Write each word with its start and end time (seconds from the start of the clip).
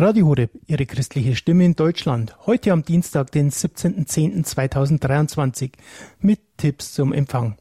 Radio 0.00 0.28
Horeb, 0.28 0.52
Ihre 0.68 0.86
christliche 0.86 1.34
Stimme 1.34 1.64
in 1.64 1.74
Deutschland. 1.74 2.46
Heute 2.46 2.70
am 2.70 2.84
Dienstag, 2.84 3.32
den 3.32 3.50
17.10.2023 3.50 5.72
mit 6.20 6.38
Tipps 6.56 6.92
zum 6.92 7.12
Empfang. 7.12 7.56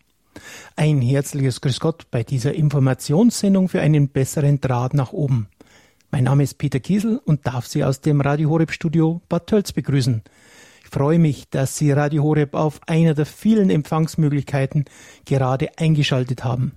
Ein 0.76 1.02
herzliches 1.02 1.62
Grüß 1.62 1.80
Gott 1.80 2.12
bei 2.12 2.22
dieser 2.22 2.54
Informationssendung 2.54 3.70
für 3.70 3.82
einen 3.82 4.10
besseren 4.10 4.62
Draht 4.62 4.94
nach 4.94 5.14
oben. 5.14 5.48
Mein 6.12 6.26
Name 6.26 6.44
ist 6.44 6.60
Peter 6.60 6.80
Kiesel 6.80 7.20
und 7.26 7.48
darf 7.48 7.66
Sie 7.66 7.84
aus 7.84 8.02
dem 8.02 8.21
Radio 8.21 8.52
Horeb 8.52 8.72
Studio 8.72 9.20
Bad 9.30 9.48
Tölz 9.48 9.72
begrüßen. 9.72 10.22
Ich 10.84 10.90
freue 10.92 11.18
mich, 11.18 11.50
dass 11.50 11.76
Sie 11.76 11.92
Radio 11.92 12.22
Horeb 12.22 12.54
auf 12.54 12.82
einer 12.86 13.16
der 13.16 13.26
vielen 13.26 13.72
Empfangsmöglichkeiten 13.72 14.86
gerade 15.26 15.76
eingeschaltet 15.80 16.44
haben. 16.44 16.74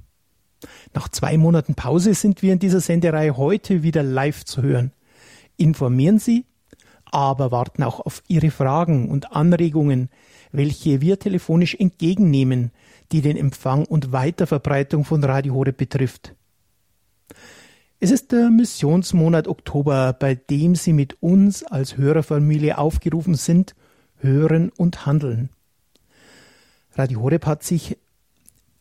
Nach 0.94 1.10
zwei 1.10 1.36
Monaten 1.36 1.74
Pause 1.74 2.14
sind 2.14 2.40
wir 2.40 2.54
in 2.54 2.60
dieser 2.60 2.80
Senderei 2.80 3.32
heute 3.32 3.82
wieder 3.82 4.02
live 4.02 4.46
zu 4.46 4.62
hören 4.62 4.92
informieren 5.60 6.18
Sie, 6.18 6.44
aber 7.04 7.50
warten 7.50 7.82
auch 7.82 8.00
auf 8.00 8.22
Ihre 8.28 8.50
Fragen 8.50 9.08
und 9.08 9.32
Anregungen, 9.32 10.08
welche 10.52 11.00
wir 11.00 11.18
telefonisch 11.18 11.74
entgegennehmen, 11.74 12.70
die 13.12 13.20
den 13.20 13.36
Empfang 13.36 13.84
und 13.84 14.12
Weiterverbreitung 14.12 15.04
von 15.04 15.22
Radio 15.22 15.54
Horeb 15.54 15.76
betrifft. 15.76 16.34
Es 17.98 18.10
ist 18.10 18.32
der 18.32 18.50
Missionsmonat 18.50 19.46
Oktober, 19.46 20.14
bei 20.14 20.34
dem 20.34 20.74
Sie 20.74 20.92
mit 20.92 21.22
uns 21.22 21.62
als 21.64 21.96
Hörerfamilie 21.96 22.78
aufgerufen 22.78 23.34
sind, 23.34 23.74
hören 24.20 24.70
und 24.70 25.04
handeln. 25.04 25.50
Radio 26.94 27.20
Horeb 27.20 27.46
hat 27.46 27.62
sich 27.62 27.98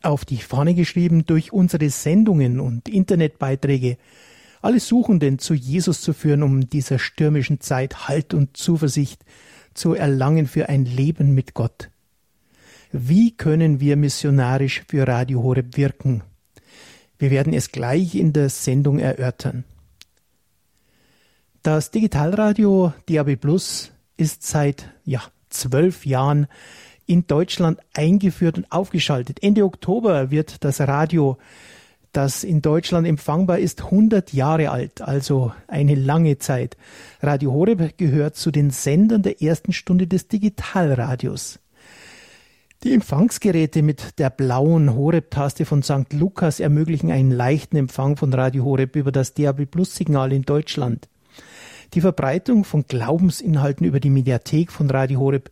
auf 0.02 0.24
die 0.24 0.38
Fahne 0.38 0.74
geschrieben, 0.74 1.26
durch 1.26 1.52
unsere 1.52 1.90
Sendungen 1.90 2.60
und 2.60 2.88
Internetbeiträge 2.88 3.98
alle 4.60 4.80
Suchenden 4.80 5.38
zu 5.38 5.54
Jesus 5.54 6.00
zu 6.00 6.12
führen, 6.12 6.42
um 6.42 6.68
dieser 6.68 6.98
stürmischen 6.98 7.60
Zeit 7.60 8.08
Halt 8.08 8.34
und 8.34 8.56
Zuversicht 8.56 9.24
zu 9.74 9.94
erlangen 9.94 10.46
für 10.46 10.68
ein 10.68 10.84
Leben 10.84 11.34
mit 11.34 11.54
Gott. 11.54 11.90
Wie 12.92 13.36
können 13.36 13.80
wir 13.80 13.96
missionarisch 13.96 14.82
für 14.88 15.06
Radio 15.06 15.42
Horeb 15.42 15.76
wirken? 15.76 16.22
Wir 17.18 17.30
werden 17.30 17.52
es 17.52 17.70
gleich 17.70 18.14
in 18.14 18.32
der 18.32 18.48
Sendung 18.48 18.98
erörtern. 18.98 19.64
Das 21.62 21.90
Digitalradio 21.90 22.94
DAB 23.06 23.36
Plus 23.36 23.92
ist 24.16 24.42
seit 24.46 24.90
ja, 25.04 25.22
zwölf 25.50 26.06
Jahren 26.06 26.46
in 27.06 27.26
Deutschland 27.26 27.80
eingeführt 27.92 28.56
und 28.56 28.72
aufgeschaltet. 28.72 29.42
Ende 29.42 29.64
Oktober 29.64 30.30
wird 30.30 30.64
das 30.64 30.80
Radio 30.80 31.38
das 32.12 32.44
in 32.44 32.62
Deutschland 32.62 33.06
empfangbar 33.06 33.58
ist, 33.58 33.84
100 33.84 34.32
Jahre 34.32 34.70
alt, 34.70 35.00
also 35.00 35.52
eine 35.68 35.94
lange 35.94 36.38
Zeit. 36.38 36.76
Radio 37.22 37.52
Horeb 37.52 37.96
gehört 37.98 38.36
zu 38.36 38.50
den 38.50 38.70
Sendern 38.70 39.22
der 39.22 39.42
ersten 39.42 39.72
Stunde 39.72 40.06
des 40.06 40.28
Digitalradios. 40.28 41.60
Die 42.82 42.94
Empfangsgeräte 42.94 43.82
mit 43.82 44.18
der 44.18 44.30
blauen 44.30 44.94
Horeb-Taste 44.94 45.66
von 45.66 45.82
St. 45.82 46.12
Lukas 46.12 46.60
ermöglichen 46.60 47.10
einen 47.10 47.30
leichten 47.30 47.76
Empfang 47.76 48.16
von 48.16 48.32
Radio 48.32 48.64
Horeb 48.64 48.96
über 48.96 49.12
das 49.12 49.34
DAB 49.34 49.66
Plus 49.66 49.94
Signal 49.94 50.32
in 50.32 50.42
Deutschland. 50.42 51.06
Die 51.92 52.00
Verbreitung 52.00 52.64
von 52.64 52.86
Glaubensinhalten 52.86 53.86
über 53.86 54.00
die 54.00 54.10
Mediathek 54.10 54.72
von 54.72 54.88
Radio 54.88 55.20
Horeb 55.20 55.50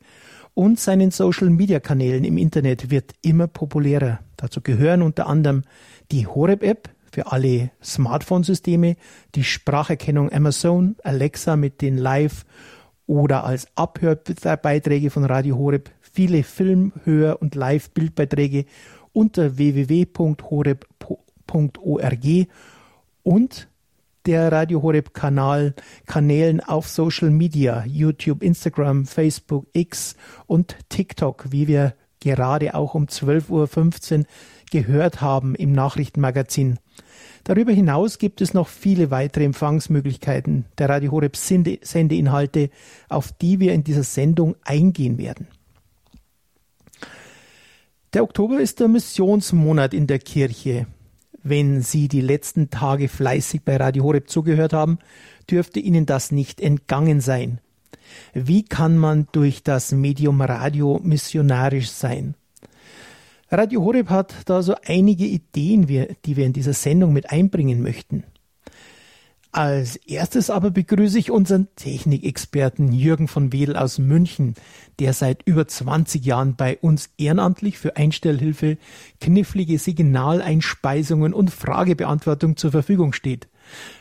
und 0.54 0.80
seinen 0.80 1.10
Social 1.10 1.50
Media 1.50 1.80
Kanälen 1.80 2.24
im 2.24 2.38
Internet 2.38 2.90
wird 2.90 3.12
immer 3.22 3.46
populärer. 3.46 4.20
Dazu 4.38 4.62
gehören 4.62 5.02
unter 5.02 5.26
anderem 5.26 5.64
die 6.10 6.26
Horeb-App 6.26 6.88
für 7.12 7.30
alle 7.32 7.70
Smartphone-Systeme, 7.82 8.96
die 9.34 9.44
Spracherkennung 9.44 10.32
Amazon, 10.32 10.96
Alexa 11.02 11.56
mit 11.56 11.82
den 11.82 11.98
Live- 11.98 12.46
oder 13.06 13.44
als 13.44 13.66
Abhörbeiträge 13.74 15.10
von 15.10 15.24
Radio 15.24 15.58
Horeb, 15.58 15.90
viele 16.00 16.42
Film-, 16.44 16.92
Hör- 17.04 17.42
und 17.42 17.54
Live-Bildbeiträge 17.54 18.64
unter 19.12 19.58
www.horeb.org 19.58 20.86
und 23.22 23.68
der 24.26 24.52
Radio 24.52 24.82
Horeb 24.82 25.14
Kanal, 25.14 25.74
Kanälen 26.06 26.60
auf 26.60 26.86
Social 26.88 27.30
Media, 27.30 27.84
YouTube, 27.86 28.42
Instagram, 28.42 29.06
Facebook, 29.06 29.66
X 29.72 30.16
und 30.46 30.76
TikTok, 30.90 31.46
wie 31.50 31.66
wir 31.66 31.94
gerade 32.20 32.74
auch 32.74 32.94
um 32.94 33.06
12.15 33.06 34.18
Uhr 34.20 34.24
gehört 34.70 35.20
haben 35.20 35.54
im 35.54 35.72
Nachrichtenmagazin. 35.72 36.78
Darüber 37.44 37.72
hinaus 37.72 38.18
gibt 38.18 38.40
es 38.40 38.52
noch 38.52 38.68
viele 38.68 39.10
weitere 39.10 39.44
Empfangsmöglichkeiten 39.44 40.66
der 40.76 40.88
Radio 40.88 41.12
Horeb 41.12 41.36
Sendeinhalte, 41.36 42.70
auf 43.08 43.32
die 43.32 43.60
wir 43.60 43.72
in 43.72 43.84
dieser 43.84 44.02
Sendung 44.02 44.56
eingehen 44.64 45.18
werden. 45.18 45.46
Der 48.12 48.22
Oktober 48.22 48.60
ist 48.60 48.80
der 48.80 48.88
Missionsmonat 48.88 49.94
in 49.94 50.06
der 50.06 50.18
Kirche. 50.18 50.86
Wenn 51.42 51.82
Sie 51.82 52.08
die 52.08 52.20
letzten 52.20 52.68
Tage 52.68 53.08
fleißig 53.08 53.62
bei 53.62 53.76
Radio 53.76 54.04
Horeb 54.04 54.28
zugehört 54.28 54.72
haben, 54.72 54.98
dürfte 55.50 55.80
Ihnen 55.80 56.04
das 56.04 56.32
nicht 56.32 56.60
entgangen 56.60 57.20
sein. 57.20 57.60
Wie 58.34 58.64
kann 58.64 58.98
man 58.98 59.28
durch 59.32 59.62
das 59.62 59.92
Medium 59.92 60.40
Radio 60.40 61.00
missionarisch 61.02 61.90
sein? 61.90 62.34
Radio 63.50 63.82
Horeb 63.82 64.10
hat 64.10 64.34
da 64.44 64.62
so 64.62 64.74
einige 64.84 65.24
Ideen, 65.24 65.86
die 65.86 66.36
wir 66.36 66.44
in 66.44 66.52
dieser 66.52 66.74
Sendung 66.74 67.12
mit 67.12 67.30
einbringen 67.30 67.82
möchten. 67.82 68.24
Als 69.50 69.96
erstes 69.96 70.50
aber 70.50 70.70
begrüße 70.70 71.18
ich 71.18 71.30
unseren 71.30 71.68
Technikexperten 71.74 72.92
Jürgen 72.92 73.28
von 73.28 73.50
Wedel 73.50 73.76
aus 73.76 73.98
München, 73.98 74.54
der 74.98 75.14
seit 75.14 75.42
über 75.44 75.66
20 75.66 76.22
Jahren 76.24 76.54
bei 76.54 76.76
uns 76.76 77.08
ehrenamtlich 77.16 77.78
für 77.78 77.96
Einstellhilfe, 77.96 78.76
knifflige 79.22 79.78
Signaleinspeisungen 79.78 81.32
und 81.32 81.50
Fragebeantwortung 81.50 82.58
zur 82.58 82.72
Verfügung 82.72 83.14
steht. 83.14 83.48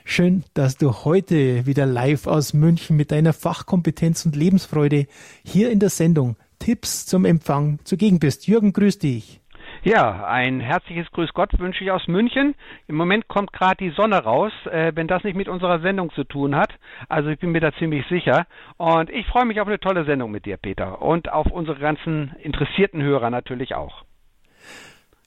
Schön, 0.06 0.44
dass 0.54 0.78
du 0.78 1.06
heute 1.06 1.66
wieder 1.66 1.86
live 1.86 2.28
aus 2.28 2.54
München 2.54 2.98
mit 2.98 3.12
deiner 3.12 3.34
Fachkompetenz 3.34 4.26
und 4.26 4.36
Lebensfreude 4.36 5.08
hier 5.44 5.72
in 5.72 5.80
der 5.80 5.90
Sendung 5.90 6.36
Tipps 6.60 7.06
zum 7.06 7.26
Empfang 7.26 7.80
zugegen 7.84 8.20
bist. 8.20 8.48
Jürgen, 8.48 8.74
grüß 8.74 9.00
dich. 9.00 9.42
Ja, 9.84 10.26
ein 10.26 10.60
herzliches 10.60 11.10
Grüß 11.12 11.34
Gott 11.34 11.58
wünsche 11.60 11.84
ich 11.84 11.92
aus 11.92 12.08
München. 12.08 12.56
Im 12.88 12.96
Moment 12.96 13.28
kommt 13.28 13.54
gerade 13.54 13.78
die 13.78 13.92
Sonne 13.92 14.24
raus, 14.24 14.52
äh, 14.72 14.92
wenn 14.96 15.08
das 15.08 15.24
nicht 15.24 15.36
mit 15.36 15.48
unserer 15.48 15.80
Sendung 15.80 16.12
zu 16.14 16.24
tun 16.24 16.56
hat. 16.56 16.74
Also 17.10 17.30
ich 17.30 17.40
bin 17.40 17.52
mir 17.52 17.62
da 17.62 17.72
ziemlich 17.74 18.06
sicher. 18.08 18.48
Und 18.78 19.10
ich 19.10 19.26
freue 19.28 19.46
mich 19.46 19.62
auf 19.62 19.68
eine 19.68 19.80
tolle 19.80 20.06
Sendung 20.06 20.32
mit 20.32 20.46
dir, 20.46 20.58
Peter. 20.58 21.02
Und 21.02 21.32
auf 21.32 21.48
unsere 21.52 21.80
ganzen 21.80 22.36
interessierten 22.42 23.02
Hörer 23.02 23.30
natürlich 23.30 23.76
auch. 23.76 24.04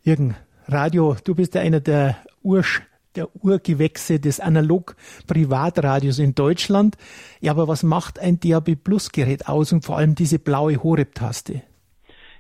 Jürgen, 0.03 0.37
Radio, 0.67 1.17
du 1.25 1.35
bist 1.35 1.55
ja 1.55 1.63
einer 1.63 1.81
der 1.81 2.17
Ursch 2.43 2.83
der 3.17 3.29
Urgewächse 3.43 4.21
des 4.21 4.41
Analog-Privatradios 4.41 6.19
in 6.19 6.35
Deutschland. 6.35 6.97
Ja, 7.41 7.53
aber 7.53 7.69
was 7.69 7.83
macht 7.83 8.19
ein 8.19 8.41
DAB 8.41 8.77
Plus 8.77 9.13
Gerät 9.13 9.49
aus 9.49 9.73
und 9.73 9.85
vor 9.85 9.99
allem 9.99 10.15
diese 10.15 10.39
blaue 10.39 10.83
Horeb-Taste? 10.83 11.63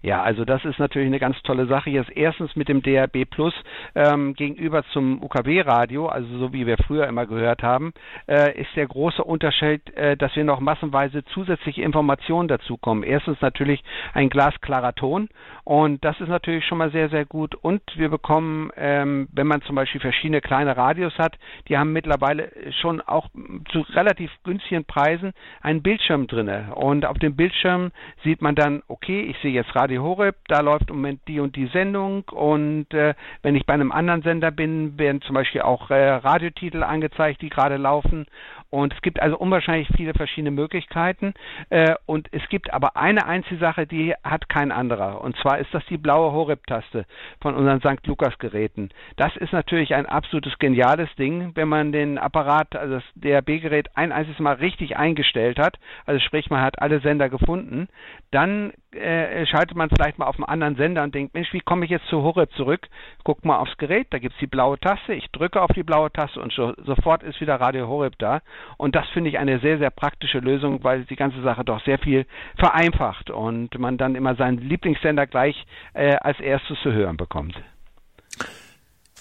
Ja, 0.03 0.23
also 0.23 0.47
das 0.47 0.65
ist 0.65 0.79
natürlich 0.79 1.09
eine 1.09 1.19
ganz 1.19 1.41
tolle 1.43 1.67
Sache. 1.67 1.91
Jetzt 1.91 2.11
erstens 2.17 2.57
mit 2.57 2.69
dem 2.69 2.83
DRB 2.83 3.29
Plus 3.29 3.53
ähm, 3.95 4.33
gegenüber 4.33 4.83
zum 4.93 5.23
UKW-Radio, 5.23 6.07
also 6.07 6.39
so 6.39 6.53
wie 6.55 6.67
wir 6.67 6.79
früher 6.79 7.07
immer 7.07 7.27
gehört 7.27 7.63
haben, 7.63 7.93
äh, 8.27 8.59
ist 8.59 8.75
der 8.77 8.87
große 8.87 9.23
Unterschied, 9.23 9.95
äh, 9.97 10.17
dass 10.17 10.35
wir 10.37 10.45
noch 10.45 10.61
massenweise 10.61 11.23
zusätzliche 11.27 11.83
Informationen 11.83 12.49
dazukommen. 12.49 13.05
Erstens 13.05 13.43
natürlich 13.43 13.85
ein 14.15 14.31
glasklarer 14.31 14.95
Ton 14.95 15.29
und 15.65 16.03
das 16.03 16.19
ist 16.21 16.29
natürlich 16.29 16.65
schon 16.65 16.79
mal 16.79 16.91
sehr, 16.91 17.11
sehr 17.11 17.27
gut. 17.27 17.55
Und 17.55 17.83
wir 17.97 18.09
bekommen, 18.09 18.71
ähm, 18.77 19.29
wenn 19.33 19.47
man 19.47 19.61
zum 19.63 19.77
Beispiel 19.77 20.01
verschiedene 20.01 20.41
kleine 20.41 20.79
Radios 20.79 21.19
hat, 21.19 21.37
die 21.69 21.77
haben 21.77 21.93
mittlerweile 21.93 22.51
schon 22.81 23.03
auch 23.03 23.29
zu 23.71 23.81
relativ 23.91 24.31
günstigen 24.45 24.87
Preisen 24.87 25.33
einen 25.61 25.83
Bildschirm 25.83 26.27
drinne. 26.27 26.75
Und 26.75 27.05
auf 27.05 27.19
dem 27.19 27.37
Bildschirm 27.37 27.91
sieht 28.25 28.41
man 28.41 28.55
dann, 28.55 28.83
okay, 28.89 29.21
ich 29.21 29.37
sehe 29.43 29.53
jetzt 29.53 29.77
Radio 29.77 29.90
Radio 29.91 30.05
Horeb, 30.05 30.37
da 30.47 30.61
läuft 30.61 30.89
im 30.89 30.97
Moment 30.99 31.21
die 31.27 31.41
und 31.41 31.57
die 31.57 31.67
Sendung 31.67 32.23
und 32.29 32.95
äh, 32.95 33.15
wenn 33.43 33.57
ich 33.57 33.67
bei 33.67 33.75
einem 33.75 33.91
anderen 33.91 34.23
Sender 34.23 34.53
bin, 34.53 34.97
werden 35.01 35.21
zum 35.21 35.35
Beispiel 35.35 35.63
auch 35.63 35.91
äh, 35.91 36.11
Radiotitel 36.11 36.85
angezeigt, 36.85 37.43
die 37.43 37.49
gerade 37.49 37.77
laufen 37.77 38.27
und 38.71 38.95
es 38.95 39.03
gibt 39.03 39.21
also 39.21 39.37
unwahrscheinlich 39.37 39.89
viele 39.97 40.15
verschiedene 40.15 40.53
Möglichkeiten. 40.53 41.35
Äh, 41.71 41.95
und 42.07 42.29
es 42.33 42.49
gibt 42.49 42.73
aber 42.73 42.97
eine 42.97 43.27
einzige 43.27 43.59
Sache, 43.59 43.87
die 43.87 44.15
hat 44.23 44.49
kein 44.49 44.71
anderer. 44.71 45.21
Und 45.23 45.37
zwar 45.39 45.59
ist 45.59 45.75
das 45.75 45.85
die 45.87 45.99
blaue 45.99 46.33
Horeb-Taste 46.33 47.05
von 47.41 47.55
unseren 47.57 47.81
St. 47.81 48.07
Lukas-Geräten. 48.07 48.91
Das 49.17 49.37
ist 49.37 49.53
natürlich 49.53 49.95
ein 49.95 50.07
absolutes 50.07 50.59
geniales 50.59 51.09
Ding, 51.17 51.51
wenn 51.57 51.69
man 51.69 51.91
den 51.91 52.17
Apparat, 52.19 52.77
also 52.77 52.95
das 52.95 53.05
DRB-Gerät, 53.17 53.89
ein 53.97 54.13
einziges 54.13 54.39
Mal 54.39 54.55
richtig 54.55 54.97
eingestellt 54.97 55.59
hat. 55.59 55.79
Also 56.07 56.21
sprich, 56.21 56.49
man 56.49 56.63
hat 56.63 56.81
alle 56.81 57.01
Sender 57.01 57.29
gefunden. 57.29 57.89
Dann 58.31 58.73
äh, 58.93 59.47
schaltet 59.47 59.77
man 59.77 59.91
vielleicht 59.91 60.19
mal 60.19 60.27
auf 60.27 60.37
einen 60.37 60.45
anderen 60.45 60.77
Sender 60.77 61.03
und 61.03 61.15
denkt, 61.15 61.35
Mensch, 61.35 61.53
wie 61.53 61.61
komme 61.61 61.85
ich 61.85 61.91
jetzt 61.91 62.07
zu 62.07 62.23
Horeb 62.23 62.53
zurück? 62.53 62.89
Guck 63.25 63.45
mal 63.45 63.59
aufs 63.59 63.77
Gerät, 63.79 64.09
da 64.11 64.19
gibt 64.19 64.35
es 64.35 64.41
die 64.41 64.47
blaue 64.47 64.79
Taste. 64.79 65.15
Ich 65.15 65.31
drücke 65.31 65.61
auf 65.63 65.71
die 65.75 65.83
blaue 65.83 66.13
Taste 66.13 66.41
und 66.41 66.53
so, 66.53 66.75
sofort 66.85 67.23
ist 67.23 67.41
wieder 67.41 67.61
Radio 67.61 67.89
Horeb 67.89 68.19
da. 68.19 68.41
Und 68.77 68.95
das 68.95 69.09
finde 69.09 69.31
ich 69.31 69.39
eine 69.39 69.61
sehr, 69.61 69.79
sehr 69.79 69.91
praktische 69.91 70.39
Lösung, 70.39 70.83
weil 70.85 71.05
die 71.05 71.17
ganze 71.17 71.43
Sache 71.43 71.65
doch 71.65 71.83
sehr 71.85 71.99
viel 71.99 72.27
vereinfacht 72.57 73.31
und 73.31 73.79
man 73.79 73.99
dann 73.99 74.15
immer 74.15 74.35
seinen 74.37 74.59
Lieblingssender 74.59 75.27
gleich 75.27 75.67
äh, 75.95 76.17
als 76.17 76.41
erstes 76.41 76.79
zu 76.83 76.93
hören 76.93 77.17
bekommt. 77.17 77.55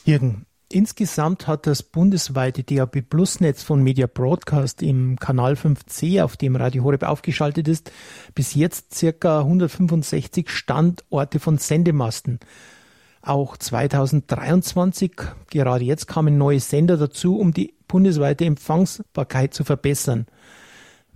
Jürgen, 0.06 0.45
Insgesamt 0.71 1.47
hat 1.47 1.65
das 1.65 1.81
bundesweite 1.81 2.63
DAB 2.63 3.01
Plus 3.01 3.39
Netz 3.39 3.63
von 3.63 3.81
Media 3.81 4.06
Broadcast 4.06 4.83
im 4.83 5.18
Kanal 5.18 5.53
5C, 5.53 6.21
auf 6.21 6.38
dem 6.38 6.56
Radio 6.56 6.83
Horeb 6.83 7.01
aufgeschaltet 7.01 7.68
ist, 7.68 7.92
bis 8.35 8.53
jetzt 8.53 8.94
circa 8.94 9.39
165 9.39 10.47
Standorte 10.47 11.39
von 11.39 11.57
Sendemasten. 11.57 12.39
Auch 13.21 13.57
2023, 13.57 15.12
gerade 15.50 15.83
jetzt 15.83 16.07
kamen 16.07 16.38
neue 16.38 16.60
Sender 16.60 16.98
dazu, 16.98 17.38
um 17.38 17.54
die 17.54 17.74
bundesweite 17.88 18.45
Empfangsbarkeit 18.45 19.54
zu 19.54 19.63
verbessern. 19.63 20.25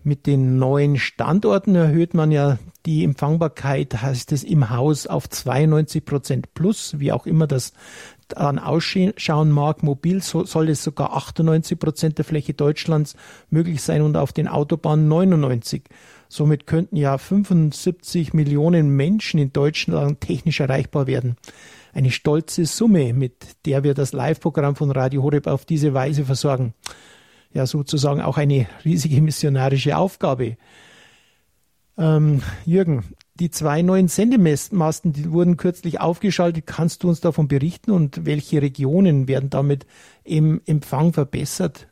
Mit 0.05 0.27
den 0.27 0.59
neuen 0.59 0.97
Standorten 0.97 1.75
erhöht 1.75 2.13
man 2.13 2.29
ja 2.29 2.59
die 2.85 3.05
Empfangbarkeit, 3.05 4.01
heißt 4.01 4.33
es 4.33 4.43
im 4.43 4.69
Haus, 4.69 5.07
auf 5.07 5.29
92 5.29 6.03
Prozent 6.03 6.53
plus, 6.53 6.99
wie 6.99 7.13
auch 7.13 7.25
immer 7.25 7.47
das 7.47 7.71
dann 8.27 8.59
ausschauen 8.59 9.51
mag. 9.51 9.81
Mobil 9.81 10.21
so, 10.21 10.43
soll 10.43 10.67
es 10.67 10.83
sogar 10.83 11.15
98 11.15 11.79
Prozent 11.79 12.17
der 12.17 12.25
Fläche 12.25 12.53
Deutschlands 12.53 13.15
möglich 13.49 13.81
sein 13.81 14.01
und 14.01 14.17
auf 14.17 14.33
den 14.33 14.49
Autobahnen 14.49 15.07
99. 15.07 15.83
Somit 16.27 16.67
könnten 16.67 16.97
ja 16.97 17.17
75 17.17 18.33
Millionen 18.33 18.89
Menschen 18.89 19.39
in 19.39 19.53
Deutschland 19.53 20.19
technisch 20.19 20.59
erreichbar 20.59 21.07
werden. 21.07 21.37
Eine 21.93 22.11
stolze 22.11 22.65
Summe, 22.65 23.13
mit 23.13 23.65
der 23.65 23.83
wir 23.83 23.93
das 23.93 24.13
Live-Programm 24.13 24.75
von 24.75 24.91
Radio 24.91 25.23
Horeb 25.23 25.47
auf 25.47 25.63
diese 25.65 25.93
Weise 25.93 26.25
versorgen 26.25 26.73
ja 27.53 27.65
sozusagen 27.65 28.21
auch 28.21 28.37
eine 28.37 28.67
riesige 28.83 29.21
missionarische 29.21 29.97
Aufgabe. 29.97 30.57
Ähm, 31.97 32.41
Jürgen, 32.65 33.03
die 33.35 33.51
zwei 33.51 33.81
neuen 33.81 34.07
Sendemasten, 34.07 35.13
die 35.13 35.31
wurden 35.31 35.57
kürzlich 35.57 35.99
aufgeschaltet. 35.99 36.65
Kannst 36.65 37.03
du 37.03 37.09
uns 37.09 37.21
davon 37.21 37.47
berichten 37.47 37.91
und 37.91 38.25
welche 38.25 38.61
Regionen 38.61 39.27
werden 39.27 39.49
damit 39.49 39.85
im 40.23 40.61
Empfang 40.65 41.13
verbessert? 41.13 41.87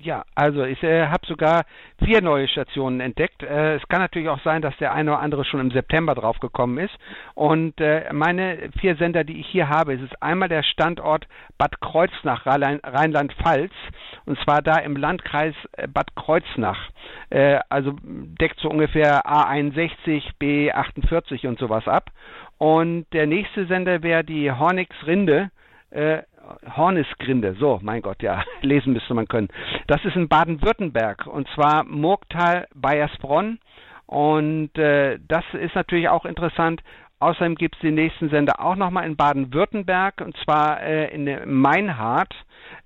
Ja, 0.00 0.24
also 0.36 0.62
ich 0.64 0.80
äh, 0.84 1.08
habe 1.08 1.26
sogar 1.26 1.64
vier 2.04 2.22
neue 2.22 2.46
Stationen 2.46 3.00
entdeckt. 3.00 3.42
Äh, 3.42 3.76
es 3.76 3.88
kann 3.88 4.00
natürlich 4.00 4.28
auch 4.28 4.40
sein, 4.42 4.62
dass 4.62 4.76
der 4.76 4.92
eine 4.92 5.10
oder 5.12 5.20
andere 5.20 5.44
schon 5.44 5.58
im 5.58 5.70
September 5.72 6.14
draufgekommen 6.14 6.78
ist. 6.78 6.94
Und 7.34 7.80
äh, 7.80 8.04
meine 8.12 8.70
vier 8.78 8.94
Sender, 8.96 9.24
die 9.24 9.40
ich 9.40 9.48
hier 9.48 9.68
habe, 9.68 9.94
ist 9.94 10.02
es 10.02 10.22
einmal 10.22 10.48
der 10.48 10.62
Standort 10.62 11.26
Bad 11.58 11.80
Kreuznach, 11.80 12.46
Rheinland-Pfalz, 12.46 13.72
und 14.24 14.38
zwar 14.44 14.62
da 14.62 14.78
im 14.78 14.94
Landkreis 14.94 15.54
äh, 15.72 15.88
Bad 15.88 16.14
Kreuznach. 16.14 16.78
Äh, 17.30 17.58
also 17.68 17.96
deckt 18.02 18.60
so 18.60 18.68
ungefähr 18.68 19.26
A61, 19.26 20.22
B48 20.40 21.48
und 21.48 21.58
sowas 21.58 21.88
ab. 21.88 22.10
Und 22.58 23.06
der 23.12 23.26
nächste 23.26 23.66
Sender 23.66 24.02
wäre 24.04 24.22
die 24.22 24.52
Hornix 24.52 24.94
Rinde. 25.06 25.50
Hornisgrinde, 26.76 27.54
so, 27.58 27.78
mein 27.82 28.02
Gott, 28.02 28.22
ja, 28.22 28.44
lesen 28.62 28.92
müsste 28.92 29.14
man 29.14 29.28
können. 29.28 29.48
Das 29.86 30.04
ist 30.04 30.16
in 30.16 30.28
Baden-Württemberg 30.28 31.26
und 31.26 31.48
zwar 31.54 31.84
Murgtal, 31.84 32.68
Bayersbronn. 32.74 33.58
Und 34.06 34.76
äh, 34.78 35.18
das 35.28 35.44
ist 35.52 35.74
natürlich 35.74 36.08
auch 36.08 36.24
interessant. 36.24 36.82
Außerdem 37.20 37.56
gibt 37.56 37.74
es 37.74 37.80
den 37.80 37.94
nächsten 37.94 38.30
Sender 38.30 38.60
auch 38.60 38.76
nochmal 38.76 39.06
in 39.06 39.16
Baden-Württemberg 39.16 40.20
und 40.20 40.36
zwar 40.44 40.80
äh, 40.82 41.12
in 41.12 41.28
Meinhardt. 41.60 42.34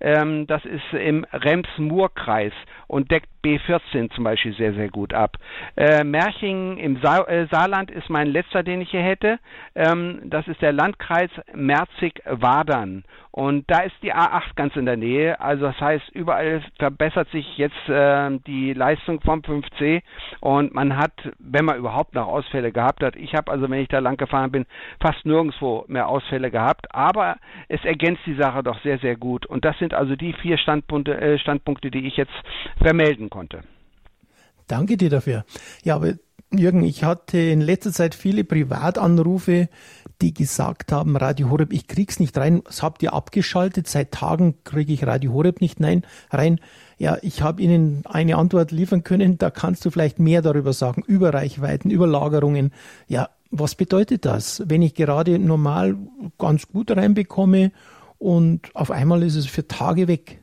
Ähm, 0.00 0.46
das 0.46 0.64
ist 0.64 0.92
im 0.92 1.24
Rems-Murr-Kreis 1.32 2.52
und 2.86 3.10
deckt 3.10 3.28
B14 3.42 4.10
zum 4.14 4.24
Beispiel 4.24 4.54
sehr, 4.54 4.74
sehr 4.74 4.88
gut 4.88 5.12
ab. 5.14 5.36
Äh, 5.76 6.04
Merchingen 6.04 6.78
im 6.78 7.00
Sa 7.02 7.22
äh, 7.24 7.46
Saarland 7.50 7.90
ist 7.90 8.08
mein 8.08 8.28
letzter, 8.28 8.62
den 8.62 8.80
ich 8.80 8.90
hier 8.90 9.02
hätte. 9.02 9.38
Ähm, 9.74 10.20
das 10.24 10.46
ist 10.48 10.62
der 10.62 10.72
Landkreis 10.72 11.30
Merzig-Wadern. 11.54 13.04
Und 13.32 13.64
da 13.70 13.80
ist 13.80 13.94
die 14.02 14.14
A8 14.14 14.54
ganz 14.56 14.76
in 14.76 14.84
der 14.84 14.98
Nähe. 14.98 15.40
Also 15.40 15.64
das 15.64 15.80
heißt, 15.80 16.10
überall 16.10 16.62
verbessert 16.78 17.30
sich 17.30 17.56
jetzt 17.56 17.88
äh, 17.88 18.30
die 18.46 18.74
Leistung 18.74 19.22
vom 19.22 19.40
5C 19.40 20.02
und 20.40 20.74
man 20.74 20.98
hat, 20.98 21.12
wenn 21.38 21.64
man 21.64 21.78
überhaupt 21.78 22.14
noch 22.14 22.26
Ausfälle 22.26 22.72
gehabt 22.72 23.02
hat, 23.02 23.16
ich 23.16 23.34
habe 23.34 23.50
also, 23.50 23.70
wenn 23.70 23.80
ich 23.80 23.88
da 23.88 24.00
lang 24.00 24.18
gefahren 24.18 24.52
bin, 24.52 24.66
fast 25.00 25.24
nirgendwo 25.24 25.86
mehr 25.88 26.08
Ausfälle 26.08 26.50
gehabt. 26.50 26.94
Aber 26.94 27.36
es 27.68 27.82
ergänzt 27.86 28.20
die 28.26 28.34
Sache 28.34 28.62
doch 28.62 28.78
sehr, 28.82 28.98
sehr 28.98 29.16
gut. 29.16 29.46
Und 29.46 29.64
das 29.64 29.78
sind 29.78 29.94
also 29.94 30.14
die 30.14 30.34
vier 30.34 30.58
Standpunkte, 30.58 31.18
äh, 31.18 31.38
Standpunkte 31.38 31.90
die 31.90 32.06
ich 32.06 32.18
jetzt 32.18 32.34
vermelden 32.82 33.30
konnte. 33.32 33.62
Danke 34.68 34.96
dir 34.96 35.10
dafür. 35.10 35.44
Ja, 35.82 35.96
aber 35.96 36.14
Jürgen, 36.54 36.84
ich 36.84 37.02
hatte 37.02 37.38
in 37.38 37.62
letzter 37.62 37.92
Zeit 37.92 38.14
viele 38.14 38.44
Privatanrufe, 38.44 39.70
die 40.20 40.34
gesagt 40.34 40.92
haben, 40.92 41.16
Radio 41.16 41.48
Horeb, 41.48 41.72
ich 41.72 41.88
krieg's 41.88 42.20
nicht 42.20 42.36
rein. 42.36 42.60
Was 42.66 42.82
habt 42.82 43.02
ihr 43.02 43.14
abgeschaltet? 43.14 43.88
Seit 43.88 44.12
Tagen 44.12 44.62
kriege 44.62 44.92
ich 44.92 45.06
Radio 45.06 45.32
Horeb 45.32 45.62
nicht 45.62 45.78
rein. 46.30 46.60
Ja, 46.98 47.16
ich 47.22 47.40
habe 47.40 47.62
Ihnen 47.62 48.04
eine 48.04 48.36
Antwort 48.36 48.70
liefern 48.70 49.02
können. 49.02 49.38
Da 49.38 49.50
kannst 49.50 49.84
du 49.86 49.90
vielleicht 49.90 50.18
mehr 50.18 50.42
darüber 50.42 50.74
sagen. 50.74 51.02
Über 51.06 51.32
Reichweiten, 51.32 51.90
über 51.90 52.06
Lagerungen. 52.06 52.70
Ja, 53.08 53.30
was 53.50 53.74
bedeutet 53.74 54.26
das? 54.26 54.62
Wenn 54.66 54.82
ich 54.82 54.94
gerade 54.94 55.38
normal 55.38 55.96
ganz 56.38 56.68
gut 56.68 56.90
reinbekomme 56.90 57.72
und 58.18 58.70
auf 58.74 58.90
einmal 58.90 59.22
ist 59.22 59.36
es 59.36 59.46
für 59.46 59.66
Tage 59.66 60.06
weg. 60.06 60.41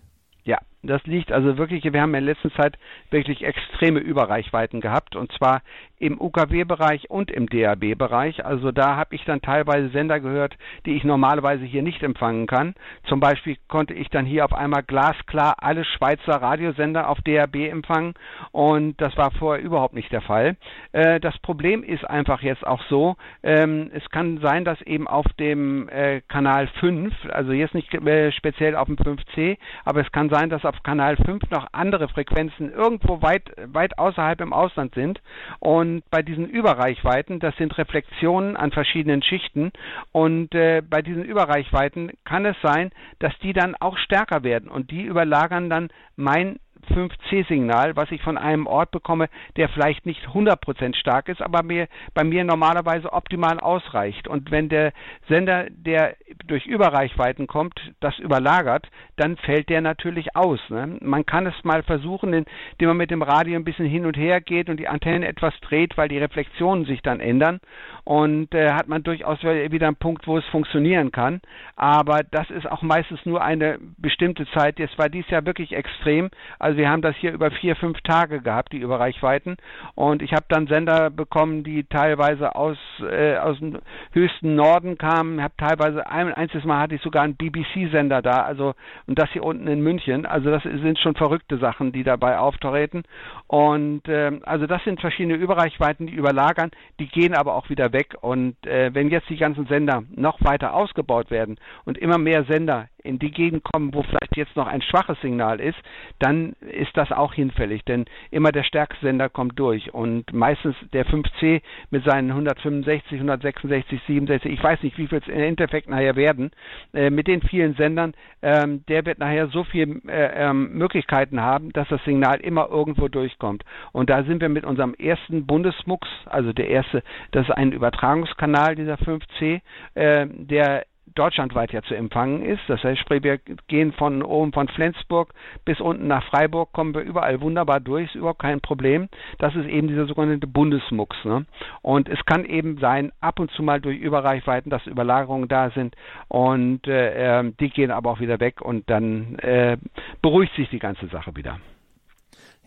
Das 0.82 1.04
liegt 1.04 1.32
also 1.32 1.58
wirklich, 1.58 1.84
wir 1.84 2.02
haben 2.02 2.16
in 2.16 2.26
der 2.26 2.34
letzten 2.34 2.52
Zeit 2.54 2.78
wirklich 3.12 3.44
extreme 3.44 4.00
Überreichweiten 4.00 4.80
gehabt 4.80 5.16
und 5.16 5.32
zwar 5.34 5.62
im 5.98 6.20
UKW-Bereich 6.20 7.10
und 7.10 7.30
im 7.30 7.48
DAB-Bereich. 7.48 8.46
Also 8.46 8.72
da 8.72 8.96
habe 8.96 9.16
ich 9.16 9.26
dann 9.26 9.42
teilweise 9.42 9.90
Sender 9.90 10.22
gehört, 10.22 10.56
die 10.86 10.96
ich 10.96 11.04
normalerweise 11.04 11.66
hier 11.66 11.84
nicht 11.84 12.02
empfangen 12.02 12.48
kann. 12.48 12.76
Zum 13.08 13.20
Beispiel 13.20 13.58
konnte 13.68 13.94
ich 13.94 14.10
dann 14.10 14.26
hier 14.26 14.46
auf 14.46 14.54
einmal 14.54 14.84
glasklar 14.84 15.58
alle 15.60 15.84
Schweizer 15.84 16.42
Radiosender 16.42 17.10
auf 17.10 17.20
DAB 17.26 17.56
empfangen 17.56 18.14
und 18.52 19.00
das 19.02 19.18
war 19.18 19.32
vorher 19.32 19.64
überhaupt 19.64 19.94
nicht 19.94 20.12
der 20.14 20.22
Fall. 20.22 20.56
Äh, 20.94 21.20
das 21.20 21.38
Problem 21.40 21.84
ist 21.84 22.10
einfach 22.10 22.42
jetzt 22.42 22.66
auch 22.66 22.82
so, 22.90 23.18
ähm, 23.44 23.92
es 23.94 24.10
kann 24.10 24.40
sein, 24.40 24.64
dass 24.64 24.82
eben 24.84 25.10
auf 25.10 25.26
dem 25.40 25.90
äh, 25.90 26.22
Kanal 26.30 26.68
5, 26.80 27.14
also 27.32 27.52
jetzt 27.52 27.76
nicht 27.76 27.94
äh, 27.94 28.32
speziell 28.32 28.78
auf 28.78 28.88
dem 28.88 28.96
5C, 28.96 29.58
aber 29.84 30.00
es 30.00 30.12
kann 30.14 30.30
sein, 30.30 30.50
dass 30.50 30.64
auf 30.70 30.84
Kanal 30.84 31.18
5 31.18 31.50
noch 31.50 31.68
andere 31.72 32.08
Frequenzen 32.08 32.72
irgendwo 32.72 33.22
weit, 33.22 33.52
weit 33.66 33.98
außerhalb 33.98 34.40
im 34.42 34.54
Ausland 34.54 34.94
sind 34.94 35.20
und 35.60 36.04
bei 36.12 36.22
diesen 36.22 36.48
Überreichweiten, 36.48 37.40
das 37.40 37.56
sind 37.58 37.78
Reflexionen 37.78 38.56
an 38.56 38.72
verschiedenen 38.72 39.24
Schichten. 39.24 39.72
Und 40.12 40.54
äh, 40.54 40.82
bei 40.88 41.02
diesen 41.02 41.24
Überreichweiten 41.24 42.12
kann 42.24 42.46
es 42.46 42.56
sein, 42.62 42.92
dass 43.20 43.38
die 43.40 43.54
dann 43.54 43.76
auch 43.76 43.98
stärker 43.98 44.44
werden 44.44 44.70
und 44.70 44.92
die 44.92 45.04
überlagern 45.04 45.70
dann 45.70 45.90
mein 46.16 46.60
5C-Signal, 46.88 47.96
was 47.96 48.12
ich 48.12 48.22
von 48.22 48.38
einem 48.38 48.68
Ort 48.68 48.92
bekomme, 48.92 49.30
der 49.58 49.70
vielleicht 49.70 50.06
nicht 50.06 50.26
100% 50.28 50.96
stark 50.96 51.30
ist, 51.30 51.42
aber 51.42 51.64
mir, 51.64 51.88
bei 52.14 52.24
mir 52.24 52.44
normalerweise 52.44 53.12
optimal 53.14 53.60
ausreicht. 53.60 54.28
Und 54.28 54.52
wenn 54.52 54.70
der 54.70 54.94
Sender, 55.28 55.68
der 55.70 56.16
durch 56.48 56.66
Überreichweiten 56.66 57.48
kommt, 57.48 57.80
das 58.00 58.18
überlagert, 58.20 58.88
dann 59.16 59.38
fällt 59.38 59.70
der 59.70 59.82
natürlich 59.82 60.36
aus. 60.36 60.60
Ne? 60.70 60.98
Man 61.02 61.26
kann 61.26 61.46
es 61.46 61.64
mal 61.64 61.84
versuchen, 61.84 62.34
indem 62.34 62.88
man 62.88 62.98
mit 62.98 63.12
dem 63.12 63.22
Radio 63.22 63.56
ein 63.56 63.66
bisschen 63.66 63.86
hin 63.86 64.06
und 64.06 64.18
her 64.18 64.42
geht 64.42 64.70
und 64.70 64.78
die 64.78 64.88
Antenne 64.88 65.28
etwas 65.28 65.54
dreht, 65.62 65.98
weil 65.98 66.08
die 66.08 66.18
Reflexionen 66.18 66.86
sich 66.86 67.02
dann 67.02 67.20
ändern. 67.20 67.60
Und 68.04 68.54
äh, 68.56 68.72
hat 68.72 68.88
man 68.88 69.04
durchaus 69.04 69.42
wieder 69.44 69.88
einen 69.88 69.96
Punkt, 69.96 70.26
wo 70.26 70.38
es 70.38 70.46
funktionieren 70.46 71.12
kann. 71.12 71.42
Aber 71.76 72.22
das 72.24 72.50
ist 72.50 72.70
auch 72.70 72.82
meistens 72.82 73.26
nur 73.26 73.44
eine 73.44 73.78
bestimmte 73.98 74.48
Zeit. 74.52 74.80
Jetzt 74.80 74.98
war 74.98 75.10
dies 75.10 75.30
Jahr 75.30 75.46
wirklich 75.46 75.74
extrem. 75.74 76.30
Also 76.58 76.69
wir 76.78 76.90
haben 76.90 77.02
das 77.02 77.16
hier 77.18 77.34
über 77.34 77.52
vier, 77.52 77.76
fünf 77.76 78.00
Tage 78.02 78.42
gehabt, 78.42 78.74
die 78.74 78.80
Überreichweiten. 78.80 79.58
Und 79.96 80.22
ich 80.22 80.34
habe 80.34 80.46
dann 80.50 80.68
Sender 80.68 81.10
bekommen, 81.10 81.64
die 81.64 81.84
teilweise 81.84 82.56
aus, 82.56 82.78
äh, 83.02 83.38
aus 83.38 83.58
dem 83.60 83.80
höchsten 84.12 84.56
Norden 84.56 84.98
kamen. 84.98 85.42
Hab 85.42 85.58
teilweise 85.58 86.08
ein 86.08 86.34
einziges 86.34 86.66
Mal 86.66 86.80
hatte 86.80 86.96
ich 86.96 87.02
sogar 87.02 87.24
einen 87.24 87.36
BBC-Sender 87.36 88.22
da, 88.22 88.44
also 88.44 88.74
und 89.08 89.20
das 89.20 89.30
hier 89.32 89.44
unten 89.44 89.68
in 89.68 89.82
München. 89.82 90.26
Also 90.26 90.50
das 90.52 90.64
sind 90.64 91.00
schon 91.00 91.16
verrückte 91.16 91.58
Sachen, 91.58 91.92
die 91.92 92.04
dabei 92.04 92.38
auftreten. 92.38 93.04
Und 93.48 94.08
äh, 94.08 94.40
also 94.44 94.68
das 94.68 94.84
sind 94.84 95.02
verschiedene 95.02 95.36
Überreichweiten, 95.36 96.08
die 96.08 96.14
überlagern, 96.14 96.72
die 97.00 97.08
gehen 97.08 97.34
aber 97.34 97.56
auch 97.56 97.70
wieder 97.70 97.94
weg. 97.94 98.16
Und 98.22 98.56
äh, 98.66 98.94
wenn 98.94 99.10
jetzt 99.10 99.30
die 99.30 99.38
ganzen 99.38 99.66
Sender 99.68 100.04
noch 100.16 100.44
weiter 100.44 100.74
ausgebaut 100.74 101.32
werden 101.32 101.58
und 101.86 101.98
immer 101.98 102.18
mehr 102.18 102.44
Sender 102.46 102.88
in 103.04 103.20
die 103.20 103.32
Gegend 103.32 103.64
kommen, 103.64 103.94
wo 103.94 104.04
vielleicht 104.04 104.36
jetzt 104.36 104.56
noch 104.56 104.68
ein 104.68 104.82
schwaches 104.82 105.20
Signal 105.22 105.60
ist, 105.60 105.78
dann 106.20 106.54
ist 106.62 106.96
das 106.96 107.12
auch 107.12 107.34
hinfällig, 107.34 107.84
denn 107.86 108.06
immer 108.32 108.52
der 108.52 108.64
stärkste 108.64 109.06
Sender 109.06 109.30
kommt 109.30 109.58
durch 109.60 109.94
und 109.94 110.32
meistens 110.34 110.76
der 110.94 111.06
5C 111.06 111.62
mit 111.90 112.04
seinen 112.04 112.30
165, 112.32 113.14
166, 113.14 114.02
67, 114.08 114.52
ich 114.52 114.64
weiß 114.64 114.82
nicht, 114.84 114.98
wie 114.98 115.08
viel 115.08 115.20
es 115.20 115.28
im 115.28 115.40
Endeffekt 115.40 115.90
nachher 115.90 116.16
werden, 116.16 116.52
äh, 116.94 117.10
mit 117.10 117.28
den 117.28 117.42
vielen 117.42 117.76
Sendern, 117.76 118.14
ähm, 118.42 118.84
der 118.88 119.06
wird 119.06 119.20
nachher 119.20 119.48
so 119.48 119.64
viele 119.64 120.02
äh, 120.08 120.50
ähm, 120.50 120.74
Möglichkeiten 120.74 121.42
haben, 121.42 121.72
dass 121.74 121.88
das 121.90 122.04
Signal 122.04 122.40
immer 122.40 122.70
irgendwo 122.70 123.08
durchkommt. 123.08 123.64
Und 123.92 124.10
da 124.10 124.24
sind 124.24 124.42
wir 124.42 124.50
mit 124.50 124.66
unserem 124.66 124.94
ersten 124.94 125.46
Bundesmux, 125.46 126.08
also 126.26 126.54
der 126.54 126.70
erste, 126.70 127.04
das 127.32 127.48
ist 127.48 127.56
ein 127.56 127.72
Übertragungskanal 127.72 128.76
dieser 128.76 128.96
5C, 128.96 129.62
äh, 129.96 130.28
der 130.28 130.86
deutschlandweit 131.20 131.74
ja 131.74 131.82
zu 131.82 131.96
empfangen 131.96 132.44
ist. 132.44 132.62
Das 132.68 132.84
heißt, 132.84 133.04
wir 133.10 133.38
gehen 133.68 133.92
von 133.94 134.24
oben 134.24 134.54
von 134.54 134.68
Flensburg 134.70 135.34
bis 135.66 135.82
unten 135.82 136.08
nach 136.08 136.24
Freiburg, 136.30 136.72
kommen 136.72 136.94
wir 136.94 137.02
überall 137.02 137.42
wunderbar 137.42 137.80
durch, 137.80 138.06
ist 138.06 138.16
überhaupt 138.16 138.42
kein 138.42 138.62
Problem. 138.62 139.10
Das 139.38 139.56
ist 139.56 139.68
eben 139.68 139.88
dieser 139.88 140.06
sogenannte 140.06 140.48
Bundesmux. 140.48 141.18
Ne? 141.26 141.46
Und 141.82 142.08
es 142.08 142.24
kann 142.26 142.46
eben 142.46 142.78
sein, 142.78 143.12
ab 143.20 143.40
und 143.40 143.52
zu 143.52 143.64
mal 143.64 143.82
durch 143.82 144.00
Überreichweiten, 144.00 144.70
dass 144.70 144.86
Überlagerungen 144.88 145.50
da 145.50 145.70
sind 145.72 145.96
und 146.30 146.88
äh, 146.88 147.40
ähm, 147.40 147.56
die 147.60 147.70
gehen 147.70 147.92
aber 147.92 148.12
auch 148.12 148.20
wieder 148.20 148.40
weg 148.40 148.62
und 148.62 148.90
dann 148.90 149.36
äh, 149.40 149.78
beruhigt 150.22 150.56
sich 150.56 150.70
die 150.70 150.80
ganze 150.80 151.08
Sache 151.08 151.36
wieder. 151.36 151.60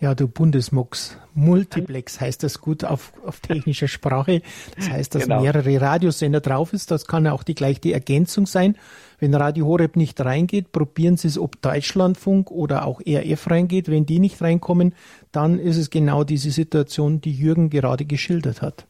Ja, 0.02 0.16
du 0.16 0.26
Bundesmux. 0.26 1.16
Multiplex 1.32 2.20
heißt 2.20 2.42
das 2.42 2.60
gut 2.60 2.82
auf, 2.82 3.12
auf 3.24 3.38
technischer 3.38 3.86
Sprache. 3.86 4.42
Das 4.74 4.90
heißt, 4.90 5.14
dass 5.14 5.22
genau. 5.22 5.42
mehrere 5.42 5.80
Radiosender 5.80 6.40
drauf 6.40 6.72
ist. 6.72 6.90
Das 6.90 7.06
kann 7.06 7.24
auch 7.28 7.44
die 7.44 7.54
gleiche 7.54 7.92
Ergänzung 7.92 8.46
sein. 8.46 8.76
Wenn 9.20 9.32
Radio 9.32 9.64
Horeb 9.66 9.94
nicht 9.94 10.20
reingeht, 10.20 10.72
probieren 10.72 11.16
Sie 11.16 11.28
es, 11.28 11.38
ob 11.38 11.62
Deutschlandfunk 11.62 12.50
oder 12.50 12.84
auch 12.84 13.00
RF 13.00 13.48
reingeht. 13.48 13.88
Wenn 13.88 14.04
die 14.04 14.18
nicht 14.18 14.42
reinkommen, 14.42 14.92
dann 15.30 15.60
ist 15.60 15.76
es 15.76 15.88
genau 15.88 16.24
diese 16.24 16.50
Situation, 16.50 17.20
die 17.20 17.32
Jürgen 17.32 17.70
gerade 17.70 18.04
geschildert 18.04 18.60
hat. 18.60 18.88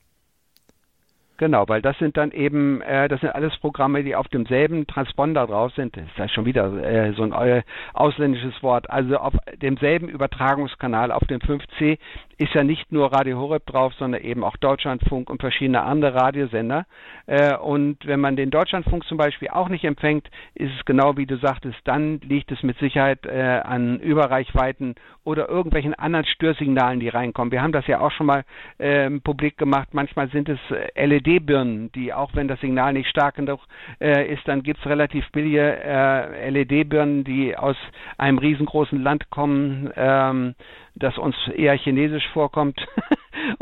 Genau, 1.42 1.64
weil 1.66 1.82
das 1.82 1.98
sind 1.98 2.16
dann 2.16 2.30
eben, 2.30 2.82
äh, 2.82 3.08
das 3.08 3.20
sind 3.20 3.30
alles 3.30 3.56
Programme, 3.56 4.04
die 4.04 4.14
auf 4.14 4.28
demselben 4.28 4.86
Transponder 4.86 5.48
drauf 5.48 5.72
sind. 5.74 5.96
Das 5.96 6.04
ist 6.04 6.16
ja 6.16 6.28
schon 6.28 6.44
wieder 6.44 6.72
äh, 6.84 7.12
so 7.14 7.24
ein 7.24 7.32
äh, 7.32 7.64
ausländisches 7.94 8.62
Wort. 8.62 8.88
Also 8.88 9.16
auf 9.16 9.34
demselben 9.60 10.08
Übertragungskanal, 10.08 11.10
auf 11.10 11.24
dem 11.24 11.40
5C, 11.40 11.98
ist 12.42 12.54
ja 12.54 12.64
nicht 12.64 12.90
nur 12.90 13.12
Radio 13.12 13.38
Horeb 13.38 13.66
drauf, 13.66 13.94
sondern 13.94 14.20
eben 14.22 14.42
auch 14.42 14.56
Deutschlandfunk 14.56 15.30
und 15.30 15.40
verschiedene 15.40 15.82
andere 15.82 16.14
Radiosender. 16.14 16.86
Äh, 17.26 17.56
und 17.56 18.04
wenn 18.04 18.18
man 18.18 18.34
den 18.34 18.50
Deutschlandfunk 18.50 19.04
zum 19.04 19.16
Beispiel 19.16 19.48
auch 19.48 19.68
nicht 19.68 19.84
empfängt, 19.84 20.28
ist 20.54 20.72
es 20.76 20.84
genau 20.84 21.16
wie 21.16 21.26
du 21.26 21.36
sagtest, 21.36 21.78
dann 21.84 22.20
liegt 22.20 22.50
es 22.50 22.62
mit 22.64 22.76
Sicherheit 22.78 23.24
äh, 23.26 23.60
an 23.62 24.00
Überreichweiten 24.00 24.96
oder 25.22 25.48
irgendwelchen 25.48 25.94
anderen 25.94 26.26
Störsignalen, 26.26 26.98
die 26.98 27.08
reinkommen. 27.08 27.52
Wir 27.52 27.62
haben 27.62 27.72
das 27.72 27.86
ja 27.86 28.00
auch 28.00 28.10
schon 28.10 28.26
mal 28.26 28.44
äh, 28.78 29.08
publik 29.20 29.56
gemacht. 29.56 29.90
Manchmal 29.92 30.28
sind 30.30 30.48
es 30.48 30.58
äh, 30.70 31.06
LED-Birnen, 31.06 31.92
die 31.92 32.12
auch 32.12 32.34
wenn 32.34 32.48
das 32.48 32.60
Signal 32.60 32.92
nicht 32.92 33.08
stark 33.08 33.36
genug 33.36 33.60
äh, 34.00 34.32
ist, 34.32 34.46
dann 34.48 34.64
gibt 34.64 34.80
es 34.80 34.86
relativ 34.86 35.30
billige 35.30 35.78
äh, 35.84 36.50
LED-Birnen, 36.50 37.22
die 37.22 37.56
aus 37.56 37.76
einem 38.18 38.38
riesengroßen 38.38 39.00
Land 39.00 39.30
kommen. 39.30 39.92
Ähm, 39.94 40.54
das 40.94 41.16
uns 41.18 41.34
eher 41.54 41.76
chinesisch 41.76 42.28
vorkommt. 42.32 42.78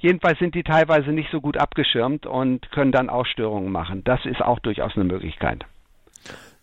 jedenfalls 0.00 0.38
sind 0.38 0.54
die 0.54 0.62
teilweise 0.62 1.10
nicht 1.10 1.30
so 1.30 1.40
gut 1.40 1.56
abgeschirmt 1.56 2.26
und 2.26 2.70
können 2.70 2.92
dann 2.92 3.08
auch 3.08 3.26
Störungen 3.26 3.72
machen. 3.72 4.02
Das 4.04 4.24
ist 4.24 4.42
auch 4.42 4.58
durchaus 4.58 4.92
eine 4.96 5.04
Möglichkeit. 5.04 5.64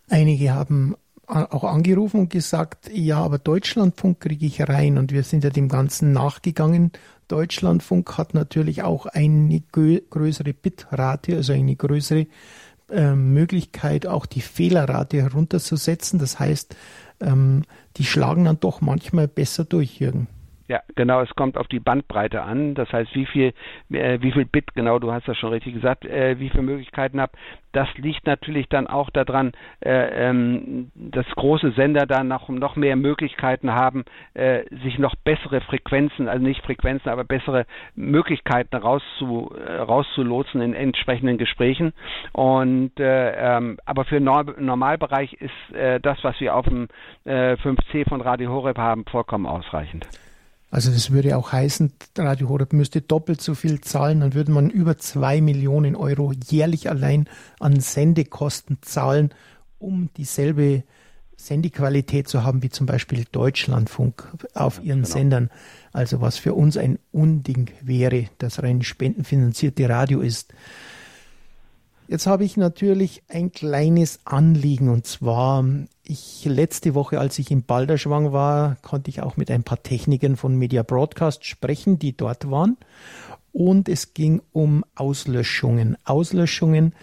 Einige 0.09 0.53
haben 0.53 0.95
auch 1.27 1.63
angerufen 1.63 2.21
und 2.21 2.29
gesagt, 2.29 2.89
ja, 2.93 3.23
aber 3.23 3.37
Deutschlandfunk 3.37 4.19
kriege 4.19 4.45
ich 4.45 4.67
rein 4.67 4.97
und 4.97 5.13
wir 5.13 5.23
sind 5.23 5.43
ja 5.43 5.49
dem 5.49 5.69
Ganzen 5.69 6.11
nachgegangen. 6.11 6.91
Deutschlandfunk 7.29 8.17
hat 8.17 8.33
natürlich 8.33 8.83
auch 8.83 9.05
eine 9.05 9.61
größere 9.71 10.53
Bitrate, 10.53 11.37
also 11.37 11.53
eine 11.53 11.75
größere 11.77 12.27
äh, 12.89 13.15
Möglichkeit, 13.15 14.05
auch 14.05 14.25
die 14.25 14.41
Fehlerrate 14.41 15.21
herunterzusetzen. 15.21 16.19
Das 16.19 16.39
heißt, 16.39 16.75
ähm, 17.21 17.63
die 17.97 18.05
schlagen 18.05 18.45
dann 18.45 18.59
doch 18.59 18.81
manchmal 18.81 19.27
besser 19.27 19.63
durch, 19.65 19.99
Jürgen. 19.99 20.27
Ja, 20.71 20.79
genau, 20.95 21.19
es 21.19 21.29
kommt 21.35 21.57
auf 21.57 21.67
die 21.67 21.81
Bandbreite 21.81 22.43
an. 22.43 22.75
Das 22.75 22.93
heißt, 22.93 23.13
wie 23.13 23.25
viel, 23.25 23.53
äh, 23.89 24.19
wie 24.21 24.31
viel 24.31 24.45
Bit, 24.45 24.73
genau, 24.73 24.99
du 24.99 25.11
hast 25.11 25.27
das 25.27 25.37
schon 25.37 25.51
richtig 25.51 25.73
gesagt, 25.73 26.05
äh, 26.05 26.39
wie 26.39 26.49
viele 26.49 26.63
Möglichkeiten 26.63 27.19
habe. 27.19 27.33
Das 27.73 27.89
liegt 27.97 28.25
natürlich 28.25 28.69
dann 28.69 28.87
auch 28.87 29.09
daran, 29.09 29.51
äh, 29.81 30.29
ähm, 30.29 30.89
dass 30.95 31.25
große 31.35 31.71
Sender 31.71 32.05
dann 32.05 32.29
noch, 32.29 32.47
noch 32.47 32.77
mehr 32.77 32.95
Möglichkeiten 32.95 33.73
haben, 33.73 34.05
äh, 34.33 34.63
sich 34.81 34.97
noch 34.97 35.13
bessere 35.15 35.59
Frequenzen, 35.59 36.29
also 36.29 36.41
nicht 36.41 36.63
Frequenzen, 36.63 37.09
aber 37.09 37.25
bessere 37.25 37.65
Möglichkeiten 37.95 38.77
rauszu, 38.77 39.53
äh, 39.53 39.73
rauszulotsen 39.73 40.61
in 40.61 40.73
entsprechenden 40.73 41.37
Gesprächen. 41.37 41.91
Und 42.31 42.97
äh, 42.97 43.57
ähm, 43.57 43.77
aber 43.85 44.05
für 44.05 44.21
Nor 44.21 44.45
Normalbereich 44.57 45.33
ist 45.33 45.51
das, 46.01 46.23
was 46.23 46.39
wir 46.39 46.55
auf 46.55 46.65
dem 46.65 46.87
äh, 47.25 47.53
5C 47.55 48.07
von 48.07 48.21
Radio 48.21 48.51
Horeb 48.51 48.77
haben, 48.77 49.03
vollkommen 49.05 49.45
ausreichend. 49.45 50.07
Also 50.71 50.89
das 50.89 51.11
würde 51.11 51.37
auch 51.37 51.51
heißen, 51.51 51.91
Radio 52.17 52.47
Horeb 52.47 52.71
müsste 52.71 53.01
doppelt 53.01 53.41
so 53.41 53.55
viel 53.55 53.81
zahlen, 53.81 54.21
dann 54.21 54.33
würde 54.33 54.53
man 54.53 54.69
über 54.69 54.97
zwei 54.97 55.41
Millionen 55.41 55.97
Euro 55.97 56.31
jährlich 56.31 56.89
allein 56.89 57.27
an 57.59 57.81
Sendekosten 57.81 58.77
zahlen, 58.81 59.33
um 59.79 60.09
dieselbe 60.15 60.83
Sendequalität 61.35 62.29
zu 62.29 62.43
haben 62.43 62.63
wie 62.63 62.69
zum 62.69 62.85
Beispiel 62.85 63.25
Deutschlandfunk 63.31 64.25
auf 64.53 64.81
ihren 64.81 65.01
genau. 65.01 65.13
Sendern. 65.13 65.49
Also 65.91 66.21
was 66.21 66.37
für 66.37 66.53
uns 66.53 66.77
ein 66.77 66.99
Unding 67.11 67.71
wäre, 67.81 68.27
das 68.37 68.63
rein 68.63 68.81
spendenfinanzierte 68.81 69.89
Radio 69.89 70.21
ist. 70.21 70.53
Jetzt 72.11 72.27
habe 72.27 72.43
ich 72.43 72.57
natürlich 72.57 73.23
ein 73.29 73.53
kleines 73.53 74.19
Anliegen 74.25 74.89
und 74.89 75.07
zwar, 75.07 75.63
ich 76.03 76.43
letzte 76.43 76.93
Woche, 76.93 77.21
als 77.21 77.39
ich 77.39 77.51
in 77.51 77.63
Balderschwang 77.63 78.33
war, 78.33 78.75
konnte 78.81 79.09
ich 79.09 79.21
auch 79.21 79.37
mit 79.37 79.49
ein 79.49 79.63
paar 79.63 79.81
Technikern 79.81 80.35
von 80.35 80.57
Media 80.57 80.83
Broadcast 80.83 81.45
sprechen, 81.45 81.99
die 81.99 82.17
dort 82.17 82.51
waren. 82.51 82.75
Und 83.53 83.87
es 83.87 84.13
ging 84.13 84.41
um 84.51 84.83
Auslöschungen. 84.93 85.95
Auslöschungen 86.03 86.95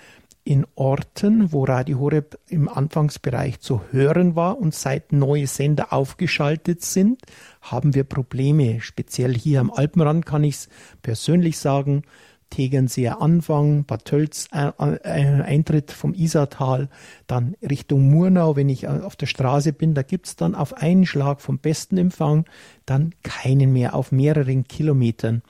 in 0.44 0.66
Orten, 0.74 1.54
wo 1.54 1.64
Radio 1.64 2.00
Horeb 2.00 2.38
im 2.46 2.68
Anfangsbereich 2.68 3.60
zu 3.60 3.80
hören 3.90 4.36
war 4.36 4.58
und 4.58 4.74
seit 4.74 5.14
neue 5.14 5.46
Sender 5.46 5.94
aufgeschaltet 5.94 6.82
sind, 6.82 7.22
haben 7.62 7.94
wir 7.94 8.04
Probleme. 8.04 8.82
Speziell 8.82 9.34
hier 9.34 9.62
am 9.62 9.70
Alpenrand 9.70 10.26
kann 10.26 10.44
ich 10.44 10.56
es 10.56 10.68
persönlich 11.00 11.56
sagen. 11.56 12.02
Tegernseer 12.50 13.20
Anfang, 13.20 13.84
Bad 13.84 14.04
Tölz 14.04 14.48
äh, 14.52 14.72
Eintritt 15.04 15.92
vom 15.92 16.14
Isartal, 16.14 16.88
dann 17.26 17.54
Richtung 17.62 18.10
Murnau, 18.10 18.56
wenn 18.56 18.68
ich 18.68 18.84
äh, 18.84 18.88
auf 18.88 19.16
der 19.16 19.26
Straße 19.26 19.72
bin, 19.72 19.94
da 19.94 20.02
gibt's 20.02 20.36
dann 20.36 20.54
auf 20.54 20.74
einen 20.74 21.06
Schlag 21.06 21.40
vom 21.40 21.58
besten 21.58 21.98
Empfang 21.98 22.44
dann 22.86 23.14
keinen 23.22 23.72
mehr 23.72 23.94
auf 23.94 24.12
mehreren 24.12 24.64
Kilometern. 24.64 25.42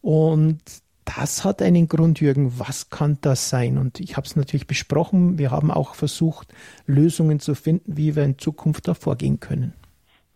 Und 0.00 0.60
das 1.04 1.44
hat 1.44 1.62
einen 1.62 1.88
Grund, 1.88 2.20
Jürgen. 2.20 2.58
Was 2.58 2.90
kann 2.90 3.18
das 3.20 3.48
sein? 3.48 3.78
Und 3.78 4.00
ich 4.00 4.16
habe 4.16 4.26
es 4.26 4.36
natürlich 4.36 4.66
besprochen. 4.66 5.38
Wir 5.38 5.50
haben 5.50 5.70
auch 5.70 5.94
versucht, 5.94 6.52
Lösungen 6.86 7.40
zu 7.40 7.54
finden, 7.54 7.96
wie 7.96 8.14
wir 8.14 8.22
in 8.24 8.38
Zukunft 8.38 8.88
da 8.88 8.94
vorgehen 8.94 9.40
können. 9.40 9.74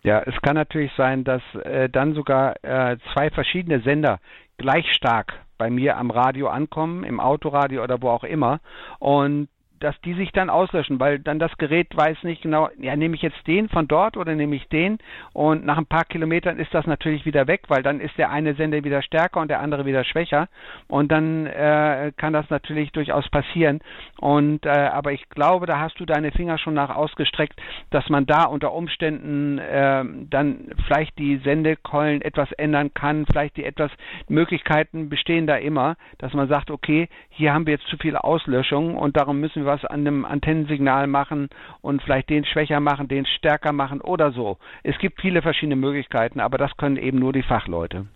Ja, 0.03 0.23
es 0.23 0.35
kann 0.43 0.55
natürlich 0.55 0.93
sein, 0.97 1.25
dass 1.25 1.43
äh, 1.65 1.89
dann 1.89 2.15
sogar 2.15 2.63
äh, 2.65 2.97
zwei 3.13 3.31
verschiedene 3.31 3.81
Sender 3.83 4.21
gleich 4.57 4.87
stark 4.93 5.33
bei 5.59 5.71
mir 5.71 5.97
am 5.97 6.11
Radio 6.11 6.49
ankommen, 6.49 7.05
im 7.05 7.21
Autoradio 7.21 7.83
oder 7.83 8.01
wo 8.03 8.11
auch 8.11 8.25
immer. 8.25 8.61
Und 8.99 9.49
dass 9.81 10.01
die 10.03 10.15
sich 10.15 10.33
dann 10.33 10.51
auslöschen, 10.51 11.01
weil 11.01 11.19
dann 11.19 11.39
das 11.39 11.57
Gerät 11.59 11.97
weiß 11.97 12.23
nicht 12.23 12.43
genau, 12.43 12.69
ja, 12.79 12.97
nehme 12.97 13.15
ich 13.15 13.23
jetzt 13.23 13.47
den 13.47 13.69
von 13.69 13.89
dort 13.89 14.17
oder 14.17 14.35
nehme 14.35 14.57
ich 14.57 14.69
den? 14.69 14.99
Und 15.33 15.65
nach 15.65 15.79
ein 15.79 15.87
paar 15.87 16.05
Kilometern 16.05 16.59
ist 16.59 16.73
das 16.73 16.87
natürlich 16.87 17.25
wieder 17.27 17.47
weg, 17.47 17.63
weil 17.69 17.83
dann 17.83 18.01
ist 18.01 18.17
der 18.19 18.31
eine 18.31 18.55
Sender 18.55 18.85
wieder 18.85 19.03
stärker 19.03 19.41
und 19.41 19.49
der 19.49 19.61
andere 19.61 19.85
wieder 19.85 20.05
schwächer. 20.05 20.49
Und 20.89 21.13
dann 21.13 21.47
äh, 21.47 22.13
kann 22.17 22.33
das 22.33 22.49
natürlich 22.51 22.93
durchaus 22.93 23.29
passieren. 23.29 23.81
Und 24.21 24.65
äh, 24.67 24.71
aber 24.71 25.13
ich 25.13 25.29
glaube, 25.29 25.67
da 25.67 25.79
hast 25.79 25.99
du 26.01 26.07
deine 26.07 26.33
Finger 26.33 26.59
schon 26.59 26.75
nach 26.75 26.95
ausgestreckt, 26.95 27.61
dass 27.91 28.09
man 28.09 28.27
da 28.27 28.45
unter 28.45 28.73
Umständen 28.73 29.59
äh, 29.59 30.05
dann 30.31 30.71
vielleicht 30.87 31.19
die 31.19 31.39
Sendekeulen 31.39 32.23
etwas 32.23 32.51
ändern 32.53 32.93
kann, 32.95 33.27
vielleicht 33.27 33.57
die 33.57 33.65
etwas 33.65 33.91
Möglichkeiten 34.29 35.09
bestehen 35.09 35.47
da 35.47 35.57
immer, 35.57 35.97
dass 36.19 36.33
man 36.33 36.49
sagt, 36.49 36.71
okay, 36.71 37.09
hier 37.29 37.53
haben 37.53 37.67
wir 37.67 37.75
jetzt 37.75 37.89
zu 37.89 37.97
viele 37.99 38.25
Auslöschungen 38.25 38.97
und 38.97 39.17
darum 39.17 39.41
müssen 39.41 39.65
wir 39.65 39.66
was 39.67 39.85
an 39.85 40.05
dem 40.05 40.25
Antennensignal 40.25 41.07
machen 41.07 41.49
und 41.81 42.03
vielleicht 42.03 42.31
den 42.31 42.45
schwächer 42.45 42.81
machen, 42.81 43.09
den 43.09 43.27
stärker 43.27 43.73
machen 43.73 44.01
oder 44.01 44.33
so. 44.33 44.59
Es 44.83 44.99
gibt 44.99 45.21
viele 45.21 45.43
verschiedene 45.43 45.77
Möglichkeiten, 45.77 46.41
aber 46.41 46.59
das 46.59 46.77
können 46.77 46.97
eben 46.97 47.19
nur 47.19 47.33
die 47.33 47.43
Fachleute. 47.43 48.07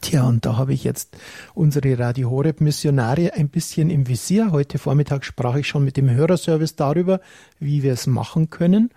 Tja, 0.00 0.26
und 0.26 0.46
da 0.46 0.56
habe 0.56 0.72
ich 0.72 0.84
jetzt 0.84 1.18
unsere 1.54 1.98
Radio 1.98 2.30
Horeb 2.30 2.60
Missionare 2.60 3.32
ein 3.34 3.48
bisschen 3.48 3.90
im 3.90 4.06
Visier. 4.06 4.52
Heute 4.52 4.78
Vormittag 4.78 5.24
sprach 5.24 5.56
ich 5.56 5.66
schon 5.66 5.84
mit 5.84 5.96
dem 5.96 6.08
Hörerservice 6.08 6.76
darüber, 6.76 7.20
wie 7.58 7.82
wir 7.82 7.92
es 7.92 8.06
machen 8.06 8.50
können. 8.50 8.90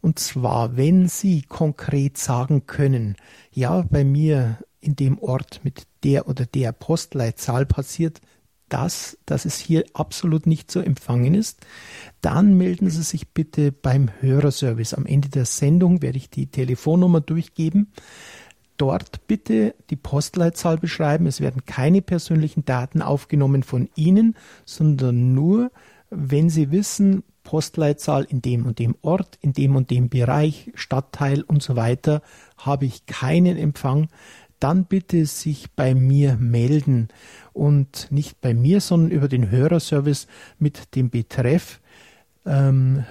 Und 0.00 0.18
zwar, 0.18 0.76
wenn 0.76 1.08
Sie 1.08 1.42
konkret 1.42 2.16
sagen 2.16 2.66
können, 2.66 3.16
ja, 3.50 3.84
bei 3.90 4.04
mir 4.04 4.58
in 4.80 4.94
dem 4.94 5.18
Ort 5.18 5.60
mit 5.64 5.82
der 6.04 6.28
oder 6.28 6.46
der 6.46 6.72
Postleitzahl 6.72 7.66
passiert 7.66 8.20
das, 8.68 9.18
dass 9.26 9.44
es 9.44 9.58
hier 9.58 9.84
absolut 9.94 10.46
nicht 10.46 10.70
zu 10.70 10.80
empfangen 10.80 11.34
ist, 11.34 11.64
dann 12.20 12.56
melden 12.56 12.90
Sie 12.90 13.02
sich 13.02 13.28
bitte 13.28 13.72
beim 13.72 14.10
Hörerservice. 14.20 14.94
Am 14.94 15.06
Ende 15.06 15.28
der 15.28 15.44
Sendung 15.44 16.02
werde 16.02 16.18
ich 16.18 16.30
die 16.30 16.48
Telefonnummer 16.48 17.20
durchgeben 17.20 17.92
dort 18.76 19.26
bitte 19.26 19.74
die 19.90 19.96
Postleitzahl 19.96 20.78
beschreiben. 20.78 21.26
Es 21.26 21.40
werden 21.40 21.64
keine 21.64 22.02
persönlichen 22.02 22.64
Daten 22.64 23.02
aufgenommen 23.02 23.62
von 23.62 23.88
Ihnen, 23.94 24.36
sondern 24.64 25.34
nur, 25.34 25.70
wenn 26.10 26.50
Sie 26.50 26.70
wissen, 26.70 27.22
Postleitzahl 27.42 28.24
in 28.24 28.42
dem 28.42 28.66
und 28.66 28.78
dem 28.78 28.96
Ort, 29.02 29.38
in 29.40 29.52
dem 29.52 29.76
und 29.76 29.90
dem 29.90 30.08
Bereich, 30.08 30.72
Stadtteil 30.74 31.42
und 31.42 31.62
so 31.62 31.76
weiter, 31.76 32.22
habe 32.58 32.86
ich 32.86 33.06
keinen 33.06 33.56
Empfang, 33.56 34.08
dann 34.58 34.86
bitte 34.86 35.26
sich 35.26 35.70
bei 35.72 35.94
mir 35.94 36.36
melden 36.36 37.08
und 37.56 38.08
nicht 38.10 38.40
bei 38.40 38.52
mir, 38.52 38.80
sondern 38.80 39.10
über 39.10 39.28
den 39.28 39.50
Hörerservice 39.50 40.26
mit 40.58 40.94
dem 40.94 41.08
Betreff, 41.08 41.80
ähm, 42.44 43.04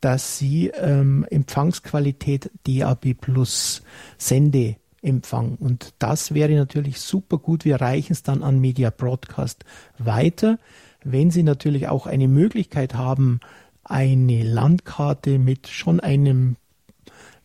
dass 0.00 0.38
Sie 0.38 0.68
ähm, 0.68 1.26
Empfangsqualität 1.30 2.50
DAB 2.66 3.14
Plus 3.14 3.82
Sende 4.18 4.76
Empfang. 5.00 5.56
Und 5.56 5.94
das 5.98 6.34
wäre 6.34 6.52
natürlich 6.52 7.00
super 7.00 7.38
gut. 7.38 7.64
Wir 7.64 7.80
reichen 7.80 8.12
es 8.12 8.22
dann 8.22 8.42
an 8.42 8.60
Media 8.60 8.90
Broadcast 8.90 9.64
weiter. 9.96 10.58
Wenn 11.02 11.30
Sie 11.30 11.42
natürlich 11.42 11.88
auch 11.88 12.06
eine 12.06 12.28
Möglichkeit 12.28 12.94
haben, 12.94 13.40
eine 13.84 14.42
Landkarte 14.42 15.38
mit 15.38 15.68
schon 15.68 16.00
einem 16.00 16.56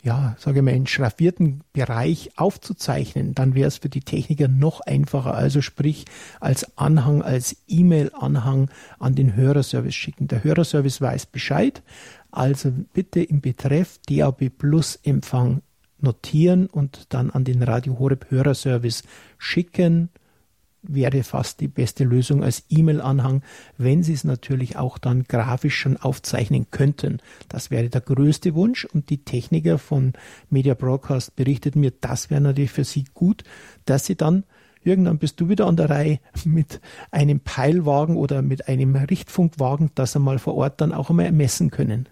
ja, 0.04 0.36
sage 0.38 0.60
ich 0.60 0.66
mal, 0.66 0.74
einen 0.74 0.86
schraffierten 0.86 1.62
Bereich 1.72 2.32
aufzuzeichnen, 2.36 3.34
dann 3.34 3.56
wäre 3.56 3.70
es 3.70 3.78
für 3.78 3.88
die 3.88 4.02
Techniker 4.02 4.50
noch 4.50 4.82
einfacher. 4.82 5.34
Also 5.34 5.62
sprich, 5.62 6.06
als 6.42 6.78
Anhang, 6.78 7.22
als 7.22 7.56
E-Mail-Anhang 7.70 8.70
an 9.00 9.16
den 9.16 9.36
Hörerservice 9.36 9.96
schicken. 9.96 10.28
Der 10.28 10.44
Hörerservice 10.44 11.00
weiß 11.00 11.28
Bescheid. 11.28 11.82
Also 12.32 12.74
bitte 12.94 13.24
im 13.24 13.40
Betreff 13.40 14.00
DAB 14.10 14.50
Plus 14.50 15.00
Empfang 15.04 15.62
notieren 16.00 16.68
und 16.68 17.14
dann 17.14 17.30
an 17.30 17.46
den 17.46 17.64
Radio 17.64 17.98
Horeb 17.98 18.30
Hörerservice 18.30 19.04
schicken. 19.38 20.10
Wäre 20.84 21.24
fast 21.24 21.62
die 21.62 21.70
beste 21.70 22.04
Lösung 22.04 22.44
als 22.44 22.66
E-Mail-Anhang, 22.70 23.42
wenn 23.78 24.04
Sie 24.04 24.14
es 24.14 24.24
natürlich 24.24 24.76
auch 24.76 24.98
dann 24.98 25.24
grafisch 25.24 25.78
schon 25.78 25.98
aufzeichnen 25.98 26.68
könnten. 26.72 27.20
Das 27.48 27.72
wäre 27.72 27.90
der 27.90 28.02
größte 28.02 28.54
Wunsch 28.54 28.86
und 28.86 29.10
die 29.10 29.24
Techniker 29.24 29.78
von 29.78 30.14
Media 30.50 30.74
Broadcast 30.74 31.36
berichteten 31.36 31.80
mir, 31.80 31.92
das 32.02 32.30
wäre 32.30 32.42
natürlich 32.42 32.72
für 32.72 32.84
Sie 32.84 33.06
gut, 33.14 33.44
dass 33.86 34.06
Sie 34.06 34.16
dann 34.16 34.44
irgendwann 34.84 35.18
bist 35.18 35.40
du 35.40 35.50
wieder 35.50 35.68
an 35.68 35.78
der 35.78 35.90
Reihe 35.90 36.20
mit 36.46 36.82
einem 37.12 37.40
Peilwagen 37.40 38.18
oder 38.18 38.42
mit 38.42 38.68
einem 38.68 38.96
Richtfunkwagen, 38.96 39.92
dass 39.96 40.14
Sie 40.14 40.20
mal 40.20 40.40
vor 40.40 40.56
Ort 40.56 40.82
dann 40.82 40.94
auch 40.94 41.10
einmal 41.10 41.32
messen 41.32 41.72
können. 41.72 42.10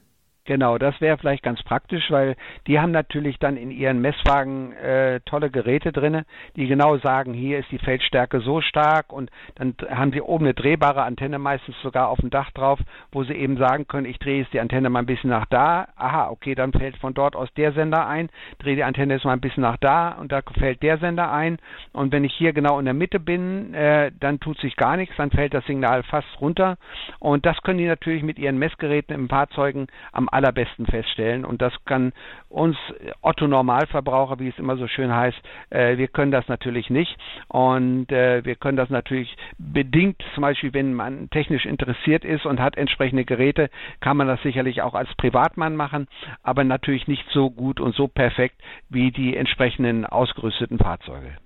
Genau, 0.51 0.77
das 0.77 1.00
wäre 1.00 1.17
vielleicht 1.17 1.43
ganz 1.43 1.63
praktisch, 1.63 2.12
weil 2.12 2.36
die 2.67 2.77
haben 2.77 2.91
natürlich 2.91 3.39
dann 3.39 3.55
in 3.55 3.72
ihren 3.72 4.01
Messwagen 4.01 4.74
äh, 4.74 5.22
tolle 5.22 5.50
Geräte 5.50 5.93
drinne, 5.93 6.25
die 6.58 6.67
genau 6.67 6.98
sagen, 6.98 7.34
hier 7.34 7.60
ist 7.60 7.72
die 7.72 7.77
Feldstärke 7.77 8.41
so 8.41 8.60
stark 8.60 9.13
und 9.13 9.31
dann 9.55 9.75
haben 9.89 10.12
sie 10.12 10.20
oben 10.20 10.43
eine 10.43 10.53
drehbare 10.53 11.03
Antenne 11.03 11.39
meistens 11.39 11.77
sogar 11.81 12.10
auf 12.10 12.20
dem 12.20 12.31
Dach 12.31 12.51
drauf, 12.51 12.81
wo 13.13 13.24
sie 13.24 13.31
eben 13.31 13.55
sagen 13.55 13.88
können, 13.88 14.05
ich 14.05 14.20
drehe 14.20 14.41
jetzt 14.41 14.51
die 14.51 14.60
Antenne 14.60 14.89
mal 14.89 15.00
ein 15.00 15.05
bisschen 15.05 15.29
nach 15.29 15.46
da, 15.46 15.88
aha, 15.96 16.27
okay, 16.29 16.53
dann 16.53 16.74
fällt 16.74 16.98
von 16.98 17.13
dort 17.13 17.38
aus 17.38 17.48
der 17.53 17.72
Sender 17.72 18.05
ein, 18.05 18.29
drehe 18.60 18.75
die 18.75 18.84
Antenne 18.84 19.13
jetzt 19.13 19.24
mal 19.24 19.31
ein 19.31 19.39
bisschen 19.39 19.63
nach 19.63 19.77
da 19.77 20.17
und 20.20 20.34
da 20.34 20.41
fällt 20.60 20.84
der 20.84 20.98
Sender 20.98 21.31
ein. 21.31 21.60
Und 21.93 22.12
wenn 22.12 22.25
ich 22.25 22.34
hier 22.34 22.51
genau 22.51 22.77
in 22.77 22.84
der 22.84 22.93
Mitte 22.93 23.22
bin, 23.22 23.74
äh, 23.74 24.12
dann 24.20 24.41
tut 24.41 24.60
sich 24.60 24.75
gar 24.75 24.98
nichts, 24.98 25.15
dann 25.15 25.31
fällt 25.31 25.53
das 25.53 25.63
Signal 25.65 26.03
fast 26.03 26.27
runter. 26.41 26.75
Und 27.20 27.46
das 27.46 27.62
können 27.62 27.77
die 27.77 27.88
natürlich 27.88 28.24
mit 28.24 28.38
ihren 28.38 28.58
Messgeräten 28.58 29.15
im 29.15 29.29
Fahrzeugen 29.29 29.88
am 30.12 30.27
allerbesten 30.41 30.86
feststellen. 30.86 31.45
Und 31.45 31.62
das 31.62 31.74
kann 31.86 32.13
uns 32.50 32.75
Otto 33.21 33.48
Normalverbraucher, 33.48 34.39
wie 34.39 34.50
es 34.50 34.57
immer 34.57 34.75
so 34.77 34.88
schön 34.88 35.13
heißt, 35.13 35.38
äh, 35.69 35.98
wir 35.98 36.07
können 36.07 36.31
das 36.31 36.48
natürlich 36.48 36.89
nicht. 36.89 37.15
Und 37.48 38.12
äh, 38.12 38.43
wir 38.43 38.55
können 38.55 38.77
das 38.77 38.89
natürlich 38.89 39.35
bedingt, 39.57 40.22
zum 40.33 40.42
Beispiel, 40.42 40.74
wenn 40.74 40.94
man 40.94 41.29
technisch 41.29 41.65
interessiert 41.65 42.25
ist 42.25 42.46
und 42.46 42.59
hat 42.59 42.77
entsprechende 42.77 43.25
Geräte, 43.25 43.70
kann 44.00 44.18
man 44.18 44.27
das 44.27 44.42
sicherlich 44.42 44.81
auch 44.81 44.96
als 44.96 45.13
Privatmann 45.15 45.75
machen, 45.75 46.07
aber 46.42 46.63
natürlich 46.63 47.07
nicht 47.07 47.25
so 47.31 47.50
gut 47.50 47.79
und 47.79 47.96
so 47.96 48.07
perfekt 48.07 48.55
wie 48.89 49.11
die 49.11 49.37
entsprechenden 49.37 50.05
ausgerüsteten 50.05 50.79
Fahrzeuge. 50.79 51.37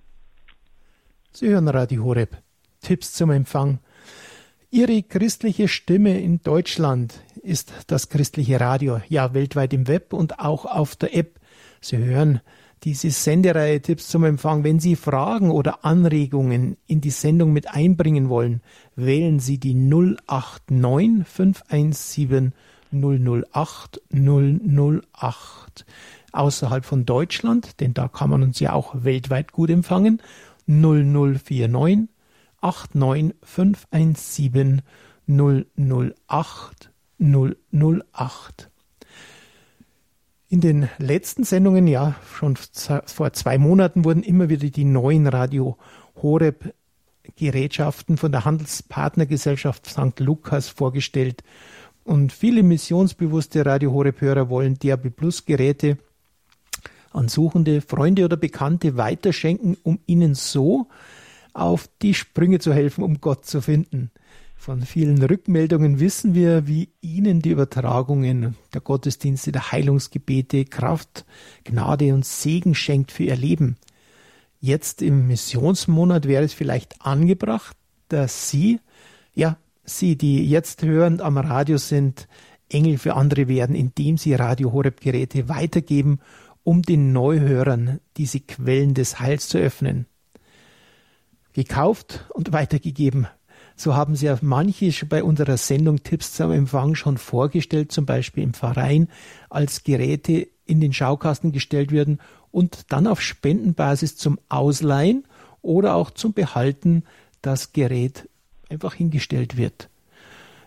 Sie 1.32 1.50
hören 1.50 1.68
Radio 1.68 2.04
Horeb. 2.06 2.38
Tipps 2.80 3.14
zum 3.14 3.32
Empfang. 3.32 3.80
Ihre 4.76 5.04
christliche 5.04 5.70
Stimme 5.70 6.20
in 6.20 6.42
Deutschland 6.42 7.22
ist 7.42 7.72
das 7.88 8.10
christliche 8.10 8.60
Radio, 8.60 9.00
ja 9.08 9.34
weltweit 9.34 9.72
im 9.72 9.88
Web 9.88 10.12
und 10.12 10.40
auch 10.40 10.66
auf 10.66 10.98
der 10.98 11.16
App. 11.16 11.40
Sie 11.80 11.96
hören 11.96 12.42
diese 12.84 13.10
Sendereihe 13.10 13.82
Tipps 13.82 14.10
zum 14.10 14.26
Empfang. 14.26 14.66
Wenn 14.66 14.82
Sie 14.82 14.98
Fragen 14.98 15.50
oder 15.50 15.86
Anregungen 15.86 16.76
in 16.88 17.00
die 17.00 17.12
Sendung 17.12 17.54
mit 17.54 17.70
einbringen 17.70 18.28
wollen, 18.28 18.60
wählen 18.98 19.40
Sie 19.40 19.60
die 19.60 19.76
089 19.76 21.26
517 21.26 22.52
008 22.92 24.02
008. 24.12 25.86
Außerhalb 26.34 26.84
von 26.84 27.06
Deutschland, 27.06 27.80
denn 27.80 27.94
da 27.94 28.10
kann 28.10 28.30
man 28.30 28.44
uns 28.44 28.60
ja 28.60 28.74
auch 28.74 28.94
weltweit 29.06 29.54
gut 29.54 29.70
empfangen, 29.70 30.22
0049 30.68 32.10
89517 32.66 34.82
008 35.28 36.92
008. 37.20 38.70
In 40.50 40.62
den 40.62 40.90
letzten 40.98 41.44
Sendungen, 41.44 41.88
ja, 41.88 42.16
schon 42.34 42.56
vor 42.56 43.34
zwei 43.34 43.58
Monaten 43.58 44.04
wurden 44.04 44.24
immer 44.24 44.50
wieder 44.50 44.70
die 44.70 44.84
neuen 44.84 45.28
Radio 45.28 45.78
Horeb 46.22 46.74
Gerätschaften 47.36 48.18
von 48.18 48.32
der 48.32 48.46
Handelspartnergesellschaft 48.46 49.88
St. 49.88 50.20
Lukas 50.20 50.70
vorgestellt. 50.70 51.44
Und 52.04 52.34
viele 52.34 52.64
missionsbewusste 52.64 53.66
Radio 53.66 53.92
Horeb 53.92 54.22
Hörer 54.22 54.50
wollen 54.50 54.78
DAB 54.80 55.10
Plus 55.10 55.46
Geräte 55.46 55.98
an 57.12 57.28
Suchende, 57.28 57.82
Freunde 57.82 58.26
oder 58.26 58.38
Bekannte 58.38 58.98
weiterschenken, 58.98 59.78
um 59.84 60.00
ihnen 60.06 60.36
so 60.36 60.88
auf 61.56 61.90
die 62.02 62.14
Sprünge 62.14 62.60
zu 62.60 62.74
helfen, 62.74 63.04
um 63.04 63.22
Gott 63.22 63.46
zu 63.46 63.62
finden. 63.62 64.12
Von 64.56 64.82
vielen 64.82 65.22
Rückmeldungen 65.22 66.00
wissen 66.00 66.34
wir, 66.34 66.68
wie 66.68 66.90
Ihnen 67.02 67.42
die 67.42 67.52
Übertragungen 67.52 68.56
der 68.74 68.82
Gottesdienste, 68.82 69.52
der 69.52 69.72
Heilungsgebete 69.72 70.66
Kraft, 70.66 71.26
Gnade 71.64 72.14
und 72.14 72.26
Segen 72.26 72.76
schenkt 72.76 73.12
für 73.12 73.24
Ihr 73.24 73.36
Leben. 73.36 73.78
Jetzt 74.60 75.02
im 75.02 75.28
Missionsmonat 75.28 76.28
wäre 76.28 76.44
es 76.44 76.54
vielleicht 76.54 77.02
angebracht, 77.02 77.78
dass 78.08 78.50
Sie, 78.50 78.80
ja, 79.34 79.58
Sie, 79.84 80.18
die 80.18 80.50
jetzt 80.50 80.84
hörend 80.84 81.22
am 81.22 81.38
Radio 81.38 81.78
sind, 81.78 82.28
Engel 82.70 82.98
für 82.98 83.14
andere 83.14 83.48
werden, 83.48 83.76
indem 83.76 84.18
Sie 84.18 84.34
Radio 84.34 84.74
Horeb 84.74 85.00
Geräte 85.00 85.48
weitergeben, 85.48 86.20
um 86.64 86.82
den 86.82 87.14
Neuhörern 87.14 88.00
diese 88.18 88.40
Quellen 88.40 88.96
des 88.96 89.20
Heils 89.20 89.48
zu 89.48 89.60
öffnen 89.60 90.08
gekauft 91.56 92.26
und 92.34 92.52
weitergegeben. 92.52 93.28
So 93.78 93.96
haben 93.96 94.16
Sie 94.16 94.28
ja 94.28 94.38
manche 94.42 94.92
bei 95.06 95.24
unserer 95.24 95.58
Sendung 95.58 96.04
Tipps 96.04 96.34
zum 96.34 96.52
Empfang 96.52 96.96
schon 96.96 97.18
vorgestellt, 97.18 97.92
zum 97.92 98.06
Beispiel 98.06 98.44
im 98.44 98.54
Verein, 98.54 99.08
als 99.50 99.84
Geräte 99.84 100.48
in 100.66 100.82
den 100.82 100.94
Schaukasten 100.94 101.52
gestellt 101.52 101.92
werden 101.92 102.20
und 102.52 102.92
dann 102.92 103.08
auf 103.08 103.22
Spendenbasis 103.22 104.18
zum 104.18 104.40
Ausleihen 104.50 105.26
oder 105.62 105.96
auch 105.96 106.12
zum 106.12 106.34
Behalten 106.34 107.04
das 107.42 107.74
Gerät 107.74 108.30
einfach 108.70 108.94
hingestellt 108.94 109.58
wird. 109.58 109.90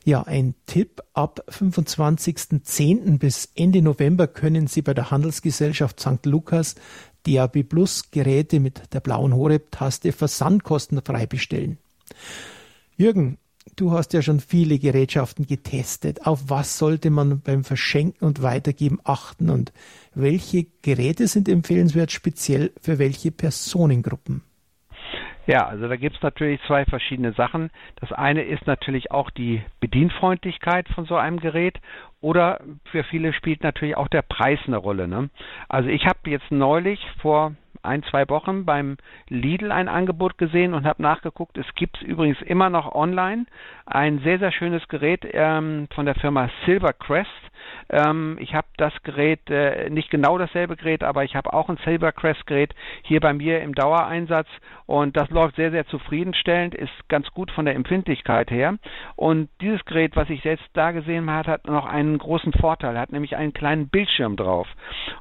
Ja, 0.04 0.22
ein 0.22 0.54
Tipp. 0.66 1.02
Ab 1.12 1.44
25.10. 1.50 3.18
bis 3.18 3.50
Ende 3.54 3.82
November 3.82 4.26
können 4.26 4.66
Sie 4.66 4.80
bei 4.80 4.94
der 4.94 5.10
Handelsgesellschaft 5.10 6.00
St. 6.00 6.24
Lukas 6.24 6.76
DAB 7.26 7.62
Plus 7.62 8.10
Geräte 8.10 8.60
mit 8.60 8.82
der 8.92 9.00
blauen 9.00 9.34
Horeb-Taste 9.34 10.12
versandkostenfrei 10.12 11.26
bestellen. 11.26 11.78
Jürgen, 12.96 13.38
du 13.76 13.92
hast 13.92 14.12
ja 14.12 14.22
schon 14.22 14.40
viele 14.40 14.78
Gerätschaften 14.78 15.46
getestet. 15.46 16.26
Auf 16.26 16.44
was 16.48 16.78
sollte 16.78 17.10
man 17.10 17.40
beim 17.40 17.64
Verschenken 17.64 18.26
und 18.26 18.42
Weitergeben 18.42 18.98
achten 19.04 19.50
und 19.50 19.72
welche 20.14 20.66
Geräte 20.82 21.28
sind 21.28 21.48
empfehlenswert 21.48 22.10
speziell 22.10 22.72
für 22.80 22.98
welche 22.98 23.30
Personengruppen? 23.30 24.42
Ja, 25.48 25.66
also 25.66 25.88
da 25.88 25.96
gibt 25.96 26.14
es 26.16 26.22
natürlich 26.22 26.60
zwei 26.66 26.84
verschiedene 26.84 27.32
Sachen. 27.32 27.70
Das 28.00 28.12
eine 28.12 28.42
ist 28.42 28.66
natürlich 28.66 29.10
auch 29.10 29.30
die 29.30 29.62
Bedienfreundlichkeit 29.80 30.86
von 30.90 31.06
so 31.06 31.16
einem 31.16 31.40
Gerät 31.40 31.80
oder 32.20 32.60
für 32.90 33.02
viele 33.04 33.32
spielt 33.32 33.62
natürlich 33.62 33.96
auch 33.96 34.08
der 34.08 34.20
Preis 34.20 34.58
eine 34.66 34.76
Rolle. 34.76 35.08
Ne? 35.08 35.30
Also 35.66 35.88
ich 35.88 36.04
habe 36.04 36.18
jetzt 36.26 36.50
neulich 36.50 37.00
vor 37.22 37.54
ein, 37.82 38.02
zwei 38.02 38.28
Wochen 38.28 38.66
beim 38.66 38.98
Lidl 39.30 39.72
ein 39.72 39.88
Angebot 39.88 40.36
gesehen 40.36 40.74
und 40.74 40.84
habe 40.84 41.02
nachgeguckt. 41.02 41.56
Es 41.56 41.74
gibt 41.74 42.02
übrigens 42.02 42.42
immer 42.42 42.68
noch 42.68 42.94
online 42.94 43.46
ein 43.86 44.18
sehr, 44.18 44.38
sehr 44.38 44.52
schönes 44.52 44.86
Gerät 44.88 45.26
ähm, 45.32 45.88
von 45.94 46.04
der 46.04 46.16
Firma 46.16 46.50
Silvercrest. 46.66 47.30
Ähm, 47.90 48.36
ich 48.40 48.54
habe 48.54 48.66
das 48.76 48.92
Gerät, 49.02 49.48
äh, 49.50 49.90
nicht 49.90 50.10
genau 50.10 50.38
dasselbe 50.38 50.76
Gerät, 50.76 51.02
aber 51.02 51.24
ich 51.24 51.34
habe 51.36 51.52
auch 51.52 51.68
ein 51.68 51.78
Silvercrest-Gerät 51.84 52.74
hier 53.02 53.20
bei 53.20 53.32
mir 53.32 53.60
im 53.62 53.74
Dauereinsatz 53.74 54.48
und 54.86 55.16
das 55.16 55.28
läuft 55.30 55.56
sehr, 55.56 55.70
sehr 55.70 55.86
zufriedenstellend, 55.86 56.74
ist 56.74 56.92
ganz 57.08 57.28
gut 57.32 57.50
von 57.50 57.64
der 57.64 57.74
Empfindlichkeit 57.74 58.50
her. 58.50 58.78
Und 59.16 59.48
dieses 59.60 59.84
Gerät, 59.84 60.16
was 60.16 60.30
ich 60.30 60.44
jetzt 60.44 60.64
da 60.72 60.92
gesehen 60.92 61.30
habe, 61.30 61.50
hat 61.50 61.66
noch 61.66 61.86
einen 61.86 62.16
großen 62.18 62.52
Vorteil, 62.54 62.98
hat 62.98 63.12
nämlich 63.12 63.36
einen 63.36 63.52
kleinen 63.52 63.88
Bildschirm 63.88 64.36
drauf. 64.36 64.66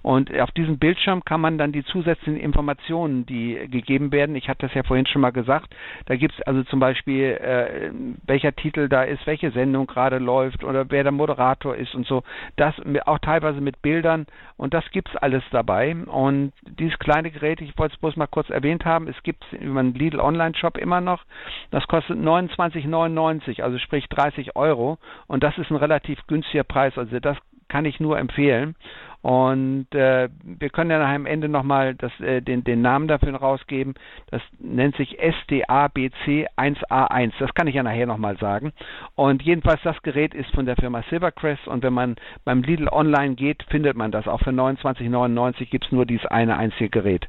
Und 0.02 0.34
auf 0.40 0.52
diesem 0.52 0.80
Bildschirm 0.80 1.24
kann 1.26 1.42
man 1.42 1.58
dann 1.58 1.72
die 1.72 1.84
zusätzlichen 1.84 2.40
Informationen, 2.40 3.26
die 3.26 3.68
gegeben 3.70 4.12
werden, 4.12 4.36
ich 4.36 4.48
hatte 4.48 4.68
das 4.68 4.74
ja 4.74 4.84
vorhin 4.84 5.06
schon 5.06 5.22
mal 5.22 5.32
gesagt, 5.32 5.76
da 6.06 6.16
gibt 6.16 6.36
es 6.36 6.42
also 6.44 6.64
zum 6.64 6.80
Beispiel, 6.80 7.26
äh, 7.26 7.92
welcher 8.26 8.56
Titel 8.56 8.88
da 8.88 9.04
ist, 9.04 9.26
welche 9.28 9.52
Sendung 9.52 9.88
gerade 9.88 10.18
läuft 10.18 10.64
oder 10.64 10.90
wer 10.90 11.04
der 11.04 11.12
Moderator 11.12 11.76
ist 11.76 11.94
und 11.94 12.08
so 12.08 12.24
das 12.56 12.76
auch 13.06 13.20
teilweise 13.20 13.62
mit 13.62 13.82
Bildern 13.82 14.26
und 14.58 14.74
das 14.74 14.90
gibt 14.92 15.10
es 15.10 15.16
alles 15.16 15.44
dabei. 15.52 15.96
Und 15.96 16.54
dieses 16.64 16.98
kleine 17.00 17.32
Gerät, 17.32 17.62
ich 17.62 17.78
wollte 17.78 17.96
es 17.96 18.00
bloß 18.00 18.16
mal 18.16 18.28
kurz 18.28 18.50
erwähnt 18.50 18.86
haben, 18.86 19.08
es 19.08 19.22
gibt 19.24 19.44
es 19.46 19.60
über 19.60 19.80
einen 19.80 19.94
Lidl 19.94 20.20
Online-Shop 20.20 20.78
immer 20.78 21.02
noch. 21.02 21.24
Das 21.72 21.88
kostet 21.88 22.18
29,99, 22.18 23.62
also 23.62 23.78
sprich 23.78 24.08
30 24.10 24.56
Euro. 24.56 24.98
Und 25.28 25.44
das 25.44 25.58
ist 25.58 25.70
ein 25.70 25.78
relativ 25.78 26.20
günstiger 26.28 26.64
Preis. 26.64 26.98
Also 26.98 27.20
das 27.20 27.38
kann 27.68 27.86
ich 27.86 28.00
nur 28.00 28.18
empfehlen. 28.18 28.76
Und 29.22 29.88
äh, 29.94 30.30
wir 30.44 30.70
können 30.70 30.92
ja 30.92 31.00
nachher 31.00 31.16
am 31.16 31.26
Ende 31.26 31.50
nochmal 31.50 31.96
äh, 32.22 32.42
den, 32.42 32.64
den 32.64 32.82
Namen 32.82 33.08
dafür 33.08 33.36
rausgeben. 33.36 33.96
Das 34.32 34.42
nennt 34.60 34.96
sich 34.96 35.18
SDABC 35.20 36.48
1A1. 36.56 37.34
Das 37.40 37.54
kann 37.54 37.68
ich 37.68 37.76
ja 37.76 37.84
nachher 37.84 38.06
nochmal 38.06 38.38
sagen. 38.38 38.74
Und 39.16 39.42
jedenfalls 39.42 39.82
das 39.84 40.02
Gerät 40.04 40.34
ist 40.34 40.50
von 40.52 40.66
der 40.66 40.76
Firma 40.76 41.04
Silvercrest 41.10 41.68
und 41.68 41.84
wenn 41.84 41.94
man 41.94 42.16
beim 42.46 42.62
Lidl 42.62 42.88
online 42.90 43.36
geht, 43.36 43.64
findet 43.70 43.98
man 43.98 44.12
das. 44.12 44.28
Auch 44.28 44.40
für 44.42 44.52
29,99 44.52 45.70
gibt 45.70 45.86
es 45.86 45.92
nur 45.92 46.06
dieses 46.06 46.26
eine 46.28 46.58
einzige 46.58 46.90
Gerät. 46.90 47.28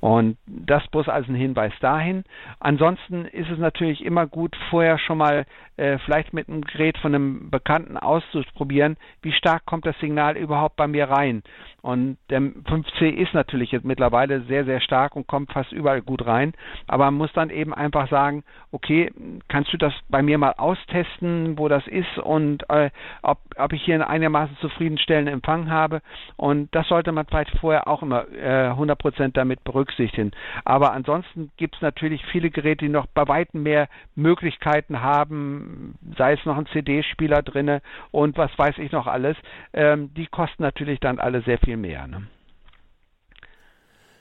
Und 0.00 0.36
das 0.46 0.86
bloß 0.88 1.08
als 1.08 1.28
ein 1.28 1.34
Hinweis 1.34 1.72
dahin. 1.80 2.24
Ansonsten 2.60 3.24
ist 3.24 3.50
es 3.50 3.58
natürlich 3.58 4.04
immer 4.04 4.26
gut, 4.26 4.56
vorher 4.70 4.98
schon 4.98 5.18
mal 5.18 5.46
äh, 5.78 5.98
vielleicht 6.04 6.32
mit 6.32 6.48
einem 6.48 6.62
Gerät 6.62 6.98
von 6.98 7.14
einem 7.14 7.50
Bekannten 7.50 7.96
auszuprobieren, 7.96 8.96
wie 9.22 9.32
stark 9.32 9.64
kommt 9.64 9.86
das 9.86 9.98
Signal 10.00 10.36
überhaupt 10.36 10.76
bei 10.76 10.88
mir 10.88 11.08
rein. 11.08 11.37
Und 11.82 12.18
der 12.30 12.40
5C 12.40 13.08
ist 13.08 13.34
natürlich 13.34 13.72
jetzt 13.72 13.84
mittlerweile 13.84 14.42
sehr, 14.42 14.64
sehr 14.64 14.80
stark 14.80 15.16
und 15.16 15.26
kommt 15.26 15.52
fast 15.52 15.72
überall 15.72 16.02
gut 16.02 16.26
rein. 16.26 16.52
Aber 16.86 17.04
man 17.06 17.14
muss 17.14 17.32
dann 17.32 17.50
eben 17.50 17.72
einfach 17.72 18.08
sagen, 18.10 18.44
okay, 18.72 19.12
kannst 19.48 19.72
du 19.72 19.76
das 19.76 19.92
bei 20.08 20.22
mir 20.22 20.38
mal 20.38 20.54
austesten, 20.56 21.58
wo 21.58 21.68
das 21.68 21.86
ist 21.86 22.18
und 22.18 22.68
äh, 22.70 22.90
ob, 23.22 23.38
ob 23.56 23.72
ich 23.72 23.82
hier 23.82 23.94
einen 23.94 24.04
einigermaßen 24.04 24.56
zufriedenstellenden 24.60 25.34
Empfang 25.34 25.70
habe. 25.70 26.00
Und 26.36 26.74
das 26.74 26.88
sollte 26.88 27.12
man 27.12 27.26
vielleicht 27.26 27.56
vorher 27.58 27.88
auch 27.88 28.02
immer 28.02 28.26
äh, 28.32 28.70
100% 28.70 29.32
damit 29.32 29.64
berücksichtigen. 29.64 30.32
Aber 30.64 30.92
ansonsten 30.92 31.50
gibt 31.56 31.76
es 31.76 31.82
natürlich 31.82 32.24
viele 32.26 32.50
Geräte, 32.50 32.84
die 32.84 32.90
noch 32.90 33.06
bei 33.06 33.26
weitem 33.28 33.62
mehr 33.62 33.88
Möglichkeiten 34.14 35.00
haben, 35.00 35.94
sei 36.16 36.34
es 36.34 36.44
noch 36.44 36.56
ein 36.56 36.66
CD-Spieler 36.66 37.42
drinne 37.42 37.82
und 38.10 38.36
was 38.36 38.50
weiß 38.58 38.78
ich 38.78 38.92
noch 38.92 39.06
alles. 39.06 39.36
Ähm, 39.72 40.12
die 40.14 40.26
kosten 40.26 40.62
natürlich 40.62 41.00
dann 41.00 41.17
alle 41.18 41.42
sehr 41.42 41.58
viel 41.58 41.76
mehr. 41.76 42.06
Ne? 42.06 42.26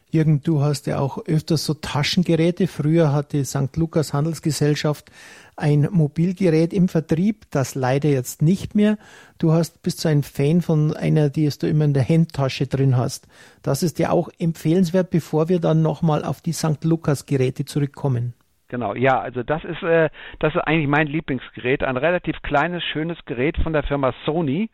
Jürgen, 0.10 0.42
du 0.42 0.62
hast 0.62 0.88
ja 0.88 1.00
auch 1.00 1.18
öfters 1.26 1.66
so 1.66 1.74
Taschengeräte. 1.74 2.68
Früher 2.68 3.12
hatte 3.12 3.44
St. 3.44 3.76
Lukas 3.76 4.14
Handelsgesellschaft 4.14 5.12
ein 5.58 5.90
Mobilgerät 5.92 6.72
im 6.72 6.88
Vertrieb, 6.88 7.46
das 7.50 7.76
leider 7.76 8.08
jetzt 8.10 8.42
nicht 8.42 8.74
mehr. 8.74 8.98
Du 9.38 9.52
hast 9.52 9.82
bist 9.82 10.00
so 10.00 10.08
ein 10.08 10.24
Fan 10.24 10.62
von 10.62 10.96
einer, 10.96 11.30
die 11.30 11.50
du 11.50 11.68
immer 11.68 11.84
in 11.84 11.94
der 11.94 12.04
Hemdtasche 12.04 12.68
drin 12.68 12.96
hast. 12.96 13.28
Das 13.64 13.84
ist 13.84 14.00
ja 14.00 14.12
auch 14.12 14.30
empfehlenswert, 14.40 15.10
bevor 15.10 15.50
wir 15.50 15.60
dann 15.60 15.82
nochmal 15.82 16.24
auf 16.24 16.42
die 16.42 16.54
St. 16.54 16.84
Lukas 16.84 17.26
Geräte 17.26 17.66
zurückkommen. 17.66 18.34
Genau, 18.70 18.96
ja, 18.96 19.20
also 19.22 19.44
das 19.44 19.64
ist 19.64 19.82
äh, 19.82 20.10
das 20.40 20.54
ist 20.54 20.60
eigentlich 20.62 20.90
mein 20.90 21.08
Lieblingsgerät, 21.08 21.84
ein 21.86 21.96
relativ 21.96 22.42
kleines, 22.42 22.84
schönes 22.84 23.18
Gerät 23.26 23.56
von 23.64 23.72
der 23.72 23.84
Firma 23.84 24.14
Sony. 24.26 24.70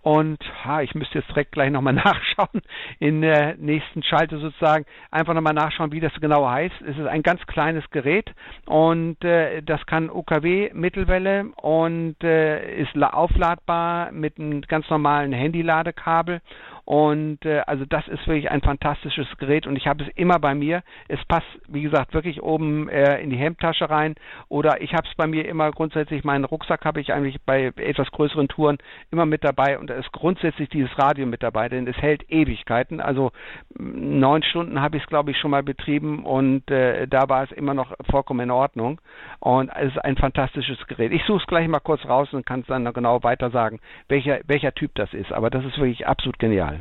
Und 0.00 0.38
ha, 0.64 0.80
ich 0.80 0.94
müsste 0.94 1.18
jetzt 1.18 1.28
direkt 1.28 1.52
gleich 1.52 1.70
nochmal 1.70 1.92
nachschauen, 2.04 2.62
in 3.00 3.20
der 3.20 3.56
nächsten 3.56 4.02
Schalte 4.02 4.38
sozusagen, 4.38 4.86
einfach 5.10 5.34
nochmal 5.34 5.52
nachschauen, 5.52 5.92
wie 5.92 6.00
das 6.00 6.12
genau 6.20 6.48
heißt. 6.48 6.74
Es 6.88 6.96
ist 6.96 7.06
ein 7.06 7.22
ganz 7.22 7.44
kleines 7.46 7.88
Gerät 7.90 8.32
und 8.64 9.22
äh, 9.24 9.62
das 9.62 9.84
kann 9.84 10.08
UKW 10.08 10.70
Mittelwelle 10.72 11.50
und 11.56 12.16
äh, 12.24 12.80
ist 12.80 12.94
aufladbar 13.02 14.10
mit 14.12 14.38
einem 14.38 14.62
ganz 14.62 14.88
normalen 14.88 15.32
Handyladekabel 15.32 16.40
und 16.84 17.44
äh, 17.46 17.62
also 17.66 17.84
das 17.86 18.06
ist 18.08 18.26
wirklich 18.26 18.50
ein 18.50 18.60
fantastisches 18.60 19.26
Gerät 19.38 19.66
und 19.66 19.76
ich 19.76 19.86
habe 19.86 20.04
es 20.04 20.10
immer 20.16 20.38
bei 20.38 20.54
mir. 20.54 20.82
Es 21.08 21.24
passt, 21.24 21.46
wie 21.68 21.82
gesagt, 21.82 22.12
wirklich 22.12 22.42
oben 22.42 22.88
äh, 22.90 23.22
in 23.22 23.30
die 23.30 23.36
Hemdtasche 23.36 23.88
rein. 23.88 24.14
Oder 24.48 24.82
ich 24.82 24.92
habe 24.92 25.08
es 25.08 25.14
bei 25.16 25.26
mir 25.26 25.48
immer 25.48 25.70
grundsätzlich, 25.70 26.24
meinen 26.24 26.44
Rucksack 26.44 26.84
habe 26.84 27.00
ich 27.00 27.12
eigentlich 27.12 27.40
bei 27.46 27.72
etwas 27.76 28.10
größeren 28.10 28.48
Touren 28.48 28.78
immer 29.10 29.24
mit 29.24 29.44
dabei 29.44 29.78
und 29.78 29.88
da 29.88 29.94
ist 29.94 30.12
grundsätzlich 30.12 30.68
dieses 30.68 30.90
Radio 30.98 31.26
mit 31.26 31.42
dabei, 31.42 31.70
denn 31.70 31.86
es 31.86 31.96
hält 31.96 32.30
Ewigkeiten. 32.30 33.00
Also 33.00 33.32
neun 33.78 34.42
Stunden 34.42 34.80
habe 34.80 34.98
ich 34.98 35.04
es, 35.04 35.08
glaube 35.08 35.30
ich, 35.30 35.38
schon 35.38 35.52
mal 35.52 35.62
betrieben 35.62 36.24
und 36.24 36.70
äh, 36.70 37.08
da 37.08 37.28
war 37.28 37.44
es 37.44 37.52
immer 37.52 37.72
noch 37.72 37.94
vollkommen 38.10 38.40
in 38.40 38.50
Ordnung. 38.50 39.00
Und 39.40 39.70
es 39.74 39.92
ist 39.92 40.04
ein 40.04 40.16
fantastisches 40.16 40.86
Gerät. 40.86 41.12
Ich 41.12 41.24
suche 41.24 41.40
es 41.40 41.46
gleich 41.46 41.66
mal 41.66 41.80
kurz 41.80 42.04
raus 42.04 42.32
und 42.32 42.44
kann 42.44 42.60
es 42.60 42.66
dann 42.66 42.84
genau 42.92 43.22
weiter 43.22 43.50
sagen, 43.50 43.80
welcher, 44.08 44.40
welcher 44.46 44.74
Typ 44.74 44.94
das 44.94 45.12
ist. 45.14 45.32
Aber 45.32 45.48
das 45.48 45.64
ist 45.64 45.78
wirklich 45.78 46.06
absolut 46.06 46.38
genial 46.38 46.73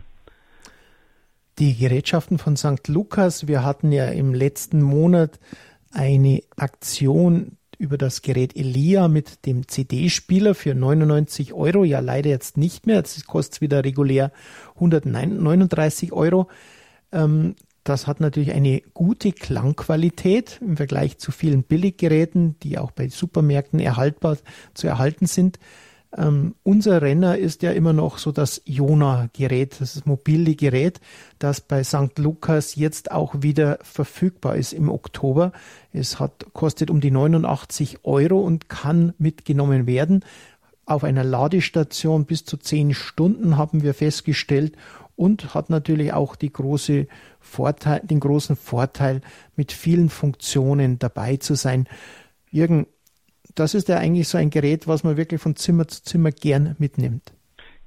die 1.60 1.76
Gerätschaften 1.76 2.38
von 2.38 2.58
St. 2.58 2.88
Lukas. 2.88 3.48
Wir 3.48 3.64
hatten 3.64 3.92
ja 3.92 4.08
im 4.08 4.34
letzten 4.34 4.82
Monat 4.82 5.40
eine 5.92 6.42
Aktion 6.56 7.58
über 7.78 7.98
das 7.98 8.22
Gerät 8.22 8.56
Elia 8.56 9.08
mit 9.08 9.46
dem 9.46 9.68
CD-Spieler 9.68 10.56
für 10.56 10.74
99 10.74 11.54
Euro. 11.54 11.84
Ja, 11.84 12.00
leider 12.00 12.30
jetzt 12.30 12.58
nicht 12.58 12.88
mehr. 12.88 13.02
Das 13.02 13.26
kostet 13.26 13.62
wieder 13.62 13.84
regulär 13.84 14.32
139 14.76 16.14
Euro. 16.14 16.48
Ähm, 17.12 17.56
das 17.84 18.08
hat 18.08 18.22
natürlich 18.22 18.54
eine 18.54 18.82
gute 18.94 19.34
Klangqualität 19.34 20.60
im 20.62 20.78
Vergleich 20.78 21.18
zu 21.18 21.32
vielen 21.32 21.64
Billiggeräten, 21.64 22.58
die 22.64 22.78
auch 22.78 22.92
bei 22.92 23.10
Supermärkten 23.10 23.80
erhaltbar 23.80 24.38
zu 24.74 24.88
erhalten 24.88 25.26
sind. 25.26 25.60
Ähm, 26.16 26.56
unser 26.64 27.02
Renner 27.02 27.38
ist 27.38 27.64
ja 27.64 27.72
immer 27.72 27.94
noch 27.94 28.18
so 28.18 28.32
das 28.32 28.62
Jona-Gerät, 28.66 29.82
das 29.82 30.06
mobile 30.06 30.56
Gerät, 30.56 31.00
das 31.40 31.62
bei 31.62 31.84
St. 31.84 32.18
Lukas 32.18 32.76
jetzt 32.76 33.12
auch 33.12 33.36
wieder 33.42 33.80
verfügbar 33.82 34.56
ist 34.56 34.74
im 34.74 34.90
Oktober. 34.90 35.52
Es 35.92 36.20
hat, 36.20 36.46
kostet 36.54 36.92
um 36.92 37.02
die 37.02 37.12
89 37.12 38.00
Euro 38.04 38.42
und 38.42 38.70
kann 38.70 39.14
mitgenommen 39.18 39.88
werden. 39.88 40.24
Auf 40.86 41.04
einer 41.04 41.24
Ladestation 41.24 42.26
bis 42.26 42.46
zu 42.46 42.58
10 42.58 42.94
Stunden 42.94 43.58
haben 43.58 43.82
wir 43.82 43.94
festgestellt 43.94 44.76
und 45.16 45.54
hat 45.56 45.70
natürlich 45.70 46.14
auch 46.14 46.36
die 46.36 46.52
große 46.52 47.08
Vorteil, 47.40 48.02
den 48.04 48.20
großen 48.20 48.56
Vorteil, 48.56 49.22
mit 49.56 49.72
vielen 49.72 50.10
Funktionen 50.10 51.00
dabei 51.00 51.38
zu 51.38 51.56
sein. 51.56 51.88
Jürgen, 52.52 52.88
das 53.56 53.74
ist 53.74 53.90
ja 53.90 53.98
eigentlich 53.98 54.28
so 54.28 54.38
ein 54.38 54.50
Gerät, 54.50 54.88
was 54.88 55.04
man 55.04 55.18
wirklich 55.18 55.42
von 55.42 55.56
Zimmer 55.56 55.88
zu 55.88 56.04
Zimmer 56.04 56.32
gern 56.32 56.76
mitnimmt. 56.80 57.34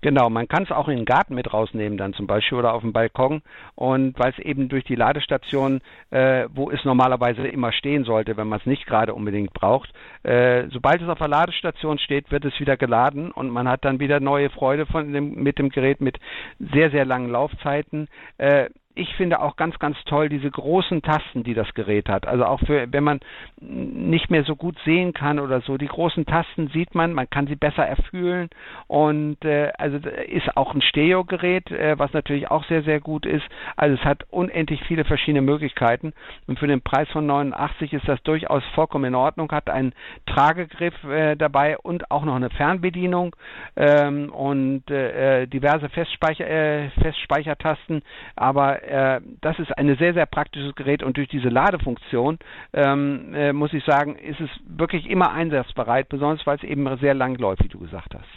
Genau, 0.02 0.28
man 0.28 0.46
kann 0.46 0.62
es 0.62 0.70
auch 0.70 0.88
in 0.88 0.98
den 0.98 1.04
Garten 1.04 1.34
mit 1.34 1.52
rausnehmen 1.52 1.96
dann 1.98 2.12
zum 2.12 2.26
Beispiel 2.26 2.58
oder 2.58 2.74
auf 2.74 2.82
dem 2.82 2.92
Balkon 2.92 3.42
und 3.74 4.16
weil 4.18 4.30
es 4.30 4.38
eben 4.38 4.68
durch 4.68 4.84
die 4.84 4.94
Ladestation, 4.94 5.80
äh, 6.10 6.46
wo 6.54 6.70
es 6.70 6.84
normalerweise 6.84 7.48
immer 7.48 7.72
stehen 7.72 8.04
sollte, 8.04 8.36
wenn 8.36 8.46
man 8.46 8.60
es 8.60 8.66
nicht 8.66 8.86
gerade 8.86 9.14
unbedingt 9.14 9.52
braucht, 9.52 9.92
äh, 10.22 10.68
sobald 10.70 11.02
es 11.02 11.08
auf 11.08 11.18
der 11.18 11.28
Ladestation 11.28 11.98
steht, 11.98 12.30
wird 12.30 12.44
es 12.44 12.60
wieder 12.60 12.76
geladen 12.76 13.32
und 13.32 13.50
man 13.50 13.66
hat 13.68 13.84
dann 13.84 13.98
wieder 13.98 14.20
neue 14.20 14.50
Freude 14.50 14.86
von 14.86 15.12
dem, 15.12 15.42
mit 15.42 15.58
dem 15.58 15.70
Gerät 15.70 16.00
mit 16.00 16.18
sehr, 16.60 16.90
sehr 16.90 17.06
langen 17.06 17.30
Laufzeiten. 17.30 18.08
Äh, 18.38 18.68
ich 18.96 19.14
finde 19.14 19.40
auch 19.40 19.56
ganz, 19.56 19.78
ganz 19.78 19.96
toll 20.06 20.30
diese 20.30 20.50
großen 20.50 21.02
Tasten, 21.02 21.44
die 21.44 21.52
das 21.52 21.72
Gerät 21.74 22.08
hat. 22.08 22.26
Also 22.26 22.46
auch 22.46 22.60
für, 22.60 22.90
wenn 22.90 23.04
man 23.04 23.20
nicht 23.60 24.30
mehr 24.30 24.42
so 24.44 24.56
gut 24.56 24.76
sehen 24.84 25.12
kann 25.12 25.38
oder 25.38 25.60
so, 25.60 25.76
die 25.76 25.86
großen 25.86 26.24
Tasten 26.24 26.68
sieht 26.68 26.94
man, 26.94 27.12
man 27.12 27.28
kann 27.28 27.46
sie 27.46 27.56
besser 27.56 27.86
erfühlen 27.86 28.48
und 28.86 29.44
äh, 29.44 29.70
also 29.76 29.98
ist 29.98 30.56
auch 30.56 30.74
ein 30.74 30.80
Stereo-Gerät, 30.80 31.70
äh, 31.70 31.98
was 31.98 32.12
natürlich 32.14 32.50
auch 32.50 32.64
sehr, 32.64 32.82
sehr 32.82 33.00
gut 33.00 33.26
ist. 33.26 33.44
Also 33.76 33.96
es 33.96 34.04
hat 34.04 34.24
unendlich 34.30 34.82
viele 34.84 35.04
verschiedene 35.04 35.42
Möglichkeiten 35.42 36.14
und 36.46 36.58
für 36.58 36.66
den 36.66 36.80
Preis 36.80 37.08
von 37.10 37.26
89 37.26 37.92
ist 37.92 38.08
das 38.08 38.22
durchaus 38.22 38.64
vollkommen 38.74 39.04
in 39.04 39.14
Ordnung, 39.14 39.52
hat 39.52 39.68
einen 39.68 39.92
Tragegriff 40.24 40.94
äh, 41.04 41.36
dabei 41.36 41.76
und 41.76 42.10
auch 42.10 42.24
noch 42.24 42.36
eine 42.36 42.50
Fernbedienung 42.50 43.36
ähm, 43.76 44.32
und 44.32 44.90
äh, 44.90 45.42
äh 45.42 45.46
diverse 45.46 45.90
Festspeicher, 45.90 46.48
äh, 46.48 46.88
Festspeichertasten, 47.02 48.02
aber 48.36 48.85
äh, 48.86 49.20
das 49.40 49.58
ist 49.58 49.76
ein 49.76 49.94
sehr, 49.98 50.14
sehr 50.14 50.26
praktisches 50.26 50.74
Gerät 50.74 51.02
und 51.02 51.16
durch 51.16 51.28
diese 51.28 51.48
Ladefunktion 51.48 52.38
ähm, 52.72 53.34
äh, 53.34 53.52
muss 53.52 53.72
ich 53.72 53.84
sagen, 53.84 54.16
ist 54.16 54.40
es 54.40 54.50
wirklich 54.66 55.08
immer 55.08 55.32
einsatzbereit, 55.32 56.08
besonders 56.08 56.46
weil 56.46 56.56
es 56.56 56.64
eben 56.64 56.88
sehr 56.98 57.14
lang 57.14 57.36
läuft, 57.36 57.64
wie 57.64 57.68
du 57.68 57.78
gesagt 57.78 58.14
hast. 58.14 58.28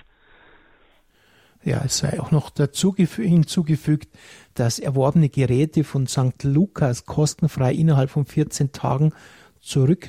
Ja, 1.63 1.81
es 1.83 1.97
sei 1.97 2.19
auch 2.21 2.31
noch 2.31 2.49
dazu 2.49 2.95
hinzugefügt, 2.95 4.07
dass 4.55 4.79
erworbene 4.79 5.29
Geräte 5.29 5.83
von 5.83 6.07
St. 6.07 6.43
Lukas 6.43 7.05
kostenfrei 7.05 7.73
innerhalb 7.73 8.09
von 8.09 8.25
14 8.25 8.71
Tagen 8.71 9.11
zurück 9.59 10.07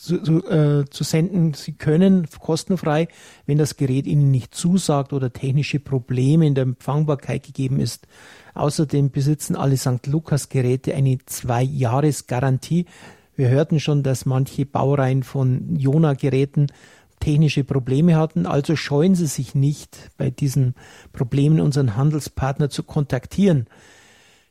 zu, 0.00 0.22
zu, 0.22 0.44
äh, 0.48 0.84
zu 0.88 1.04
senden. 1.04 1.52
Sie 1.52 1.72
können 1.72 2.26
kostenfrei, 2.38 3.08
wenn 3.44 3.58
das 3.58 3.76
Gerät 3.76 4.06
Ihnen 4.06 4.30
nicht 4.30 4.54
zusagt 4.54 5.12
oder 5.12 5.32
technische 5.32 5.78
Probleme 5.78 6.46
in 6.46 6.54
der 6.54 6.62
Empfangbarkeit 6.62 7.44
gegeben 7.44 7.80
ist. 7.80 8.06
Außerdem 8.54 9.10
besitzen 9.10 9.56
alle 9.56 9.76
St. 9.76 10.06
Lukas 10.06 10.48
Geräte 10.48 10.94
eine 10.94 11.18
Zwei-Jahres-Garantie. 11.26 12.86
Wir 13.36 13.50
hörten 13.50 13.78
schon, 13.78 14.02
dass 14.02 14.24
manche 14.24 14.64
Baureihen 14.64 15.22
von 15.22 15.76
Jona-Geräten 15.76 16.68
technische 17.20 17.64
Probleme 17.64 18.16
hatten. 18.16 18.46
Also 18.46 18.76
scheuen 18.76 19.14
Sie 19.14 19.26
sich 19.26 19.54
nicht, 19.54 20.10
bei 20.16 20.30
diesen 20.30 20.74
Problemen 21.12 21.60
unseren 21.60 21.96
Handelspartner 21.96 22.70
zu 22.70 22.84
kontaktieren. 22.84 23.66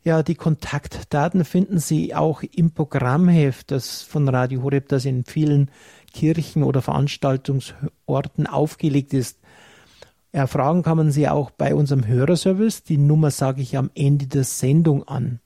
Ja, 0.09 0.23
die 0.23 0.33
Kontaktdaten 0.33 1.45
finden 1.45 1.77
Sie 1.77 2.15
auch 2.15 2.41
im 2.41 2.71
Programmheft, 2.71 3.69
das 3.69 4.01
von 4.01 4.27
Radio 4.27 4.63
Horeb, 4.63 4.87
das 4.87 5.05
in 5.05 5.23
vielen 5.23 5.69
Kirchen 6.11 6.63
oder 6.63 6.81
Veranstaltungsorten 6.81 8.47
aufgelegt 8.47 9.13
ist. 9.13 9.37
Erfragen 10.31 10.81
kann 10.81 10.97
man 10.97 11.11
sie 11.11 11.29
auch 11.29 11.51
bei 11.51 11.75
unserem 11.75 12.07
Hörerservice. 12.07 12.81
Die 12.81 12.97
Nummer 12.97 13.29
sage 13.29 13.61
ich 13.61 13.77
am 13.77 13.91
Ende 13.93 14.25
der 14.25 14.45
Sendung 14.45 15.07
an. 15.07 15.41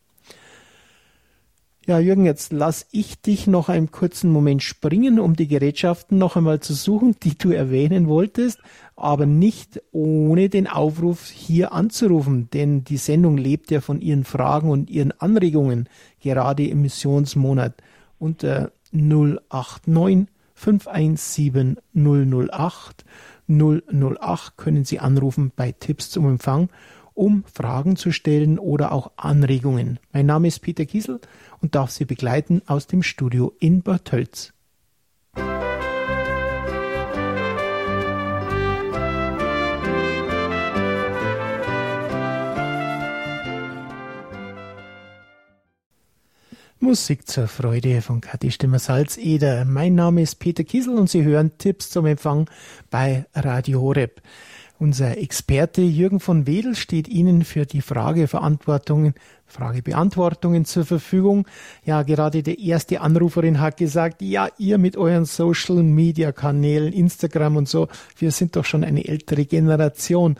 Ja, 1.86 2.00
Jürgen, 2.00 2.24
jetzt 2.24 2.54
lass 2.54 2.88
ich 2.92 3.20
dich 3.20 3.46
noch 3.46 3.68
einen 3.68 3.92
kurzen 3.92 4.32
Moment 4.32 4.64
springen, 4.64 5.20
um 5.20 5.36
die 5.36 5.50
Gerätschaften 5.50 6.18
noch 6.18 6.38
einmal 6.38 6.62
zu 6.62 6.74
suchen, 6.74 7.18
die 7.24 7.38
du 7.38 7.52
erwähnen 7.52 8.08
wolltest, 8.08 8.60
aber 8.96 9.26
nicht 9.26 9.82
ohne 9.92 10.48
den 10.48 10.68
Aufruf 10.68 11.28
hier 11.28 11.74
anzurufen, 11.74 12.50
denn 12.54 12.86
die 12.86 12.96
Sendung 12.96 13.36
lebt 13.36 13.70
ja 13.70 13.82
von 13.82 14.00
ihren 14.00 14.24
Fragen 14.24 14.70
und 14.70 14.90
ihren 14.90 15.12
Anregungen, 15.20 15.90
gerade 16.22 16.66
im 16.66 16.84
Missionsmonat. 16.84 17.74
Unter 18.18 18.72
089 18.94 20.28
517 20.54 21.80
008 21.94 23.04
008 23.50 24.56
können 24.56 24.86
Sie 24.86 25.00
anrufen 25.00 25.52
bei 25.54 25.74
Tipps 25.74 26.10
zum 26.10 26.28
Empfang 26.28 26.70
um 27.14 27.44
Fragen 27.46 27.96
zu 27.96 28.12
stellen 28.12 28.60
oder 28.60 28.92
auch 28.92 29.12
Anregungen. 29.18 30.00
Mein 30.12 30.26
Name 30.26 30.48
ist 30.48 30.60
Peter 30.60 30.86
Kiesel 30.86 31.20
und 31.62 31.76
darf 31.76 31.92
Sie 31.92 32.06
begleiten 32.06 32.62
aus 32.66 32.88
dem 32.88 33.04
Studio 33.04 33.54
in 33.60 33.82
Bad 33.82 34.06
Tölz. 34.06 34.54
Musik 46.84 47.30
zur 47.30 47.48
Freude 47.48 48.02
von 48.02 48.20
Kathi 48.20 48.52
Stimmer 48.52 48.78
Salzeder. 48.78 49.64
Mein 49.64 49.96
Name 49.96 50.22
ist 50.22 50.36
Peter 50.36 50.66
Kiesel 50.66 50.96
und 50.98 51.10
Sie 51.10 51.24
hören 51.24 51.58
Tipps 51.58 51.90
zum 51.90 52.06
Empfang 52.06 52.50
bei 52.90 53.26
Radio 53.34 53.80
Horeb. 53.80 54.22
Unser 54.84 55.18
Experte 55.18 55.82
Jürgen 55.82 56.20
von 56.20 56.46
Wedel 56.46 56.76
steht 56.76 57.08
Ihnen 57.08 57.46
für 57.46 57.66
die 57.66 57.80
Frageverantwortungen, 57.80 59.14
Fragebeantwortungen 59.48 60.66
zur 60.66 60.84
Verfügung. 60.84 61.48
Ja, 61.86 62.04
gerade 62.04 62.44
der 62.44 62.60
erste 62.60 63.00
Anruferin 63.00 63.62
hat 63.62 63.78
gesagt, 63.78 64.22
ja, 64.22 64.50
ihr 64.58 64.78
mit 64.78 64.98
euren 64.98 65.24
Social 65.24 65.84
Media 65.84 66.34
Kanälen, 66.34 66.92
Instagram 66.92 67.56
und 67.56 67.70
so, 67.70 67.88
wir 68.18 68.32
sind 68.32 68.58
doch 68.58 68.66
schon 68.66 68.84
eine 68.84 69.08
ältere 69.08 69.46
Generation. 69.46 70.36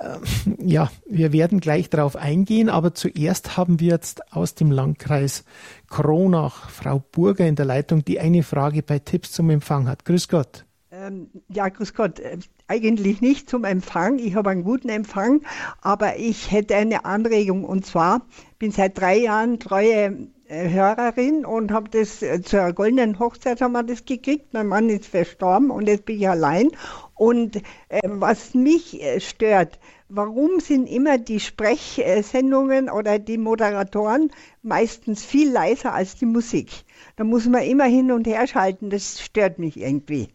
Ähm, 0.00 0.56
ja, 0.66 0.90
wir 1.04 1.34
werden 1.34 1.60
gleich 1.60 1.90
darauf 1.90 2.16
eingehen, 2.16 2.70
aber 2.70 2.94
zuerst 2.94 3.58
haben 3.58 3.80
wir 3.80 3.90
jetzt 3.90 4.32
aus 4.32 4.54
dem 4.54 4.72
Landkreis 4.72 5.44
Kronach 5.90 6.70
Frau 6.70 7.04
Burger 7.12 7.46
in 7.46 7.56
der 7.56 7.66
Leitung, 7.66 8.02
die 8.02 8.18
eine 8.18 8.44
Frage 8.44 8.82
bei 8.82 8.98
Tipps 8.98 9.32
zum 9.32 9.50
Empfang 9.50 9.88
hat. 9.88 10.06
Grüß 10.06 10.28
Gott. 10.28 10.64
Ähm, 11.06 11.28
ja, 11.48 11.68
grüß 11.68 11.94
Gott. 11.94 12.18
Äh, 12.20 12.38
eigentlich 12.66 13.20
nicht 13.20 13.50
zum 13.50 13.64
Empfang. 13.64 14.18
Ich 14.18 14.34
habe 14.36 14.50
einen 14.50 14.64
guten 14.64 14.88
Empfang, 14.88 15.42
aber 15.82 16.16
ich 16.16 16.50
hätte 16.50 16.76
eine 16.76 17.04
Anregung 17.04 17.64
und 17.64 17.84
zwar 17.84 18.26
bin 18.58 18.70
seit 18.70 18.98
drei 18.98 19.18
Jahren 19.18 19.60
treue 19.60 20.28
äh, 20.46 20.70
Hörerin 20.70 21.44
und 21.44 21.72
habe 21.72 21.90
das 21.90 22.22
äh, 22.22 22.40
zur 22.42 22.72
goldenen 22.72 23.18
Hochzeit 23.18 23.60
haben 23.60 23.72
wir 23.72 23.82
das 23.82 24.04
gekriegt. 24.06 24.54
Mein 24.54 24.68
Mann 24.68 24.88
ist 24.88 25.06
verstorben 25.06 25.70
und 25.70 25.88
jetzt 25.88 26.06
bin 26.06 26.16
ich 26.16 26.28
allein. 26.28 26.70
Und 27.14 27.56
äh, 27.56 28.00
was 28.04 28.54
mich 28.54 29.02
äh, 29.02 29.20
stört, 29.20 29.78
warum 30.08 30.60
sind 30.60 30.86
immer 30.86 31.18
die 31.18 31.40
Sprechsendungen 31.40 32.88
oder 32.88 33.18
die 33.18 33.38
Moderatoren 33.38 34.30
meistens 34.62 35.24
viel 35.24 35.50
leiser 35.50 35.92
als 35.92 36.16
die 36.16 36.26
Musik? 36.26 36.84
Da 37.16 37.24
muss 37.24 37.46
man 37.46 37.62
immer 37.62 37.84
hin 37.84 38.10
und 38.10 38.26
her 38.26 38.46
schalten. 38.46 38.90
Das 38.90 39.20
stört 39.20 39.58
mich 39.58 39.76
irgendwie. 39.78 40.33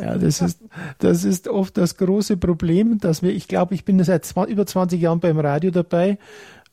Ja, 0.00 0.18
das 0.18 0.40
ist, 0.40 0.60
das 0.98 1.24
ist 1.24 1.48
oft 1.48 1.76
das 1.76 1.96
große 1.96 2.36
Problem, 2.36 2.98
dass 2.98 3.22
wir, 3.22 3.30
ich 3.30 3.48
glaube, 3.48 3.74
ich 3.74 3.84
bin 3.84 4.02
seit 4.02 4.32
über 4.48 4.66
20 4.66 5.00
Jahren 5.00 5.20
beim 5.20 5.38
Radio 5.38 5.70
dabei 5.70 6.18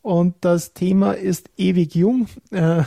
und 0.01 0.35
das 0.41 0.73
Thema 0.73 1.13
ist 1.13 1.49
ewig 1.57 1.95
jung. 1.95 2.27
Äh, 2.51 2.57
ja. 2.77 2.85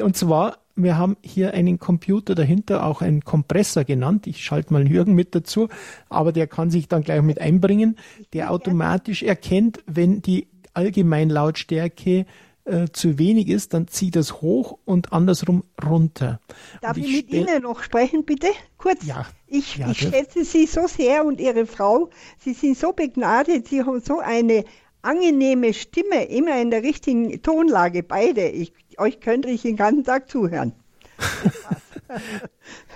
Und 0.00 0.16
zwar, 0.16 0.58
wir 0.74 0.96
haben 0.96 1.16
hier 1.22 1.54
einen 1.54 1.78
Computer 1.78 2.34
dahinter, 2.34 2.86
auch 2.86 3.02
einen 3.02 3.22
Kompressor 3.22 3.84
genannt. 3.84 4.26
Ich 4.26 4.42
schalte 4.42 4.72
mal 4.72 4.88
Jürgen 4.88 5.14
mit 5.14 5.34
dazu, 5.34 5.68
aber 6.08 6.32
der 6.32 6.46
kann 6.46 6.70
sich 6.70 6.88
dann 6.88 7.02
gleich 7.02 7.22
mit 7.22 7.40
einbringen, 7.40 7.96
der 8.32 8.50
automatisch 8.50 9.22
erkennt, 9.22 9.80
wenn 9.86 10.22
die 10.22 10.48
Allgemeinlautstärke 10.74 12.26
äh, 12.64 12.86
zu 12.92 13.18
wenig 13.18 13.48
ist, 13.48 13.74
dann 13.74 13.88
zieht 13.88 14.16
es 14.16 14.40
hoch 14.40 14.78
und 14.84 15.12
andersrum 15.12 15.64
runter. 15.84 16.40
Darf 16.80 16.96
ich, 16.96 17.06
ich, 17.06 17.16
mit 17.16 17.32
Ihnen 17.32 17.62
noch 17.62 17.82
sprechen, 17.82 18.24
bitte? 18.24 18.48
Kurz. 18.78 19.04
Ja. 19.04 19.26
Ich, 19.46 19.76
ja, 19.76 19.90
ich 19.90 19.98
schätze 19.98 20.44
Sie 20.44 20.66
so 20.66 20.86
sehr 20.86 21.24
und 21.24 21.40
Ihre 21.40 21.66
Frau. 21.66 22.10
Sie 22.38 22.52
sind 22.52 22.78
so 22.78 22.92
begnadet, 22.92 23.68
Sie 23.68 23.82
haben 23.82 24.00
so 24.00 24.20
eine 24.20 24.64
angenehme 25.02 25.74
Stimme, 25.74 26.24
immer 26.24 26.60
in 26.60 26.70
der 26.70 26.82
richtigen 26.82 27.42
Tonlage, 27.42 28.02
beide. 28.02 28.48
Ich, 28.48 28.72
euch 28.98 29.20
könnte 29.20 29.48
ich 29.50 29.62
den 29.62 29.76
ganzen 29.76 30.04
Tag 30.04 30.30
zuhören. 30.30 30.72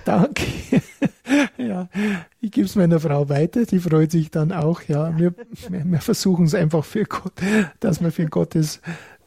Danke. 0.05 0.45
ja, 1.57 1.89
ich 2.41 2.53
gebe 2.53 2.67
es 2.67 2.77
meiner 2.77 3.01
Frau 3.01 3.29
weiter, 3.29 3.65
die 3.65 3.81
freut 3.81 4.13
sich 4.13 4.31
dann 4.31 4.53
auch. 4.53 4.83
Ja, 4.83 5.17
wir, 5.19 5.35
wir 5.69 6.01
versuchen 6.01 6.47
es 6.47 6.55
einfach 6.55 6.85
für 6.85 7.05
Gott, 7.05 7.33
dass 7.81 8.01
wir 8.01 8.13
für 8.13 8.27
Gottes 8.27 8.81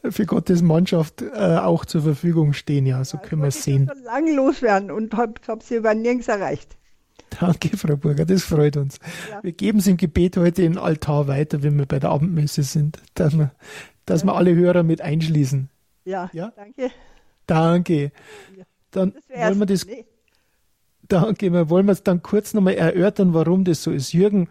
für 0.08 0.26
Gottes 0.26 0.62
Mannschaft 0.62 1.22
äh, 1.22 1.56
auch 1.58 1.84
zur 1.84 2.02
Verfügung 2.02 2.52
stehen. 2.52 2.86
Ja, 2.86 3.04
so 3.04 3.18
ja, 3.18 3.22
können 3.22 3.42
wir 3.42 3.48
es 3.48 3.62
sehen. 3.62 3.84
Ich 3.84 3.96
schon 3.96 4.04
lange 4.04 4.34
loswerden 4.34 4.90
und 4.90 5.14
habe 5.14 5.34
hab 5.46 5.62
sie 5.62 5.76
über 5.76 5.94
nirgends 5.94 6.28
erreicht. 6.28 6.76
Danke, 7.38 7.76
Frau 7.76 7.96
Burger, 7.96 8.24
das 8.24 8.42
freut 8.42 8.76
uns. 8.76 8.98
Ja. 9.30 9.42
Wir 9.42 9.52
geben 9.52 9.78
es 9.78 9.86
im 9.86 9.96
Gebet 9.96 10.36
heute 10.36 10.62
in 10.62 10.72
den 10.72 10.78
Altar 10.78 11.28
weiter, 11.28 11.62
wenn 11.62 11.78
wir 11.78 11.86
bei 11.86 11.98
der 11.98 12.10
Abendmesse 12.10 12.62
sind, 12.62 12.98
dass 13.14 13.38
wir, 13.38 13.52
dass 14.04 14.22
ja. 14.22 14.28
wir 14.28 14.34
alle 14.34 14.54
Hörer 14.54 14.82
mit 14.82 15.00
einschließen. 15.00 15.68
Ja, 16.04 16.28
ja? 16.32 16.52
danke. 16.56 16.90
Danke. 17.46 18.12
Dann 18.90 19.14
wollen 19.34 19.58
wir 19.58 19.66
das. 19.66 19.86
Nee. 19.86 20.06
Danke, 21.02 21.52
wir 21.52 21.68
wollen 21.68 21.86
wir 21.86 21.92
es 21.92 22.04
dann 22.04 22.22
kurz 22.22 22.54
nochmal 22.54 22.74
erörtern, 22.74 23.34
warum 23.34 23.64
das 23.64 23.82
so 23.82 23.90
ist. 23.90 24.12
Jürgen, 24.12 24.48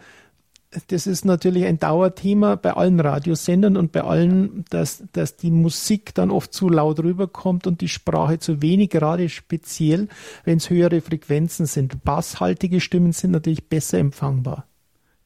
das 0.88 1.08
ist 1.08 1.26
natürlich 1.26 1.66
ein 1.66 1.80
Dauerthema 1.80 2.56
bei 2.56 2.74
allen 2.74 3.00
Radiosendern 3.00 3.76
und 3.76 3.92
bei 3.92 4.04
allen, 4.04 4.66
dass, 4.70 5.04
dass 5.14 5.36
die 5.36 5.50
Musik 5.50 6.14
dann 6.14 6.30
oft 6.30 6.54
zu 6.54 6.70
laut 6.70 7.00
rüberkommt 7.00 7.66
und 7.66 7.82
die 7.82 7.88
Sprache 7.88 8.38
zu 8.38 8.62
wenig, 8.62 8.92
gerade 8.92 9.30
speziell, 9.30 10.08
wenn 10.44 10.58
es 10.58 10.70
höhere 10.70 11.02
Frequenzen 11.02 11.66
sind. 11.66 12.04
Basshaltige 12.04 12.82
Stimmen 12.82 13.14
sind 13.14 13.32
natürlich 13.32 13.68
besser 13.68 13.98
empfangbar. 13.98 14.69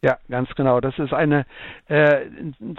Ja, 0.04 0.18
ganz 0.30 0.54
genau. 0.56 0.82
Das 0.82 1.00
ist 1.00 1.14
eine, 1.14 1.46
äh, 1.88 2.26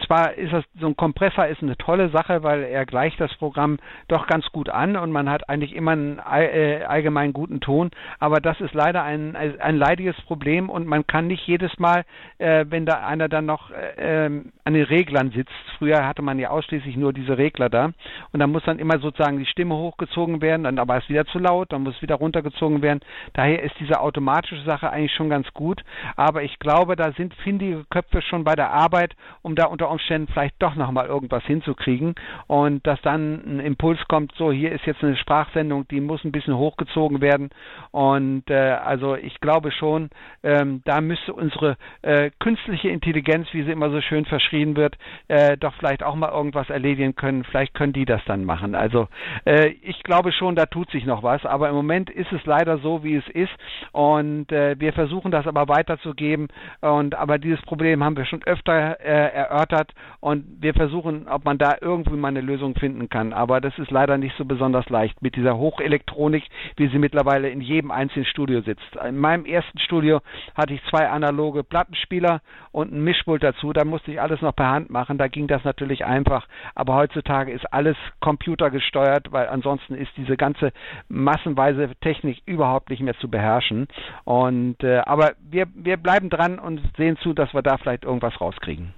zwar 0.07 0.35
ist 0.35 0.53
das, 0.53 0.63
so 0.79 0.87
ein 0.89 0.95
Kompressor 0.95 1.47
ist 1.47 1.63
eine 1.63 1.75
tolle 1.79 2.11
Sache, 2.11 2.43
weil 2.43 2.65
er 2.65 2.85
gleicht 2.85 3.19
das 3.19 3.35
Programm 3.37 3.79
doch 4.09 4.27
ganz 4.27 4.45
gut 4.53 4.69
an 4.69 4.95
und 4.99 5.11
man 5.11 5.31
hat 5.31 5.49
eigentlich 5.49 5.75
immer 5.75 5.93
einen 5.93 6.19
äh, 6.19 6.85
allgemein 6.87 7.33
guten 7.33 7.61
Ton, 7.63 7.93
aber 8.19 8.43
das 8.43 8.61
ist 8.61 8.75
leider 8.75 9.03
ein, 9.05 9.37
ein 9.37 9.77
leidiges 9.79 10.21
Problem 10.27 10.69
und 10.69 10.87
man 10.87 11.07
kann 11.07 11.27
nicht 11.27 11.47
jedes 11.47 11.79
Mal, 11.79 12.05
äh, 12.37 12.67
wenn 12.69 12.85
da 12.85 13.07
einer 13.07 13.31
dann 13.31 13.47
noch 13.47 13.71
äh, 13.71 14.27
ähm, 14.27 14.53
an 14.65 14.75
den 14.75 14.85
Reglern 14.85 15.31
sitzt, 15.31 15.55
früher 15.79 16.07
hatte 16.07 16.21
man 16.21 16.39
ja 16.39 16.51
ausschließlich 16.51 16.99
nur 16.99 17.15
diese 17.15 17.39
Regler 17.39 17.71
da 17.71 17.87
und 18.33 18.41
dann 18.41 18.53
muss 18.53 18.65
dann 18.65 18.79
immer 18.79 18.99
sozusagen 18.99 19.39
die 19.39 19.47
Stimme 19.47 19.77
hochgezogen 19.77 20.43
werden, 20.43 20.65
dann 20.65 20.79
aber 20.79 20.99
ist 20.99 21.09
wieder 21.09 21.25
zu 21.25 21.39
laut, 21.39 21.73
dann 21.73 21.85
muss 21.85 22.03
wieder 22.03 22.17
runtergezogen 22.17 22.83
werden. 22.83 23.01
Daher 23.33 23.63
ist 23.63 23.77
diese 23.81 23.99
automatische 23.99 24.63
Sache 24.65 24.91
eigentlich 24.91 25.15
schon 25.15 25.31
ganz 25.31 25.51
gut, 25.55 25.83
aber 26.17 26.43
ich 26.43 26.59
glaube, 26.59 26.97
da 26.97 27.14
sind 27.17 27.35
findige 27.35 27.85
Köpfe 27.91 28.23
schon 28.23 28.45
bei 28.45 28.55
der 28.55 28.71
Arbeit, 28.71 29.15
um 29.43 29.55
da 29.55 29.67
unter 29.67 29.91
Umständen 29.91 30.33
vielleicht 30.33 30.61
doch 30.61 30.75
nochmal 30.75 31.07
irgendwas 31.07 31.45
hinzukriegen. 31.45 32.15
Und 32.47 32.87
dass 32.87 33.01
dann 33.03 33.43
ein 33.47 33.61
Impuls 33.61 33.99
kommt, 34.09 34.33
so 34.37 34.53
hier 34.53 34.73
ist 34.73 34.87
jetzt 34.87 35.03
eine 35.03 35.17
Sprachsendung, 35.17 35.87
die 35.89 36.01
muss 36.01 36.25
ein 36.25 36.33
bisschen 36.33 36.57
hochgezogen 36.57 37.21
werden. 37.21 37.51
Und 37.91 38.51
äh, 38.51 38.55
also 38.55 39.17
ich 39.17 39.41
glaube 39.41 39.71
schon, 39.73 40.11
ähm, 40.43 40.83
da 40.85 41.01
müsste 41.01 41.33
unsere 41.33 41.77
äh, 42.03 42.31
künstliche 42.39 42.89
Intelligenz, 42.89 43.49
wie 43.53 43.63
sie 43.63 43.71
immer 43.71 43.91
so 43.91 44.01
schön 44.01 44.25
verschrien 44.25 44.77
wird, 44.77 44.97
äh, 45.29 45.57
doch 45.57 45.75
vielleicht 45.75 46.03
auch 46.03 46.15
mal 46.15 46.31
irgendwas 46.31 46.71
erledigen 46.71 47.15
können. 47.15 47.45
Vielleicht 47.45 47.75
können 47.75 47.93
die 47.93 48.05
das 48.05 48.23
dann 48.27 48.45
machen. 48.45 48.75
Also 48.75 49.09
äh, 49.45 49.69
ich 49.83 50.03
glaube 50.03 50.33
schon, 50.33 50.55
da 50.55 50.67
tut 50.67 50.91
sich 50.91 51.05
noch 51.05 51.23
was, 51.23 51.45
aber 51.45 51.69
im 51.69 51.75
Moment 51.75 52.11
ist 52.11 52.33
es 52.33 52.45
leider 52.47 52.79
so, 52.79 53.05
wie 53.05 53.17
es 53.17 53.29
ist. 53.29 53.53
Und 53.93 54.51
äh, 54.53 54.79
wir 54.79 54.93
versuchen 54.93 55.31
das 55.31 55.47
aber 55.47 55.69
weiterzugeben. 55.69 56.49
Und 56.81 57.04
und 57.05 57.15
aber 57.15 57.39
dieses 57.39 57.61
Problem 57.63 58.03
haben 58.03 58.17
wir 58.17 58.25
schon 58.25 58.43
öfter 58.45 58.99
äh, 59.01 59.33
erörtert 59.35 59.93
und 60.21 60.45
wir 60.61 60.73
versuchen, 60.73 61.29
ob 61.29 61.45
man 61.45 61.59
da 61.59 61.77
irgendwie 61.81 62.17
mal 62.17 62.29
eine 62.29 62.41
Lösung 62.41 62.75
finden 62.75 63.09
kann. 63.09 63.33
Aber 63.33 63.61
das 63.61 63.79
ist 63.79 63.91
leider 63.91 64.17
nicht 64.17 64.35
so 64.39 64.45
besonders 64.45 64.89
leicht 64.89 65.21
mit 65.21 65.37
dieser 65.37 65.59
Hochelektronik, 65.59 66.45
wie 66.77 66.89
sie 66.89 66.99
mittlerweile 66.99 67.51
in 67.51 67.61
jedem 67.61 67.91
einzelnen 67.91 68.25
Studio 68.25 68.63
sitzt. 68.63 68.97
In 69.07 69.19
meinem 69.19 69.45
ersten 69.45 69.79
Studio 69.79 70.21
hatte 70.55 70.73
ich 70.73 70.83
zwei 70.89 71.09
analoge 71.09 71.63
Plattenspieler 71.63 72.41
und 72.73 72.93
ein 72.93 73.05
Mischpult 73.05 73.43
dazu. 73.43 73.73
Da 73.73 73.85
musste 73.85 74.11
ich 74.11 74.21
alles 74.21 74.41
noch 74.41 74.57
per 74.57 74.71
Hand 74.71 74.89
machen. 74.91 75.19
Da 75.19 75.29
ging 75.29 75.47
das 75.47 75.63
natürlich 75.65 76.07
einfach. 76.07 76.47
Aber 76.75 76.95
heutzutage 76.95 77.53
ist 77.53 77.71
alles 77.73 77.97
computergesteuert, 78.21 79.31
weil 79.31 79.49
ansonsten 79.49 79.95
ist 79.95 80.11
diese 80.17 80.37
ganze 80.37 80.73
massenweise 81.09 81.91
Technik 82.01 82.43
überhaupt 82.47 82.89
nicht 82.89 83.03
mehr 83.03 83.17
zu 83.19 83.29
beherrschen. 83.29 83.89
Und 84.25 84.83
äh, 84.83 85.03
aber 85.05 85.33
wir 85.51 85.67
wir 85.75 85.99
bleiben 85.99 86.31
dran 86.31 86.59
und 86.59 86.81
sehen 86.97 87.17
zu, 87.23 87.33
dass 87.33 87.53
wir 87.53 87.63
da 87.63 87.77
vielleicht 87.79 88.05
irgendwas 88.05 88.41
rauskriegen. 88.41 88.95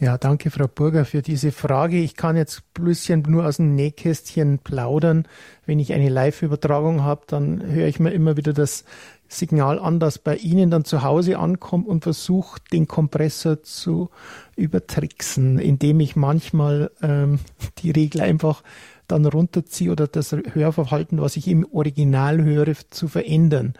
Ja, 0.00 0.18
danke, 0.18 0.50
Frau 0.50 0.66
Burger, 0.66 1.04
für 1.04 1.22
diese 1.22 1.52
Frage. 1.52 1.98
Ich 1.98 2.16
kann 2.16 2.36
jetzt 2.36 2.64
ein 2.76 2.84
bisschen 2.84 3.22
nur 3.22 3.46
aus 3.46 3.58
dem 3.58 3.76
Nähkästchen 3.76 4.58
plaudern. 4.58 5.28
Wenn 5.64 5.78
ich 5.78 5.92
eine 5.92 6.08
Live-Übertragung 6.08 7.02
habe, 7.02 7.22
dann 7.28 7.64
höre 7.64 7.86
ich 7.86 8.00
mir 8.00 8.10
immer 8.10 8.36
wieder 8.36 8.52
das 8.52 8.84
Signal 9.28 9.78
an, 9.78 10.00
das 10.00 10.18
bei 10.18 10.36
Ihnen 10.36 10.70
dann 10.70 10.84
zu 10.84 11.02
Hause 11.02 11.38
ankommt 11.38 11.86
und 11.86 12.02
versuche, 12.02 12.60
den 12.72 12.88
Kompressor 12.88 13.62
zu 13.62 14.10
übertricksen, 14.56 15.58
indem 15.58 16.00
ich 16.00 16.16
manchmal 16.16 16.90
ähm, 17.02 17.38
die 17.78 17.92
Regler 17.92 18.24
einfach 18.24 18.62
dann 19.06 19.24
runterziehe 19.24 19.92
oder 19.92 20.06
das 20.06 20.32
Hörverhalten, 20.32 21.20
was 21.20 21.36
ich 21.36 21.46
im 21.46 21.66
Original 21.70 22.42
höre, 22.42 22.74
zu 22.90 23.08
verändern. 23.08 23.74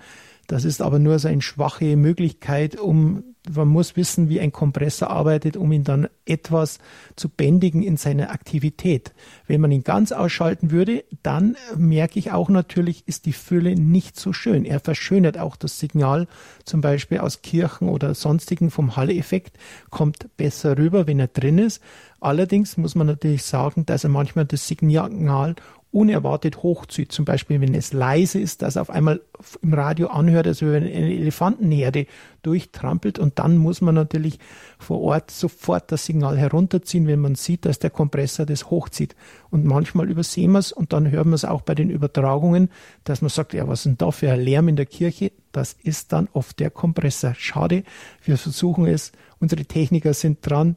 Das 0.52 0.66
ist 0.66 0.82
aber 0.82 0.98
nur 0.98 1.18
so 1.18 1.28
eine 1.28 1.40
schwache 1.40 1.96
Möglichkeit, 1.96 2.78
um, 2.78 3.24
man 3.50 3.68
muss 3.68 3.96
wissen, 3.96 4.28
wie 4.28 4.38
ein 4.38 4.52
Kompressor 4.52 5.08
arbeitet, 5.08 5.56
um 5.56 5.72
ihn 5.72 5.82
dann 5.82 6.08
etwas 6.26 6.78
zu 7.16 7.30
bändigen 7.30 7.82
in 7.82 7.96
seiner 7.96 8.28
Aktivität. 8.28 9.14
Wenn 9.46 9.62
man 9.62 9.72
ihn 9.72 9.82
ganz 9.82 10.12
ausschalten 10.12 10.70
würde, 10.70 11.04
dann 11.22 11.56
merke 11.74 12.18
ich 12.18 12.32
auch 12.32 12.50
natürlich, 12.50 13.08
ist 13.08 13.24
die 13.24 13.32
Fülle 13.32 13.76
nicht 13.76 14.20
so 14.20 14.34
schön. 14.34 14.66
Er 14.66 14.80
verschönert 14.80 15.38
auch 15.38 15.56
das 15.56 15.78
Signal, 15.78 16.28
zum 16.66 16.82
Beispiel 16.82 17.20
aus 17.20 17.40
Kirchen 17.40 17.88
oder 17.88 18.14
sonstigen 18.14 18.70
vom 18.70 18.94
Halleffekt, 18.94 19.56
kommt 19.88 20.36
besser 20.36 20.76
rüber, 20.76 21.06
wenn 21.06 21.18
er 21.18 21.28
drin 21.28 21.56
ist. 21.56 21.80
Allerdings 22.20 22.76
muss 22.76 22.94
man 22.94 23.06
natürlich 23.06 23.44
sagen, 23.44 23.86
dass 23.86 24.04
er 24.04 24.10
manchmal 24.10 24.44
das 24.44 24.68
Signal 24.68 25.54
unerwartet 25.92 26.62
hochzieht. 26.62 27.12
Zum 27.12 27.24
Beispiel, 27.24 27.60
wenn 27.60 27.74
es 27.74 27.92
leise 27.92 28.40
ist, 28.40 28.62
dass 28.62 28.76
auf 28.76 28.90
einmal 28.90 29.20
im 29.60 29.74
Radio 29.74 30.08
anhört, 30.08 30.46
als 30.46 30.62
wenn 30.62 30.82
eine 30.82 30.90
Elefantenherde 30.90 32.06
durchtrampelt 32.42 33.18
und 33.18 33.38
dann 33.38 33.58
muss 33.58 33.80
man 33.80 33.94
natürlich 33.94 34.38
vor 34.78 35.00
Ort 35.02 35.30
sofort 35.30 35.92
das 35.92 36.06
Signal 36.06 36.38
herunterziehen, 36.38 37.06
wenn 37.06 37.20
man 37.20 37.34
sieht, 37.34 37.66
dass 37.66 37.78
der 37.78 37.90
Kompressor 37.90 38.46
das 38.46 38.70
hochzieht. 38.70 39.14
Und 39.50 39.64
manchmal 39.64 40.10
übersehen 40.10 40.52
wir 40.52 40.58
es 40.58 40.72
und 40.72 40.92
dann 40.92 41.10
hören 41.10 41.28
wir 41.28 41.34
es 41.34 41.44
auch 41.44 41.60
bei 41.60 41.74
den 41.74 41.90
Übertragungen, 41.90 42.70
dass 43.04 43.20
man 43.20 43.28
sagt, 43.28 43.52
ja, 43.52 43.68
was 43.68 43.80
ist 43.80 43.86
denn 43.86 43.98
da 43.98 44.10
für 44.10 44.32
ein 44.32 44.40
Lärm 44.40 44.68
in 44.68 44.76
der 44.76 44.86
Kirche? 44.86 45.30
Das 45.52 45.74
ist 45.82 46.12
dann 46.12 46.28
oft 46.32 46.58
der 46.58 46.70
Kompressor. 46.70 47.34
Schade, 47.36 47.84
wir 48.24 48.38
versuchen 48.38 48.86
es 48.86 49.12
Unsere 49.42 49.64
Techniker 49.64 50.14
sind 50.14 50.38
dran. 50.48 50.76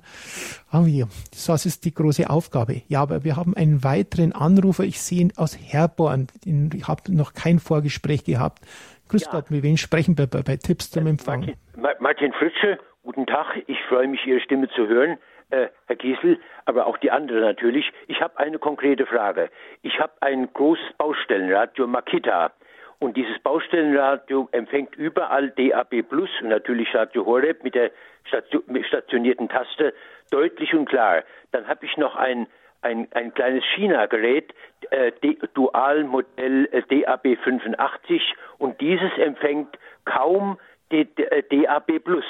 Haben 0.72 0.88
wir. 0.88 1.08
Das 1.48 1.68
ist 1.68 1.86
die 1.86 1.94
große 1.94 2.28
Aufgabe. 2.32 2.82
Ja, 2.88 3.04
aber 3.04 3.24
wir 3.24 3.38
haben 3.38 3.56
einen 3.56 3.84
weiteren 3.84 4.34
Anrufer. 4.34 4.84
Ich 4.84 5.00
sehe 5.00 5.22
ihn 5.22 5.34
aus 5.38 5.56
Herborn. 5.56 6.28
Ich 6.44 6.88
habe 6.88 7.16
noch 7.16 7.34
kein 7.36 7.60
Vorgespräch 7.60 8.24
gehabt. 8.24 8.66
Grüß 9.10 9.26
ja. 9.26 9.32
Gott, 9.32 9.52
mit 9.52 9.62
wem 9.62 9.78
sprechen 9.78 10.18
wir 10.18 10.26
bei, 10.26 10.42
bei 10.42 10.58
Tipps 10.58 10.90
zum 10.90 11.06
Empfang? 11.06 11.54
Martin, 11.78 12.04
Martin 12.04 12.34
Fritsche, 12.34 12.80
guten 13.04 13.28
Tag. 13.28 13.56
Ich 13.68 13.78
freue 13.88 14.08
mich, 14.08 14.26
Ihre 14.26 14.40
Stimme 14.40 14.68
zu 14.70 14.88
hören. 14.88 15.20
Äh, 15.52 15.68
Herr 15.86 15.96
Giesel, 15.96 16.40
aber 16.66 16.88
auch 16.88 16.98
die 16.98 17.12
anderen 17.12 17.42
natürlich. 17.44 17.92
Ich 18.08 18.20
habe 18.20 18.40
eine 18.40 18.58
konkrete 18.58 19.06
Frage. 19.06 19.52
Ich 19.84 20.00
habe 20.00 20.14
ein 20.22 20.52
großes 20.52 20.94
Baustellenradio 20.98 21.86
Makita. 21.86 22.52
Und 23.00 23.18
dieses 23.18 23.38
Baustellenradio 23.40 24.48
empfängt 24.52 24.96
überall 24.96 25.50
DAB 25.52 26.02
Plus 26.04 26.30
und 26.42 26.50
natürlich 26.50 26.94
Radio 26.96 27.26
Horeb 27.26 27.64
mit 27.64 27.76
der 27.76 27.92
stationierten 28.24 29.50
Taste 29.50 29.94
deutlich 30.32 30.74
und 30.74 30.88
klar. 30.88 31.24
Dann 31.52 31.68
habe 31.68 31.86
ich 31.86 31.98
noch 31.98 32.16
ein, 32.16 32.48
ein, 32.82 33.08
ein 33.12 33.34
kleines 33.34 33.64
China-Gerät, 33.76 34.54
äh, 34.92 35.12
Dual-Modell 35.54 36.70
äh, 36.72 36.82
DAB 36.84 37.38
85 37.44 38.34
und 38.58 38.80
dieses 38.82 39.12
empfängt 39.18 39.78
kaum 40.06 40.58
DAB 40.90 41.90
äh, 41.90 42.00
Plus. 42.00 42.26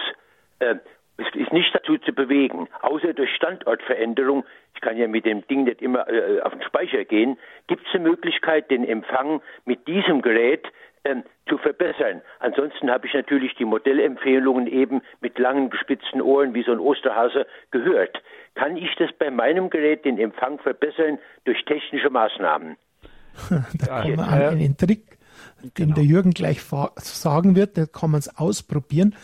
Äh, 0.60 0.76
ist 1.18 1.54
nicht 1.54 1.74
dazu 1.74 1.98
zu 1.98 2.14
bewegen, 2.14 2.68
außer 2.82 3.14
durch 3.14 3.34
Standortveränderung. 3.36 4.44
Ich 4.74 4.82
kann 4.82 4.98
ja 4.98 5.08
mit 5.08 5.26
dem 5.26 5.48
Ding 5.48 5.64
nicht 5.64 5.82
immer 5.82 6.08
äh, 6.10 6.42
auf 6.42 6.54
den 6.54 6.64
Speicher 6.64 7.06
gehen. 7.06 7.38
Gibt 7.68 7.88
es 7.88 7.94
eine 7.96 8.10
Möglichkeit, 8.10 8.70
den 8.70 8.86
Empfang 8.86 9.42
mit 9.66 9.88
diesem 9.88 10.22
Gerät 10.22 10.68
ähm, 11.06 11.24
zu 11.48 11.58
verbessern. 11.58 12.22
Ansonsten 12.40 12.90
habe 12.90 13.08
ich 13.08 13.14
natürlich 13.14 13.54
die 13.56 13.66
Modellempfehlungen 13.66 14.68
eben 14.68 15.02
mit 15.22 15.38
langen 15.38 15.70
gespitzten 15.70 16.22
Ohren 16.22 16.54
wie 16.54 16.64
so 16.64 16.72
ein 16.72 16.80
Osterhase 16.80 17.46
gehört. 17.72 18.22
Kann 18.56 18.76
ich 18.76 18.94
das 18.96 19.12
bei 19.14 19.30
meinem 19.30 19.70
Gerät 19.70 20.04
den 20.04 20.18
Empfang 20.18 20.60
verbessern 20.60 21.20
durch 21.46 21.64
technische 21.66 22.10
Maßnahmen? 22.10 22.78
da 23.88 24.02
kommen 24.02 24.18
wir 24.18 24.24
an 24.24 24.58
einen 24.58 24.78
Trick, 24.78 25.15
den 25.66 25.72
genau. 25.76 25.96
der 25.96 26.04
Jürgen 26.04 26.32
gleich 26.32 26.62
sagen 26.98 27.56
wird. 27.56 27.78
Da 27.78 27.86
kann 27.86 28.12
man 28.12 28.20
es 28.20 28.36
ausprobieren, 28.38 29.16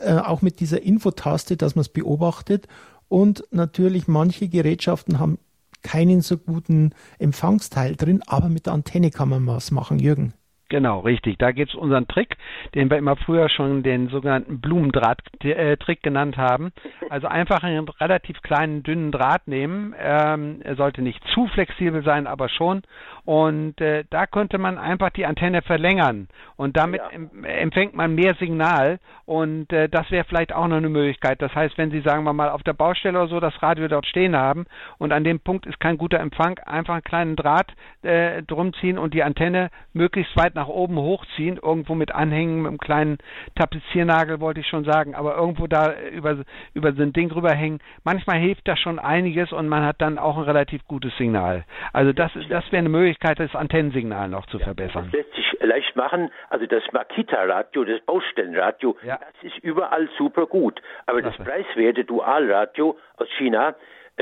äh, 0.00 0.14
auch 0.14 0.42
mit 0.42 0.60
dieser 0.60 0.82
Infotaste, 0.82 1.56
dass 1.56 1.74
man 1.74 1.82
es 1.82 1.88
beobachtet. 1.88 2.68
Und 3.08 3.44
natürlich 3.50 4.08
manche 4.08 4.48
Gerätschaften 4.48 5.18
haben 5.18 5.38
keinen 5.82 6.20
so 6.20 6.36
guten 6.36 6.92
Empfangsteil 7.18 7.96
drin, 7.96 8.22
aber 8.26 8.48
mit 8.48 8.66
der 8.66 8.74
Antenne 8.74 9.10
kann 9.10 9.28
man 9.28 9.46
was 9.46 9.70
machen, 9.70 9.98
Jürgen. 9.98 10.34
Genau, 10.70 11.00
richtig. 11.00 11.36
Da 11.38 11.50
gibt's 11.50 11.74
unseren 11.74 12.06
Trick, 12.06 12.36
den 12.76 12.90
wir 12.90 12.96
immer 12.96 13.16
früher 13.16 13.48
schon 13.48 13.82
den 13.82 14.08
sogenannten 14.08 14.60
Blumendraht-Trick 14.60 16.00
genannt 16.00 16.36
haben. 16.36 16.70
Also 17.10 17.26
einfach 17.26 17.64
einen 17.64 17.88
relativ 17.88 18.40
kleinen, 18.42 18.84
dünnen 18.84 19.10
Draht 19.10 19.48
nehmen. 19.48 19.94
Ähm, 19.98 20.60
er 20.62 20.76
sollte 20.76 21.02
nicht 21.02 21.20
zu 21.34 21.48
flexibel 21.48 22.04
sein, 22.04 22.28
aber 22.28 22.48
schon. 22.48 22.82
Und 23.24 23.80
äh, 23.80 24.04
da 24.10 24.26
könnte 24.26 24.58
man 24.58 24.78
einfach 24.78 25.10
die 25.10 25.26
Antenne 25.26 25.62
verlängern. 25.62 26.28
Und 26.56 26.76
damit 26.76 27.00
ja. 27.00 27.48
empfängt 27.48 27.96
man 27.96 28.14
mehr 28.14 28.36
Signal. 28.36 29.00
Und 29.26 29.72
äh, 29.72 29.88
das 29.88 30.10
wäre 30.10 30.24
vielleicht 30.24 30.52
auch 30.52 30.68
noch 30.68 30.76
eine 30.76 30.88
Möglichkeit. 30.88 31.42
Das 31.42 31.54
heißt, 31.54 31.78
wenn 31.78 31.90
Sie, 31.90 32.00
sagen 32.00 32.22
wir 32.24 32.32
mal, 32.32 32.48
auf 32.48 32.62
der 32.62 32.74
Baustelle 32.74 33.18
oder 33.18 33.28
so 33.28 33.40
das 33.40 33.60
Radio 33.62 33.88
dort 33.88 34.06
stehen 34.06 34.36
haben 34.36 34.66
und 34.98 35.12
an 35.12 35.24
dem 35.24 35.40
Punkt 35.40 35.66
ist 35.66 35.80
kein 35.80 35.98
guter 35.98 36.20
Empfang, 36.20 36.58
einfach 36.60 36.94
einen 36.94 37.04
kleinen 37.04 37.36
Draht 37.36 37.72
äh, 38.02 38.42
drum 38.42 38.72
ziehen 38.74 38.98
und 38.98 39.14
die 39.14 39.22
Antenne 39.22 39.70
möglichst 39.92 40.36
weit 40.36 40.54
nach 40.54 40.59
nach 40.60 40.68
oben 40.68 40.98
hochziehen, 40.98 41.58
irgendwo 41.62 41.94
mit 41.94 42.14
anhängen, 42.14 42.58
mit 42.62 42.68
einem 42.68 42.78
kleinen 42.78 43.18
Tapeziernagel 43.54 44.40
wollte 44.40 44.60
ich 44.60 44.66
schon 44.66 44.84
sagen, 44.84 45.14
aber 45.14 45.34
irgendwo 45.36 45.66
da 45.66 45.94
über, 46.10 46.44
über 46.74 46.92
so 46.92 47.02
ein 47.02 47.14
Ding 47.14 47.32
rüberhängen. 47.32 47.80
Manchmal 48.04 48.38
hilft 48.38 48.68
das 48.68 48.78
schon 48.78 48.98
einiges 48.98 49.52
und 49.52 49.68
man 49.68 49.86
hat 49.86 49.96
dann 50.02 50.18
auch 50.18 50.36
ein 50.36 50.44
relativ 50.44 50.86
gutes 50.86 51.16
Signal. 51.16 51.64
Also 51.94 52.12
das, 52.12 52.30
das 52.50 52.64
wäre 52.70 52.80
eine 52.80 52.90
Möglichkeit, 52.90 53.40
das 53.40 53.54
Antennensignal 53.54 54.28
noch 54.28 54.44
zu 54.46 54.58
ja, 54.58 54.64
verbessern. 54.64 55.08
Das 55.10 55.12
lässt 55.12 55.34
sich 55.34 55.56
leicht 55.60 55.96
machen. 55.96 56.30
Also 56.50 56.66
das 56.66 56.82
Makita-Radio, 56.92 57.84
das 57.84 58.00
Baustellenradio, 58.02 58.96
ja. 59.02 59.18
das 59.18 59.50
ist 59.50 59.64
überall 59.64 60.10
super 60.18 60.44
gut. 60.44 60.82
Aber 61.06 61.22
das 61.22 61.36
preiswerte 61.38 62.04
Dualradio 62.04 62.98
aus 63.16 63.28
China, 63.38 63.74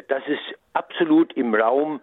das 0.06 0.22
ist 0.28 0.56
absolut 0.72 1.32
im 1.32 1.52
Raum 1.52 2.00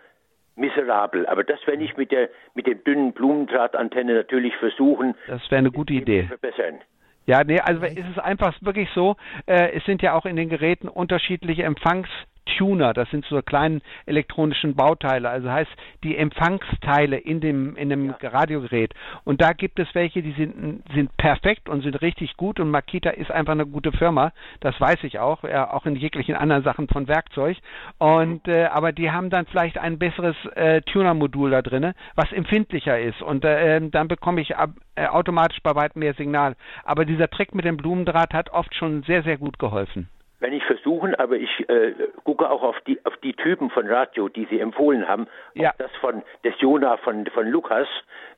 miserabel. 0.55 1.25
Aber 1.27 1.43
das 1.43 1.59
werde 1.67 1.83
ich 1.83 1.95
mit 1.97 2.11
der 2.11 2.29
mit 2.53 2.67
dem 2.67 2.83
dünnen 2.83 3.13
Blumendrahtantenne 3.13 4.13
natürlich 4.13 4.55
versuchen. 4.57 5.15
Das 5.27 5.41
wäre 5.49 5.59
eine 5.59 5.71
gute 5.71 5.93
Idee. 5.93 6.23
Verbessern. 6.23 6.79
Ja, 7.27 7.43
nee, 7.43 7.59
also 7.59 7.83
es 7.83 7.97
ist 7.97 8.19
einfach 8.19 8.53
wirklich 8.61 8.87
so, 8.93 9.15
äh, 9.47 9.71
es 9.71 9.83
sind 9.85 10.03
ja 10.03 10.13
auch 10.13 10.25
in 10.25 10.35
den 10.35 10.49
Geräten 10.49 10.87
unterschiedliche 10.87 11.63
Empfangs 11.63 12.07
Tuner, 12.45 12.93
das 12.93 13.09
sind 13.09 13.25
so 13.25 13.41
kleine 13.41 13.81
elektronischen 14.05 14.75
Bauteile, 14.75 15.29
also 15.29 15.51
heißt 15.51 15.71
die 16.03 16.17
Empfangsteile 16.17 17.17
in 17.17 17.41
dem 17.41 17.75
in 17.75 17.89
dem 17.89 18.07
ja. 18.07 18.29
Radiogerät. 18.29 18.93
Und 19.23 19.41
da 19.41 19.53
gibt 19.53 19.79
es 19.79 19.87
welche, 19.93 20.21
die 20.21 20.31
sind 20.33 20.83
sind 20.93 21.15
perfekt 21.17 21.69
und 21.69 21.81
sind 21.81 22.01
richtig 22.01 22.37
gut 22.37 22.59
und 22.59 22.69
Makita 22.69 23.09
ist 23.09 23.31
einfach 23.31 23.53
eine 23.53 23.65
gute 23.65 23.91
Firma, 23.91 24.31
das 24.59 24.79
weiß 24.79 25.03
ich 25.03 25.19
auch, 25.19 25.43
ja, 25.43 25.71
auch 25.73 25.85
in 25.85 25.95
jeglichen 25.95 26.35
anderen 26.35 26.63
Sachen 26.63 26.87
von 26.87 27.07
Werkzeug. 27.07 27.57
Und 27.97 28.47
äh, 28.47 28.65
aber 28.65 28.91
die 28.91 29.11
haben 29.11 29.29
dann 29.29 29.45
vielleicht 29.47 29.77
ein 29.77 29.97
besseres 29.97 30.35
äh, 30.55 30.81
Tuner-Modul 30.81 31.51
da 31.51 31.61
drin, 31.61 31.93
was 32.15 32.31
empfindlicher 32.31 32.99
ist 32.99 33.21
und 33.21 33.43
äh, 33.43 33.81
dann 33.89 34.07
bekomme 34.07 34.41
ich 34.41 34.55
ab, 34.55 34.71
äh, 34.95 35.07
automatisch 35.07 35.59
bei 35.63 35.75
weitem 35.75 35.99
mehr 35.99 36.13
Signal. 36.13 36.55
Aber 36.83 37.05
dieser 37.05 37.29
Trick 37.29 37.55
mit 37.55 37.65
dem 37.65 37.77
Blumendraht 37.77 38.33
hat 38.33 38.49
oft 38.51 38.73
schon 38.75 39.03
sehr 39.03 39.23
sehr 39.23 39.37
gut 39.37 39.59
geholfen 39.59 40.09
wenn 40.45 40.53
ich 40.53 40.63
versuchen, 40.63 41.15
aber 41.15 41.37
ich 41.37 41.67
äh, 41.69 41.93
gucke 42.23 42.47
auch 42.47 42.61
auf 42.61 42.79
die 42.81 43.03
auf 43.03 43.17
die 43.17 43.33
Typen 43.33 43.71
von 43.71 43.87
Radio, 43.87 44.29
die 44.29 44.45
Sie 44.51 44.59
empfohlen 44.59 45.07
haben. 45.07 45.25
Ja. 45.55 45.73
das 45.79 45.89
von 45.99 46.21
des 46.43 46.53
Jona 46.59 46.97
von 46.97 47.25
von 47.27 47.47
Lukas. 47.47 47.87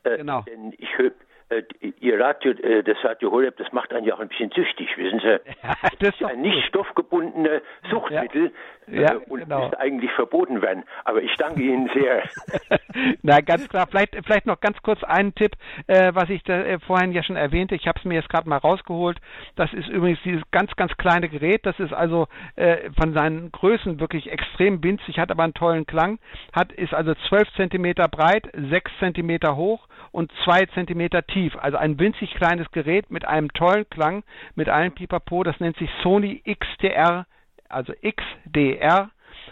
Äh, 0.03 0.17
genau. 0.17 0.41
Denn 0.43 0.73
ich 0.77 0.97
höre 0.97 1.11
äh, 1.49 1.63
Ihr 1.99 2.17
Radio, 2.17 2.51
äh, 2.51 2.81
das 2.81 2.97
Radio 3.03 3.29
Horeb, 3.29 3.57
das 3.57 3.73
macht 3.73 3.91
einen 3.93 4.05
ja 4.05 4.15
auch 4.15 4.21
ein 4.21 4.29
bisschen 4.29 4.51
süchtig, 4.51 4.97
wissen 4.97 5.19
Sie. 5.19 5.39
Ja, 5.63 5.75
das 5.99 6.15
ist 6.15 6.23
ein 6.23 6.39
nicht 6.41 6.65
stoffgebundenes 6.67 7.61
Suchtmittel 7.89 8.43
ja. 8.43 8.51
Ja, 8.89 9.13
äh, 9.13 9.17
und 9.27 9.41
genau. 9.41 9.61
müsste 9.61 9.79
eigentlich 9.79 10.11
verboten 10.11 10.61
werden. 10.61 10.83
Aber 11.03 11.21
ich 11.21 11.35
danke 11.35 11.61
Ihnen 11.61 11.89
sehr. 11.93 12.23
Na, 13.21 13.41
ganz 13.41 13.67
klar. 13.67 13.87
Vielleicht, 13.89 14.15
vielleicht 14.25 14.45
noch 14.45 14.59
ganz 14.61 14.81
kurz 14.81 15.03
einen 15.03 15.35
Tipp, 15.35 15.53
äh, 15.87 16.11
was 16.13 16.29
ich 16.29 16.43
da, 16.43 16.61
äh, 16.61 16.79
vorhin 16.79 17.11
ja 17.11 17.23
schon 17.23 17.35
erwähnte. 17.35 17.75
Ich 17.75 17.87
habe 17.87 17.99
es 17.99 18.05
mir 18.05 18.15
jetzt 18.15 18.29
gerade 18.29 18.47
mal 18.47 18.57
rausgeholt. 18.57 19.19
Das 19.55 19.73
ist 19.73 19.87
übrigens 19.89 20.19
dieses 20.23 20.43
ganz, 20.51 20.75
ganz 20.75 20.95
kleine 20.97 21.29
Gerät. 21.29 21.65
Das 21.65 21.79
ist 21.79 21.93
also 21.93 22.27
äh, 22.55 22.89
von 22.97 23.13
seinen 23.13 23.51
Größen 23.51 23.99
wirklich 23.99 24.31
extrem 24.31 24.83
winzig, 24.83 25.19
hat 25.19 25.31
aber 25.31 25.43
einen 25.43 25.53
tollen 25.53 25.85
Klang. 25.85 26.19
Hat, 26.53 26.71
ist 26.71 26.93
also 26.93 27.13
12 27.27 27.53
Zentimeter 27.55 28.07
breit, 28.07 28.49
6 28.53 28.91
Zentimeter 28.99 29.55
hoch 29.55 29.87
und 30.11 30.31
2 30.45 30.65
Zentimeter 30.67 31.25
tief. 31.27 31.55
Also 31.59 31.77
ein 31.77 31.99
winzig 31.99 32.33
kleines 32.35 32.71
Gerät 32.71 33.11
mit 33.11 33.25
einem 33.25 33.51
tollen 33.53 33.89
Klang, 33.89 34.23
mit 34.55 34.69
einem 34.69 34.93
Pipapo. 34.93 35.43
Das 35.43 35.59
nennt 35.59 35.77
sich 35.77 35.89
Sony 36.01 36.41
XDR, 36.45 37.25
also 37.69 37.93
XDR 37.93 39.09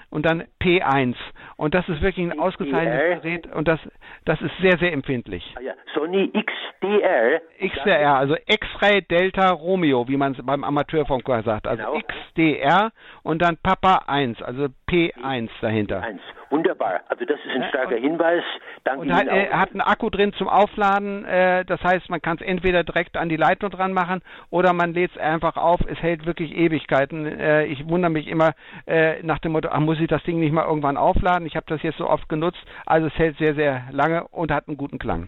und 0.09 0.25
dann 0.25 0.45
P1. 0.61 1.15
Und 1.57 1.73
das 1.73 1.87
ist 1.87 2.01
wirklich 2.01 2.25
ein 2.25 2.39
ausgezeichnetes 2.39 3.21
Gerät 3.21 3.47
und 3.53 3.67
das, 3.67 3.79
das 4.25 4.41
ist 4.41 4.51
sehr, 4.61 4.77
sehr 4.77 4.93
empfindlich. 4.93 5.43
Ah 5.57 5.61
ja, 5.61 5.73
Sony 5.93 6.31
XDR. 6.31 7.41
XDR, 7.59 8.15
also 8.15 8.35
X-Ray 8.45 9.01
Delta 9.03 9.51
Romeo, 9.51 10.07
wie 10.07 10.17
man 10.17 10.33
es 10.33 10.45
beim 10.45 10.63
Amateurfunk 10.63 11.25
sagt. 11.43 11.67
Also 11.67 11.83
genau. 11.83 11.99
XDR 11.99 12.91
und 13.23 13.41
dann 13.41 13.57
Papa 13.57 14.03
1, 14.07 14.41
also 14.41 14.67
P1 14.89 15.49
dahinter. 15.61 16.01
P1. 16.01 16.19
Wunderbar. 16.55 17.01
Also 17.09 17.25
das 17.25 17.37
ist 17.45 17.53
ein 17.53 17.67
starker 17.69 17.97
Hinweis. 17.97 18.43
Danke 18.85 19.01
und 19.01 19.13
hat, 19.13 19.27
er 19.27 19.59
hat 19.59 19.71
einen 19.71 19.81
Akku 19.81 20.09
drin 20.09 20.31
zum 20.37 20.47
Aufladen. 20.47 21.25
Äh, 21.25 21.65
das 21.65 21.81
heißt, 21.83 22.09
man 22.09 22.21
kann 22.21 22.37
es 22.39 22.47
entweder 22.47 22.85
direkt 22.85 23.17
an 23.17 23.27
die 23.27 23.35
Leitung 23.35 23.71
dran 23.71 23.91
machen 23.91 24.21
oder 24.49 24.71
man 24.71 24.93
lädt 24.93 25.11
es 25.11 25.17
einfach 25.17 25.57
auf. 25.57 25.81
Es 25.85 25.97
hält 26.01 26.25
wirklich 26.25 26.55
Ewigkeiten. 26.55 27.25
Äh, 27.25 27.65
ich 27.65 27.89
wundere 27.89 28.09
mich 28.09 28.27
immer 28.27 28.53
äh, 28.87 29.21
nach 29.21 29.39
dem 29.39 29.51
Motto, 29.51 29.67
ach, 29.69 29.79
muss 29.81 29.99
ich 29.99 30.07
das 30.07 30.23
Ding 30.23 30.39
nicht 30.39 30.53
mal 30.53 30.65
irgendwann 30.65 30.95
aufladen? 30.95 31.45
Ich 31.45 31.57
habe 31.57 31.65
das 31.67 31.83
jetzt 31.83 31.97
so 31.97 32.07
oft 32.07 32.29
genutzt. 32.29 32.63
Also 32.85 33.07
es 33.07 33.13
hält 33.15 33.37
sehr, 33.37 33.55
sehr 33.55 33.83
lange 33.91 34.25
und 34.29 34.49
hat 34.49 34.69
einen 34.69 34.77
guten 34.77 34.97
Klang. 34.97 35.27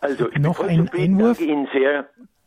Also 0.00 0.28
noch 0.38 0.60
ein 0.60 0.88
Einwurf. 0.96 1.38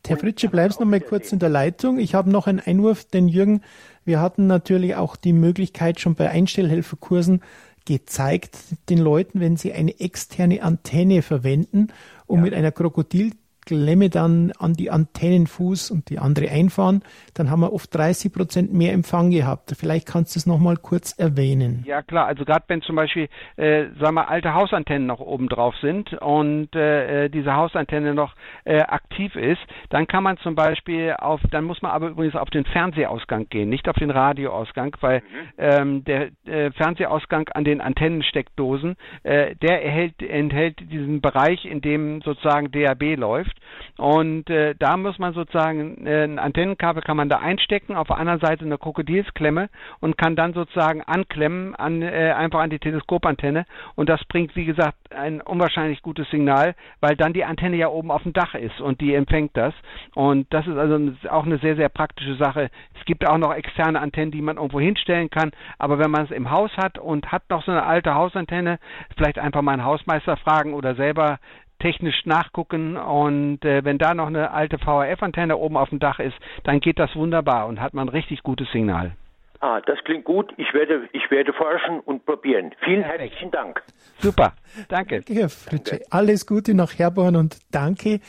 Herr 0.07 0.17
Fritsche, 0.17 0.47
bleibst 0.47 0.79
noch 0.79 0.87
mal 0.87 1.01
kurz 1.01 1.33
in 1.33 1.39
der 1.39 1.49
Leitung. 1.49 1.99
Ich 1.99 2.15
habe 2.15 2.31
noch 2.31 2.47
einen 2.47 2.61
Einwurf, 2.61 3.03
denn 3.05 3.27
Jürgen, 3.27 3.61
wir 4.05 4.21
hatten 4.21 4.47
natürlich 4.47 4.95
auch 4.95 5.17
die 5.17 5.33
Möglichkeit 5.33 5.99
schon 5.99 6.15
bei 6.15 6.29
Einstellhelferkursen 6.29 7.41
gezeigt 7.87 8.57
den 8.89 8.97
Leuten, 8.97 9.39
wenn 9.39 9.55
sie 9.55 9.71
eine 9.71 9.99
externe 10.01 10.61
Antenne 10.61 11.21
verwenden, 11.21 11.87
um 12.27 12.39
ja. 12.39 12.43
mit 12.43 12.53
einer 12.53 12.73
Krokodil 12.73 13.31
Klemme 13.67 14.09
dann 14.09 14.53
an 14.59 14.73
die 14.73 14.89
Antennenfuß 14.89 15.91
und 15.91 16.09
die 16.09 16.19
andere 16.19 16.49
einfahren, 16.49 17.03
dann 17.33 17.51
haben 17.51 17.59
wir 17.59 17.73
oft 17.73 17.93
30 17.93 18.31
Prozent 18.31 18.73
mehr 18.73 18.93
Empfang 18.93 19.29
gehabt. 19.29 19.75
Vielleicht 19.77 20.07
kannst 20.07 20.35
du 20.35 20.39
es 20.39 20.45
nochmal 20.45 20.77
kurz 20.77 21.11
erwähnen. 21.19 21.83
Ja 21.85 22.01
klar, 22.01 22.27
also 22.27 22.45
gerade 22.45 22.63
wenn 22.69 22.81
zum 22.81 22.95
Beispiel, 22.95 23.27
äh, 23.57 23.87
sagen 23.99 24.15
wir, 24.15 24.29
alte 24.29 24.53
Hausantennen 24.53 25.05
noch 25.05 25.19
oben 25.19 25.49
drauf 25.49 25.75
sind 25.81 26.13
und 26.13 26.73
äh, 26.75 27.25
äh, 27.25 27.29
diese 27.29 27.55
Hausantenne 27.55 28.13
noch 28.13 28.35
äh, 28.63 28.79
aktiv 28.79 29.35
ist, 29.35 29.61
dann 29.89 30.07
kann 30.07 30.23
man 30.23 30.37
zum 30.37 30.55
Beispiel 30.55 31.15
auf, 31.17 31.41
dann 31.51 31.65
muss 31.65 31.81
man 31.81 31.91
aber 31.91 32.07
übrigens 32.07 32.35
auf 32.35 32.49
den 32.49 32.63
Fernsehausgang 32.63 33.49
gehen, 33.49 33.67
nicht 33.67 33.89
auf 33.89 33.97
den 33.97 34.11
Radioausgang, 34.11 34.95
weil 35.01 35.19
mhm. 35.19 35.23
ähm, 35.57 36.03
der 36.05 36.29
äh, 36.45 36.71
Fernsehausgang 36.71 37.49
an 37.49 37.65
den 37.65 37.81
Antennensteckdosen, 37.81 38.95
äh, 39.23 39.55
der 39.55 39.83
erhält, 39.83 40.21
enthält 40.21 40.79
diesen 40.89 41.19
Bereich, 41.19 41.65
in 41.65 41.81
dem 41.81 42.21
sozusagen 42.21 42.71
DAB 42.71 43.17
läuft. 43.17 43.56
Und 43.97 44.49
äh, 44.49 44.75
da 44.77 44.97
muss 44.97 45.17
man 45.19 45.33
sozusagen 45.33 46.05
äh, 46.05 46.23
ein 46.23 46.39
Antennenkabel 46.39 47.01
kann 47.01 47.17
man 47.17 47.29
da 47.29 47.37
einstecken, 47.37 47.95
auf 47.95 48.07
der 48.07 48.17
anderen 48.17 48.39
Seite 48.39 48.65
eine 48.65 48.77
Krokodilsklemme 48.77 49.69
und 49.99 50.17
kann 50.17 50.35
dann 50.35 50.53
sozusagen 50.53 51.01
anklemmen 51.01 51.75
an 51.75 52.01
äh, 52.01 52.33
einfach 52.35 52.59
an 52.59 52.69
die 52.69 52.79
Teleskopantenne. 52.79 53.65
Und 53.95 54.09
das 54.09 54.23
bringt 54.25 54.55
wie 54.55 54.65
gesagt 54.65 54.97
ein 55.13 55.41
unwahrscheinlich 55.41 56.01
gutes 56.01 56.29
Signal, 56.29 56.75
weil 56.99 57.15
dann 57.15 57.33
die 57.33 57.45
Antenne 57.45 57.77
ja 57.77 57.87
oben 57.87 58.11
auf 58.11 58.23
dem 58.23 58.33
Dach 58.33 58.53
ist 58.55 58.79
und 58.81 59.01
die 59.01 59.13
empfängt 59.13 59.55
das. 59.55 59.73
Und 60.13 60.53
das 60.53 60.67
ist 60.67 60.77
also 60.77 61.11
auch 61.29 61.45
eine 61.45 61.57
sehr 61.57 61.75
sehr 61.75 61.89
praktische 61.89 62.35
Sache. 62.35 62.69
Es 62.99 63.05
gibt 63.05 63.27
auch 63.27 63.37
noch 63.37 63.53
externe 63.53 63.99
Antennen, 63.99 64.31
die 64.31 64.41
man 64.41 64.57
irgendwo 64.57 64.79
hinstellen 64.79 65.29
kann, 65.29 65.51
aber 65.79 65.99
wenn 65.99 66.11
man 66.11 66.25
es 66.25 66.31
im 66.31 66.51
Haus 66.51 66.71
hat 66.77 66.97
und 66.97 67.31
hat 67.31 67.43
noch 67.49 67.63
so 67.63 67.71
eine 67.71 67.83
alte 67.83 68.13
Hausantenne, 68.13 68.79
vielleicht 69.15 69.39
einfach 69.39 69.61
mal 69.61 69.73
einen 69.73 69.85
Hausmeister 69.85 70.37
fragen 70.37 70.73
oder 70.73 70.95
selber 70.95 71.39
technisch 71.79 72.25
nachgucken 72.25 72.97
und 72.97 73.63
äh, 73.63 73.83
wenn 73.83 73.97
da 73.97 74.13
noch 74.13 74.27
eine 74.27 74.51
alte 74.51 74.77
VHF-Antenne 74.77 75.57
oben 75.57 75.77
auf 75.77 75.89
dem 75.89 75.99
Dach 75.99 76.19
ist, 76.19 76.35
dann 76.63 76.79
geht 76.79 76.99
das 76.99 77.15
wunderbar 77.15 77.67
und 77.67 77.79
hat 77.79 77.93
man 77.93 78.07
ein 78.07 78.11
richtig 78.11 78.43
gutes 78.43 78.69
Signal. 78.71 79.13
Ah, 79.59 79.81
das 79.81 79.97
klingt 80.03 80.23
gut. 80.23 80.53
Ich 80.57 80.73
werde, 80.73 81.09
ich 81.13 81.31
werde 81.31 81.51
forschen 81.51 81.99
und 82.01 82.25
probieren. 82.25 82.73
Vielen 82.83 83.01
Perfekt. 83.01 83.21
herzlichen 83.21 83.51
Dank. 83.51 83.81
Super, 84.19 84.53
danke. 84.87 85.21
danke 85.21 85.33
Herr 85.33 85.49
Fritsche. 85.49 86.01
Alles 86.11 86.45
Gute 86.45 86.75
nach 86.75 86.97
Herborn 86.97 87.35
und 87.35 87.57
danke, 87.71 88.19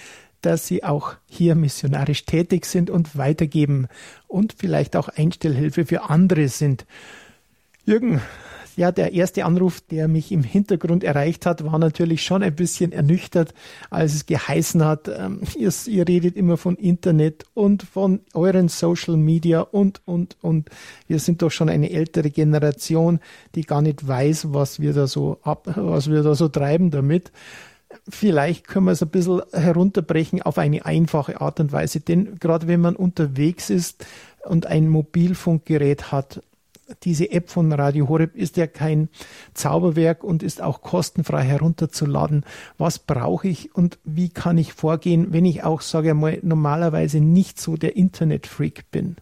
dass 0.40 0.66
Sie 0.66 0.84
auch 0.84 1.14
hier 1.28 1.55
missionarisch 1.55 2.24
tätig 2.24 2.64
sind 2.64 2.90
und 2.90 3.18
weitergeben 3.18 3.88
und 4.26 4.55
vielleicht 4.55 4.96
auch 4.96 5.09
Einstellhilfe 5.09 5.84
für 5.84 6.09
andere 6.09 6.49
sind. 6.49 6.86
Jürgen, 7.84 8.20
ja, 8.78 8.92
der 8.92 9.12
erste 9.12 9.44
Anruf, 9.44 9.80
der 9.80 10.06
mich 10.06 10.30
im 10.30 10.44
Hintergrund 10.44 11.02
erreicht 11.02 11.46
hat, 11.46 11.64
war 11.64 11.80
natürlich 11.80 12.22
schon 12.22 12.44
ein 12.44 12.54
bisschen 12.54 12.92
ernüchtert, 12.92 13.52
als 13.90 14.14
es 14.14 14.26
geheißen 14.26 14.84
hat, 14.84 15.08
ähm, 15.08 15.40
ihr, 15.56 15.72
ihr 15.86 16.06
redet 16.06 16.36
immer 16.36 16.56
von 16.56 16.76
Internet 16.76 17.44
und 17.54 17.82
von 17.82 18.20
euren 18.34 18.68
Social 18.68 19.16
Media 19.16 19.62
und, 19.62 20.00
und, 20.04 20.36
und. 20.42 20.70
Wir 21.08 21.18
sind 21.18 21.42
doch 21.42 21.50
schon 21.50 21.68
eine 21.68 21.90
ältere 21.90 22.30
Generation, 22.30 23.18
die 23.56 23.62
gar 23.62 23.82
nicht 23.82 24.06
weiß, 24.06 24.54
was 24.54 24.78
wir 24.78 24.92
da 24.92 25.08
so 25.08 25.38
ab, 25.42 25.66
was 25.74 26.08
wir 26.08 26.22
da 26.22 26.36
so 26.36 26.46
treiben 26.46 26.92
damit. 26.92 27.32
Vielleicht 28.08 28.68
können 28.68 28.86
wir 28.86 28.92
es 28.92 29.02
ein 29.02 29.08
bisschen 29.08 29.42
herunterbrechen 29.52 30.40
auf 30.42 30.56
eine 30.56 30.86
einfache 30.86 31.40
Art 31.40 31.58
und 31.58 31.72
Weise, 31.72 31.98
denn 31.98 32.38
gerade 32.38 32.68
wenn 32.68 32.80
man 32.80 32.94
unterwegs 32.94 33.70
ist 33.70 34.06
und 34.44 34.66
ein 34.66 34.88
Mobilfunkgerät 34.88 36.12
hat, 36.12 36.42
diese 37.03 37.30
App 37.30 37.51
von 37.51 37.72
Radio 37.72 38.09
Horeb 38.09 38.34
ist 38.36 38.57
ja 38.57 38.66
kein 38.66 39.09
Zauberwerk 39.55 40.24
und 40.24 40.43
ist 40.43 40.62
auch 40.62 40.80
kostenfrei 40.80 41.43
herunterzuladen. 41.43 42.45
Was 42.76 42.99
brauche 42.99 43.49
ich 43.49 43.74
und 43.74 43.99
wie 44.05 44.28
kann 44.28 44.59
ich 44.59 44.72
vorgehen, 44.72 45.32
wenn 45.32 45.45
ich 45.45 45.64
auch, 45.64 45.80
sage 45.80 46.09
ich 46.09 46.14
mal, 46.14 46.39
normalerweise 46.43 47.20
nicht 47.20 47.61
so 47.61 47.76
der 47.76 47.97
Internetfreak 47.97 48.91
bin? 48.91 49.16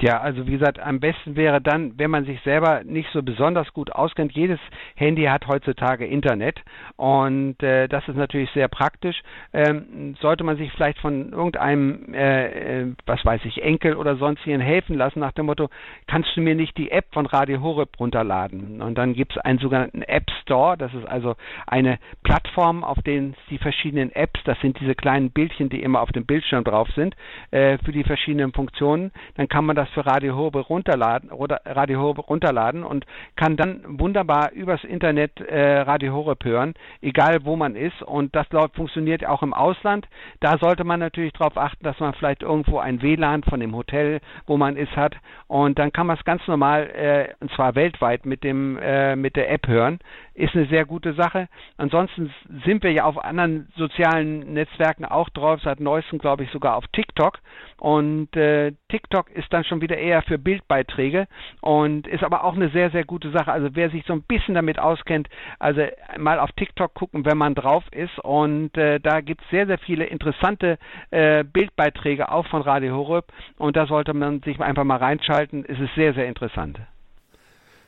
Ja, 0.00 0.20
also 0.20 0.46
wie 0.46 0.52
gesagt, 0.52 0.78
am 0.78 1.00
besten 1.00 1.36
wäre 1.36 1.62
dann, 1.62 1.98
wenn 1.98 2.10
man 2.10 2.26
sich 2.26 2.38
selber 2.42 2.84
nicht 2.84 3.08
so 3.12 3.22
besonders 3.22 3.72
gut 3.72 3.90
auskennt. 3.90 4.32
Jedes 4.32 4.60
Handy 4.94 5.24
hat 5.24 5.46
heutzutage 5.46 6.04
Internet 6.04 6.60
und 6.96 7.62
äh, 7.62 7.88
das 7.88 8.06
ist 8.06 8.16
natürlich 8.16 8.50
sehr 8.50 8.68
praktisch. 8.68 9.22
Ähm, 9.54 10.14
sollte 10.20 10.44
man 10.44 10.58
sich 10.58 10.70
vielleicht 10.72 10.98
von 10.98 11.32
irgendeinem, 11.32 12.12
äh, 12.12 12.82
äh, 12.82 12.94
was 13.06 13.24
weiß 13.24 13.40
ich, 13.44 13.62
Enkel 13.62 13.96
oder 13.96 14.16
sonstigen 14.16 14.60
helfen 14.60 14.98
lassen 14.98 15.20
nach 15.20 15.32
dem 15.32 15.46
Motto, 15.46 15.70
kannst 16.06 16.36
du 16.36 16.42
mir 16.42 16.54
nicht 16.54 16.76
die 16.76 16.90
App 16.90 17.06
von 17.12 17.24
Radio 17.24 17.62
Horeb 17.62 17.98
runterladen? 17.98 18.82
Und 18.82 18.98
dann 18.98 19.14
gibt 19.14 19.32
es 19.32 19.38
einen 19.38 19.58
sogenannten 19.58 20.02
App 20.02 20.30
Store. 20.42 20.76
Das 20.76 20.92
ist 20.92 21.06
also 21.06 21.36
eine 21.66 21.98
Plattform, 22.22 22.84
auf 22.84 23.00
denen 23.02 23.34
die 23.48 23.58
verschiedenen 23.58 24.14
Apps, 24.14 24.40
das 24.44 24.60
sind 24.60 24.78
diese 24.78 24.94
kleinen 24.94 25.30
Bildchen, 25.30 25.70
die 25.70 25.82
immer 25.82 26.02
auf 26.02 26.12
dem 26.12 26.26
Bildschirm 26.26 26.64
drauf 26.64 26.88
sind, 26.94 27.16
äh, 27.50 27.78
für 27.78 27.92
die 27.92 28.04
verschiedenen 28.04 28.52
Funktionen. 28.52 29.10
Dann 29.36 29.48
kann 29.48 29.64
man 29.64 29.74
das 29.74 29.85
das 29.86 29.94
für 29.94 30.06
Radio 30.06 30.36
Horeb 30.36 30.68
runterladen, 30.68 31.30
Radio 31.64 32.00
Horeb 32.00 32.28
runterladen 32.28 32.84
und 32.84 33.06
kann 33.36 33.56
dann 33.56 33.82
wunderbar 33.98 34.52
übers 34.52 34.82
Internet 34.84 35.40
äh, 35.40 35.80
Radio 35.80 36.12
Horeb 36.12 36.44
hören, 36.44 36.74
egal 37.00 37.44
wo 37.44 37.56
man 37.56 37.76
ist. 37.76 38.02
Und 38.02 38.34
das 38.34 38.48
glaub, 38.48 38.74
funktioniert 38.74 39.24
auch 39.26 39.42
im 39.42 39.54
Ausland. 39.54 40.06
Da 40.40 40.58
sollte 40.58 40.84
man 40.84 41.00
natürlich 41.00 41.32
darauf 41.34 41.56
achten, 41.56 41.84
dass 41.84 41.98
man 42.00 42.14
vielleicht 42.14 42.42
irgendwo 42.42 42.78
ein 42.78 43.02
WLAN 43.02 43.42
von 43.44 43.60
dem 43.60 43.74
Hotel, 43.74 44.20
wo 44.46 44.56
man 44.56 44.76
ist, 44.76 44.96
hat. 44.96 45.16
Und 45.46 45.78
dann 45.78 45.92
kann 45.92 46.06
man 46.06 46.16
es 46.16 46.24
ganz 46.24 46.46
normal, 46.46 46.90
äh, 46.90 47.28
und 47.40 47.50
zwar 47.52 47.74
weltweit, 47.74 48.26
mit 48.26 48.44
dem 48.44 48.78
äh, 48.78 49.16
mit 49.16 49.36
der 49.36 49.50
App 49.50 49.66
hören. 49.66 49.98
Ist 50.34 50.54
eine 50.54 50.66
sehr 50.66 50.84
gute 50.84 51.14
Sache. 51.14 51.48
Ansonsten 51.78 52.32
sind 52.64 52.82
wir 52.82 52.92
ja 52.92 53.04
auf 53.04 53.22
anderen 53.22 53.68
sozialen 53.76 54.52
Netzwerken 54.52 55.04
auch 55.04 55.30
drauf, 55.30 55.60
seit 55.62 55.80
neuestem 55.80 56.18
glaube 56.18 56.44
ich 56.44 56.50
sogar 56.50 56.76
auf 56.76 56.84
TikTok. 56.88 57.38
Und 57.78 58.34
äh, 58.36 58.72
TikTok 58.88 59.30
ist 59.30 59.52
dann 59.52 59.64
schon 59.64 59.75
wieder 59.80 59.96
eher 59.96 60.22
für 60.22 60.38
Bildbeiträge 60.38 61.26
und 61.60 62.06
ist 62.06 62.24
aber 62.24 62.44
auch 62.44 62.54
eine 62.54 62.70
sehr, 62.70 62.90
sehr 62.90 63.04
gute 63.04 63.30
Sache. 63.30 63.52
Also 63.52 63.68
wer 63.72 63.90
sich 63.90 64.04
so 64.06 64.12
ein 64.12 64.22
bisschen 64.22 64.54
damit 64.54 64.78
auskennt, 64.78 65.28
also 65.58 65.82
mal 66.18 66.38
auf 66.38 66.52
TikTok 66.52 66.94
gucken, 66.94 67.24
wenn 67.24 67.38
man 67.38 67.54
drauf 67.54 67.84
ist. 67.92 68.18
Und 68.20 68.76
äh, 68.76 69.00
da 69.00 69.20
gibt 69.20 69.42
es 69.42 69.50
sehr, 69.50 69.66
sehr 69.66 69.78
viele 69.78 70.04
interessante 70.04 70.78
äh, 71.10 71.44
Bildbeiträge 71.44 72.30
auch 72.30 72.46
von 72.46 72.62
Radio 72.62 72.94
Horeb. 72.96 73.26
Und 73.58 73.76
da 73.76 73.86
sollte 73.86 74.14
man 74.14 74.40
sich 74.42 74.60
einfach 74.60 74.84
mal 74.84 74.98
reinschalten. 74.98 75.64
Es 75.66 75.78
ist 75.78 75.94
sehr, 75.94 76.14
sehr 76.14 76.26
interessant. 76.26 76.78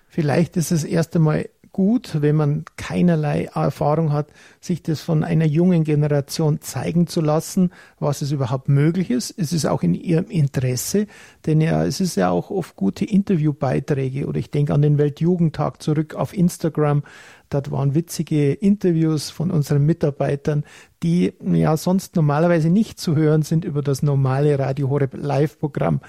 Vielleicht 0.09 0.57
ist 0.57 0.71
es 0.71 0.85
erst 0.85 1.15
einmal 1.17 1.49
gut, 1.79 2.23
wenn 2.23 2.35
man 2.35 2.65
keinerlei 2.77 3.45
Erfahrung 3.55 4.13
hat, 4.13 4.27
sich 4.61 4.83
das 4.83 5.01
von 5.01 5.23
einer 5.23 5.45
jungen 5.45 5.85
Generation 5.85 6.61
zeigen 6.61 7.07
zu 7.07 7.21
lassen, 7.21 7.71
was 8.01 8.21
es 8.21 8.33
überhaupt 8.33 8.69
möglich 8.69 9.13
ist. 9.13 9.33
Es 9.39 9.53
ist 9.53 9.65
auch 9.65 9.85
in 9.85 9.95
ihrem 9.95 10.29
Interesse, 10.29 11.07
denn 11.47 11.61
ja, 11.61 11.85
es 11.85 12.01
ist 12.01 12.17
ja 12.17 12.31
auch 12.31 12.51
oft 12.51 12.75
gute 12.75 13.05
Interviewbeiträge 13.05 14.27
oder 14.27 14.41
ich 14.41 14.51
denke 14.51 14.75
an 14.75 14.83
den 14.83 14.99
Weltjugendtag 14.99 15.81
zurück 15.81 16.17
auf 16.17 16.37
Instagram. 16.37 17.05
Dort 17.51 17.71
waren 17.71 17.95
witzige 17.95 18.53
Interviews 18.53 19.31
von 19.31 19.51
unseren 19.51 19.85
Mitarbeitern, 19.85 20.65
die 21.03 21.33
ja 21.41 21.77
sonst 21.77 22.17
normalerweise 22.17 22.71
nicht 22.71 22.99
zu 22.99 23.15
hören 23.15 23.43
sind 23.43 23.65
über 23.65 23.83
das 23.83 24.03
normale 24.03 24.59
Radio 24.59 24.91
Horeb 24.91 25.15
Live-Programm. 25.15 26.01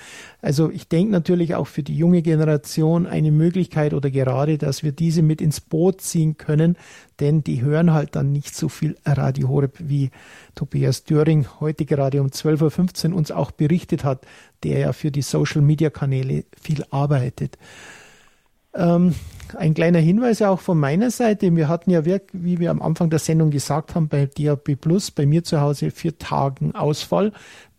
Also 0.42 0.72
ich 0.72 0.88
denke 0.88 1.12
natürlich 1.12 1.56
auch 1.56 1.68
für 1.68 1.84
die 1.84 1.96
junge 1.96 2.22
Generation 2.22 3.06
eine 3.06 3.32
Möglichkeit 3.32 3.94
oder 3.94 4.10
gerade, 4.10 4.58
dass 4.58 4.84
wir 4.84 4.92
diese 4.92 5.22
mit 5.22 5.42
ins 5.42 5.62
Boot 5.62 6.02
ziehen 6.02 6.38
können, 6.38 6.76
denn 7.20 7.44
die 7.44 7.62
hören 7.62 7.94
halt 7.94 8.16
dann 8.16 8.32
nicht 8.32 8.56
so 8.56 8.68
viel 8.68 8.98
Radio 9.06 9.50
Horeb, 9.50 9.76
wie 9.80 10.10
Tobias 10.56 11.04
Döring 11.04 11.46
heute 11.60 11.86
gerade 11.86 12.20
um 12.22 12.28
12.15 12.28 13.12
Uhr 13.12 13.18
uns 13.18 13.32
auch 13.32 13.52
berichtet 13.52 14.04
hat, 14.04 14.26
der 14.64 14.80
ja 14.80 14.94
für 14.94 15.12
die 15.12 15.22
Social-Media-Kanäle 15.22 16.46
viel 16.60 16.84
arbeitet. 16.90 17.58
Ähm, 18.74 19.16
ein 19.58 19.74
kleiner 19.74 20.00
Hinweis 20.00 20.42
auch 20.42 20.60
von 20.60 20.80
meiner 20.80 21.10
Seite. 21.12 21.56
Wir 21.56 21.68
hatten 21.68 21.90
ja, 21.92 22.06
wie 22.06 22.60
wir 22.60 22.72
am 22.72 22.82
Anfang 22.82 23.10
der 23.10 23.20
Sendung 23.20 23.50
gesagt 23.50 23.96
haben, 23.96 24.08
bei 24.08 24.28
DAB 24.28 24.76
Plus, 24.76 25.12
bei 25.12 25.26
mir 25.26 25.44
zu 25.44 25.60
Hause 25.60 25.92
vier 25.92 26.18
Tagen 26.18 26.76
Ausfall. 26.76 27.32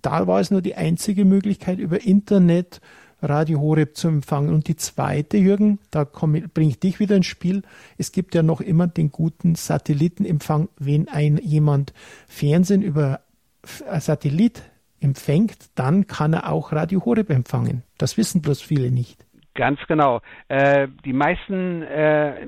Da 0.03 0.27
war 0.27 0.41
es 0.41 0.51
nur 0.51 0.63
die 0.63 0.75
einzige 0.75 1.25
Möglichkeit, 1.25 1.79
über 1.79 2.03
Internet 2.03 2.81
Radio 3.23 3.61
Horeb 3.61 3.97
zu 3.97 4.09
empfangen. 4.09 4.53
Und 4.53 4.67
die 4.67 4.77
zweite, 4.77 5.37
Jürgen, 5.37 5.79
da 5.91 6.05
bringe 6.05 6.71
ich 6.71 6.81
dich 6.81 7.01
wieder 7.01 7.17
ins 7.17 7.27
Spiel. 7.27 7.63
Es 7.99 8.13
gibt 8.13 8.35
ja 8.35 8.43
noch 8.43 8.61
immer 8.61 8.87
den 8.87 9.13
guten 9.13 9.55
Satellitenempfang, 9.55 10.69
wenn 10.79 11.09
ein 11.09 11.39
jemand 11.43 11.93
Fernsehen 12.27 12.83
über 12.83 13.21
Satellit 13.99 14.63
empfängt, 15.01 15.57
dann 15.75 16.07
kann 16.07 16.33
er 16.33 16.51
auch 16.51 16.73
Radio 16.73 17.05
Horeb 17.05 17.31
empfangen. 17.31 17.83
Das 17.99 18.17
wissen 18.17 18.43
bloß 18.43 18.61
viele 18.61 18.91
nicht. 18.91 19.25
Ganz 19.55 19.81
genau. 19.89 20.21
Äh, 20.49 20.87
die 21.05 21.13
meisten, 21.13 21.83
äh, 21.83 22.47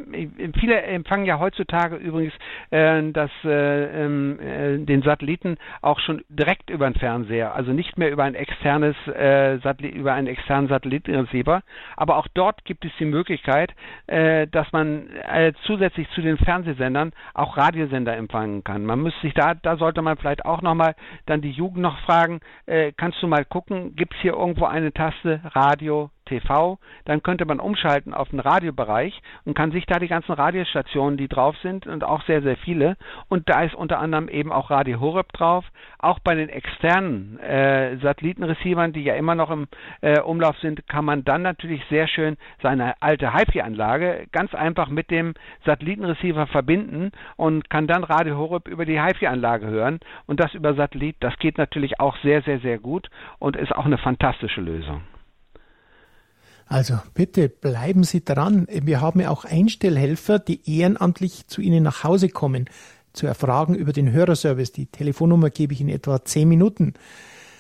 viele 0.59 0.83
empfangen 0.83 1.27
ja 1.27 1.41
heutzutage 1.41 1.97
übrigens 1.97 2.33
äh, 2.71 3.03
das, 3.13 3.31
äh, 3.45 4.05
ähm, 4.05 4.39
äh, 4.39 4.79
den 4.79 5.03
Satelliten 5.03 5.57
auch 5.81 5.99
schon 5.99 6.23
direkt 6.29 6.71
über 6.71 6.89
den 6.89 6.95
Fernseher, 6.95 7.55
also 7.57 7.73
nicht 7.73 7.99
mehr 7.99 8.13
über 8.13 8.23
ein 8.23 8.37
externes 8.37 8.95
äh, 9.09 9.59
über 9.89 10.13
einen 10.13 10.29
externen 10.29 10.69
Satellitenreceiver. 10.69 11.63
Aber 11.97 12.19
auch 12.19 12.29
dort 12.35 12.65
gibt 12.65 12.85
es 12.85 12.93
die 12.99 13.05
Möglichkeit, 13.05 13.73
dass 14.07 14.73
man 14.73 15.09
zusätzlich 15.65 16.09
zu 16.11 16.21
den 16.21 16.37
Fernsehsendern 16.37 17.13
auch 17.35 17.57
Radiosender 17.57 18.17
empfangen 18.17 18.65
kann. 18.65 18.85
Man 18.85 19.01
muss 19.01 19.15
sich 19.23 19.35
da, 19.35 19.55
da 19.55 19.77
sollte 19.77 20.03
man 20.03 20.17
vielleicht 20.17 20.45
auch 20.45 20.63
nochmal 20.63 20.95
dann 21.27 21.41
die 21.41 21.51
Jugend 21.51 21.83
noch 21.83 21.99
fragen, 22.01 22.41
kannst 22.97 23.23
du 23.23 23.27
mal 23.27 23.45
gucken, 23.45 23.95
gibt 23.97 24.15
es 24.15 24.21
hier 24.21 24.35
irgendwo 24.35 24.67
eine 24.67 24.93
Taste 24.93 25.41
Radio 25.55 26.11
TV, 26.33 26.79
dann 27.05 27.23
könnte 27.23 27.45
man 27.45 27.61
umschalten 27.61 28.15
auf 28.15 28.31
den 28.31 28.41
Radiobereich 28.41 29.21
und 29.45 29.55
kann 29.55 29.73
sich 29.73 29.85
da 29.87 29.99
die 29.99 30.09
ganzen 30.09 30.33
Radiostationen, 30.33 31.17
die 31.17 31.29
drauf 31.29 31.57
sind 31.63 31.87
und 31.87 32.05
auch 32.05 32.23
sehr, 32.25 32.43
sehr 32.43 32.57
viele. 32.57 32.97
Und 33.29 33.49
da 33.49 33.63
ist 33.63 33.75
unter 33.75 33.99
anderem 33.99 34.29
eben 34.29 34.53
auch 34.53 34.71
Radio 34.71 35.01
Horeb 35.01 35.33
drauf. 35.33 35.65
Auch 35.99 36.19
bei 36.21 36.35
den 36.35 36.49
externen 36.49 37.39
äh, 37.41 37.99
Satellitenreceivern, 37.99 38.93
die 38.93 39.03
ja 39.03 39.15
immer 39.15 39.35
noch 39.35 39.51
im 39.51 39.69
äh, 40.01 40.21
Umlauf 40.21 40.59
sind, 40.59 40.89
kann 40.89 41.05
man 41.05 41.25
dann 41.25 41.43
natürlich 41.43 41.83
sehr 41.91 42.09
schön 42.09 42.37
seine 42.63 42.95
alte 43.01 43.35
HiFi-Anlage 43.35 44.27
ganz 44.33 44.55
einfach 44.55 44.89
mit 44.89 45.11
dem 45.11 45.35
Satellitenreceiver 45.65 46.47
verbinden 46.47 47.13
und 47.37 47.69
kann 47.69 47.87
dann 47.87 48.05
Radio 48.05 48.37
Horeb 48.37 48.69
über 48.69 48.85
die 48.85 49.01
HiFi-Anlage 49.01 49.67
hören. 49.67 50.01
Und 50.27 50.41
das 50.41 50.55
über 50.55 50.75
Satellit, 50.75 51.17
das 51.21 51.37
geht 51.39 51.59
natürlich 51.59 52.01
auch 52.01 52.17
sehr, 52.19 52.43
sehr, 52.43 52.61
sehr 52.61 52.79
gut 52.79 53.11
und 53.39 53.57
ist 53.57 53.75
auch 53.75 53.87
eine 53.87 53.99
fantastische 53.99 54.61
Lösung. 54.61 55.03
Also 56.73 56.99
bitte 57.13 57.51
bleiben 57.51 58.03
Sie 58.03 58.25
dran. 58.25 58.67
Wir 58.71 59.03
haben 59.03 59.21
ja 59.21 59.29
auch 59.29 59.45
Einstellhelfer, 59.45 60.39
die 60.39 60.63
ehrenamtlich 60.65 61.47
zu 61.47 61.61
Ihnen 61.61 61.83
nach 61.83 62.03
Hause 62.03 62.31
kommen, 62.31 62.65
zu 63.13 63.27
erfragen 63.27 63.75
über 63.75 63.93
den 63.93 64.11
Hörerservice. 64.11 64.73
Die 64.73 64.87
Telefonnummer 64.87 65.51
gebe 65.51 65.75
ich 65.75 65.83
in 65.83 65.91
etwa 65.91 66.25
zehn 66.25 66.49
Minuten. 66.49 66.95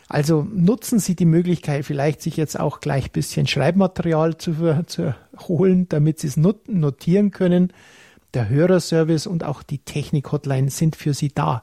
Also 0.08 0.46
nutzen 0.50 0.98
Sie 0.98 1.14
die 1.14 1.26
Möglichkeit, 1.26 1.84
vielleicht 1.84 2.22
sich 2.22 2.38
jetzt 2.38 2.58
auch 2.58 2.80
gleich 2.80 3.04
ein 3.04 3.12
bisschen 3.12 3.46
Schreibmaterial 3.46 4.38
zu, 4.38 4.82
zu 4.86 5.14
holen, 5.46 5.90
damit 5.90 6.18
Sie 6.18 6.28
es 6.28 6.38
notieren 6.38 7.32
können. 7.32 7.74
Der 8.34 8.48
Hörerservice 8.48 9.26
und 9.26 9.44
auch 9.44 9.62
die 9.62 9.78
Technik-Hotline 9.78 10.70
sind 10.70 10.96
für 10.96 11.12
Sie 11.12 11.28
da. 11.28 11.62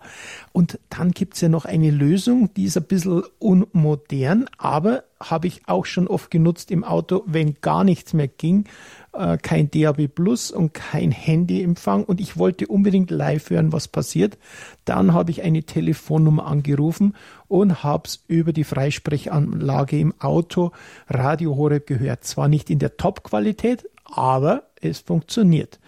Und 0.51 0.80
dann 0.89 1.11
gibt's 1.11 1.41
ja 1.41 1.49
noch 1.49 1.65
eine 1.65 1.89
Lösung, 1.89 2.53
die 2.53 2.65
ist 2.65 2.78
ein 2.78 2.84
bisschen 2.84 3.24
unmodern, 3.39 4.45
aber 4.59 5.03
habe 5.20 5.47
ich 5.47 5.63
auch 5.67 5.86
schon 5.86 6.07
oft 6.07 6.30
genutzt 6.30 6.70
im 6.70 6.84
Auto, 6.84 7.24
wenn 7.26 7.55
gar 7.61 7.84
nichts 7.84 8.13
mehr 8.13 8.28
ging, 8.28 8.65
äh, 9.13 9.38
kein 9.38 9.72
DAB 9.72 10.07
Plus 10.07 10.51
und 10.51 10.74
kein 10.74 11.11
Handyempfang 11.11 12.03
und 12.03 12.22
ich 12.22 12.38
wollte 12.38 12.67
unbedingt 12.67 13.09
live 13.09 13.49
hören, 13.49 13.74
was 13.74 13.88
passiert. 13.88 14.38
Dann 14.86 15.13
habe 15.13 15.32
ich 15.32 15.41
eine 15.41 15.63
Telefonnummer 15.63 16.45
angerufen 16.45 17.15
und 17.47 17.84
habe 17.84 18.03
es 18.05 18.24
über 18.28 18.53
die 18.53 18.63
Freisprechanlage 18.63 19.99
im 19.99 20.13
Auto 20.20 20.72
Radio 21.09 21.55
Horeb 21.55 21.88
gehört. 21.88 22.24
Zwar 22.24 22.47
nicht 22.47 22.70
in 22.70 22.80
der 22.80 22.95
Top-Qualität, 22.95 23.89
aber 24.05 24.70
es 24.80 24.99
funktioniert. 24.99 25.80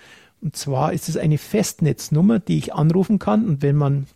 Und 0.41 0.55
zwar 0.55 0.93
ist 0.93 1.07
es 1.07 1.17
eine 1.17 1.37
Festnetznummer, 1.37 2.39
die 2.39 2.57
ich 2.57 2.73
anrufen 2.73 3.19
kann. 3.19 3.45
Und 3.47 3.61
wenn 3.61 3.75
man, 3.75 4.07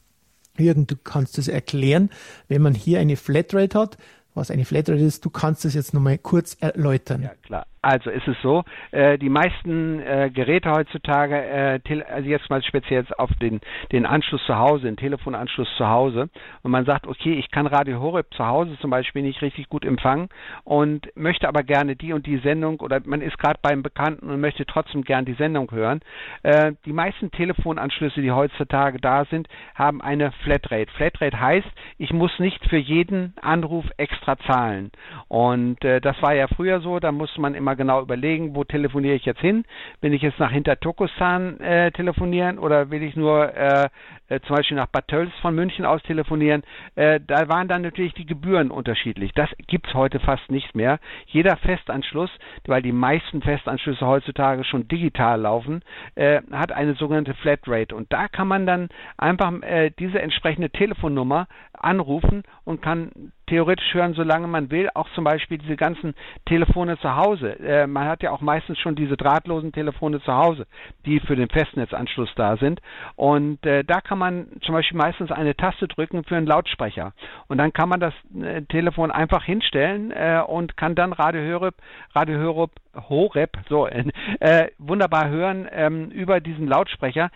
Jürgen, 0.57 0.87
du 0.87 0.95
kannst 0.95 1.37
es 1.37 1.47
erklären, 1.47 2.09
wenn 2.47 2.61
man 2.61 2.73
hier 2.73 2.99
eine 2.99 3.15
Flatrate 3.15 3.77
hat, 3.77 3.97
was 4.33 4.51
eine 4.51 4.65
Flatrate 4.65 4.99
ist, 4.99 5.23
du 5.23 5.29
kannst 5.29 5.65
es 5.65 5.75
jetzt 5.75 5.93
nochmal 5.93 6.17
kurz 6.17 6.57
erläutern. 6.59 7.21
Ja, 7.23 7.33
klar. 7.41 7.67
Also 7.85 8.09
ist 8.09 8.27
es 8.27 8.35
so, 8.41 8.63
äh, 8.89 9.19
die 9.19 9.29
meisten 9.29 9.99
äh, 9.99 10.31
Geräte 10.33 10.71
heutzutage, 10.71 11.35
äh, 11.35 11.79
also 12.11 12.27
jetzt 12.27 12.49
mal 12.49 12.63
speziell 12.63 13.05
auf 13.19 13.29
den, 13.39 13.61
den 13.91 14.07
Anschluss 14.07 14.43
zu 14.47 14.57
Hause, 14.57 14.85
den 14.87 14.97
Telefonanschluss 14.97 15.67
zu 15.77 15.87
Hause, 15.87 16.29
und 16.63 16.71
man 16.71 16.85
sagt, 16.85 17.05
okay, 17.05 17.33
ich 17.33 17.51
kann 17.51 17.67
Radio 17.67 17.99
Horeb 17.99 18.33
zu 18.33 18.43
Hause 18.43 18.75
zum 18.81 18.89
Beispiel 18.89 19.21
nicht 19.21 19.39
richtig 19.43 19.69
gut 19.69 19.85
empfangen 19.85 20.29
und 20.63 21.15
möchte 21.15 21.47
aber 21.47 21.61
gerne 21.61 21.95
die 21.95 22.11
und 22.11 22.25
die 22.25 22.39
Sendung 22.39 22.79
oder 22.79 23.01
man 23.05 23.21
ist 23.21 23.37
gerade 23.37 23.59
beim 23.61 23.83
Bekannten 23.83 24.31
und 24.31 24.41
möchte 24.41 24.65
trotzdem 24.65 25.03
gern 25.03 25.25
die 25.25 25.33
Sendung 25.33 25.69
hören. 25.69 25.99
Äh, 26.41 26.71
die 26.85 26.93
meisten 26.93 27.29
Telefonanschlüsse, 27.29 28.19
die 28.19 28.31
heutzutage 28.31 28.99
da 28.99 29.25
sind, 29.25 29.47
haben 29.75 30.01
eine 30.01 30.31
Flatrate. 30.43 30.91
Flatrate 30.93 31.39
heißt, 31.39 31.67
ich 31.99 32.11
muss 32.11 32.31
nicht 32.39 32.67
für 32.67 32.77
jeden 32.77 33.35
Anruf 33.43 33.85
extra 33.97 34.39
zahlen. 34.39 34.91
Und 35.27 35.85
äh, 35.85 36.01
das 36.01 36.19
war 36.23 36.33
ja 36.33 36.47
früher 36.47 36.81
so, 36.81 36.99
da 36.99 37.11
musste 37.11 37.39
man 37.39 37.53
immer 37.53 37.74
genau 37.75 38.01
überlegen, 38.01 38.55
wo 38.55 38.63
telefoniere 38.63 39.15
ich 39.15 39.25
jetzt 39.25 39.41
hin? 39.41 39.65
Will 40.01 40.13
ich 40.13 40.21
jetzt 40.21 40.39
nach 40.39 40.51
Hinterturkestan 40.51 41.59
äh, 41.59 41.91
telefonieren 41.91 42.59
oder 42.59 42.91
will 42.91 43.03
ich 43.03 43.15
nur 43.15 43.53
äh, 43.55 43.89
äh, 44.27 44.39
zum 44.41 44.55
Beispiel 44.55 44.77
nach 44.77 44.87
Bad 44.87 45.07
Tölz 45.07 45.31
von 45.41 45.55
München 45.55 45.85
aus 45.85 46.01
telefonieren? 46.03 46.63
Äh, 46.95 47.19
da 47.25 47.47
waren 47.47 47.67
dann 47.67 47.81
natürlich 47.81 48.13
die 48.13 48.25
Gebühren 48.25 48.71
unterschiedlich. 48.71 49.31
Das 49.33 49.49
gibt 49.67 49.87
es 49.87 49.93
heute 49.93 50.19
fast 50.19 50.49
nicht 50.49 50.75
mehr. 50.75 50.99
Jeder 51.27 51.57
Festanschluss, 51.57 52.31
weil 52.65 52.81
die 52.81 52.91
meisten 52.91 53.41
Festanschlüsse 53.41 54.05
heutzutage 54.05 54.63
schon 54.63 54.87
digital 54.87 55.41
laufen, 55.41 55.81
äh, 56.15 56.41
hat 56.51 56.71
eine 56.71 56.95
sogenannte 56.95 57.33
Flatrate. 57.35 57.95
Und 57.95 58.11
da 58.11 58.27
kann 58.27 58.47
man 58.47 58.65
dann 58.65 58.89
einfach 59.17 59.51
äh, 59.61 59.91
diese 59.99 60.21
entsprechende 60.21 60.69
Telefonnummer 60.69 61.47
anrufen 61.85 62.43
und 62.63 62.81
kann 62.81 63.31
theoretisch 63.47 63.93
hören, 63.93 64.13
solange 64.13 64.47
man 64.47 64.71
will, 64.71 64.89
auch 64.93 65.07
zum 65.13 65.23
Beispiel 65.23 65.57
diese 65.57 65.75
ganzen 65.75 66.15
Telefone 66.45 66.97
zu 66.99 67.15
Hause. 67.15 67.59
Äh, 67.59 67.87
man 67.87 68.07
hat 68.07 68.23
ja 68.23 68.31
auch 68.31 68.41
meistens 68.41 68.79
schon 68.79 68.95
diese 68.95 69.17
drahtlosen 69.17 69.71
Telefone 69.71 70.19
zu 70.21 70.33
Hause, 70.33 70.65
die 71.05 71.19
für 71.19 71.35
den 71.35 71.49
Festnetzanschluss 71.49 72.33
da 72.35 72.57
sind. 72.57 72.81
Und 73.15 73.63
äh, 73.65 73.83
da 73.83 74.01
kann 74.01 74.17
man 74.17 74.47
zum 74.61 74.73
Beispiel 74.73 74.97
meistens 74.97 75.31
eine 75.31 75.55
Taste 75.55 75.87
drücken 75.87 76.23
für 76.23 76.35
einen 76.35 76.47
Lautsprecher. 76.47 77.13
Und 77.47 77.59
dann 77.59 77.71
kann 77.71 77.89
man 77.89 77.99
das 77.99 78.13
äh, 78.41 78.63
Telefon 78.63 79.11
einfach 79.11 79.43
hinstellen 79.43 80.11
äh, 80.11 80.41
und 80.45 80.75
kann 80.77 80.95
dann 80.95 81.13
Radio 81.13 81.41
Horeb, 81.41 81.75
Radio 82.15 82.39
Horeb, 82.39 82.71
Horeb 83.09 83.57
so, 83.69 83.87
äh, 84.39 84.67
wunderbar 84.79 85.29
hören 85.29 85.67
ähm, 85.71 86.09
über 86.09 86.39
diesen 86.39 86.67
Lautsprecher 86.67 87.29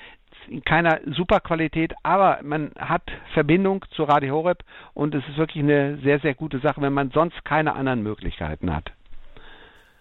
in 0.50 0.64
keiner 0.64 1.00
Superqualität, 1.06 1.94
aber 2.04 2.40
man 2.44 2.72
hat 2.78 3.04
Verbindung 3.34 3.86
zu 3.96 4.04
Radio 4.04 4.36
Horeb 4.36 4.64
und 4.94 5.16
es 5.16 5.24
ist 5.30 5.38
wirklich 5.38 5.64
eine 5.64 5.98
sehr, 6.04 6.20
sehr 6.20 6.34
gute 6.34 6.60
Sache, 6.60 6.82
wenn 6.82 6.94
man 6.94 7.12
sonst 7.12 7.46
keine 7.46 7.74
anderen 7.74 8.04
Möglichkeiten 8.04 8.74
hat. 8.74 8.92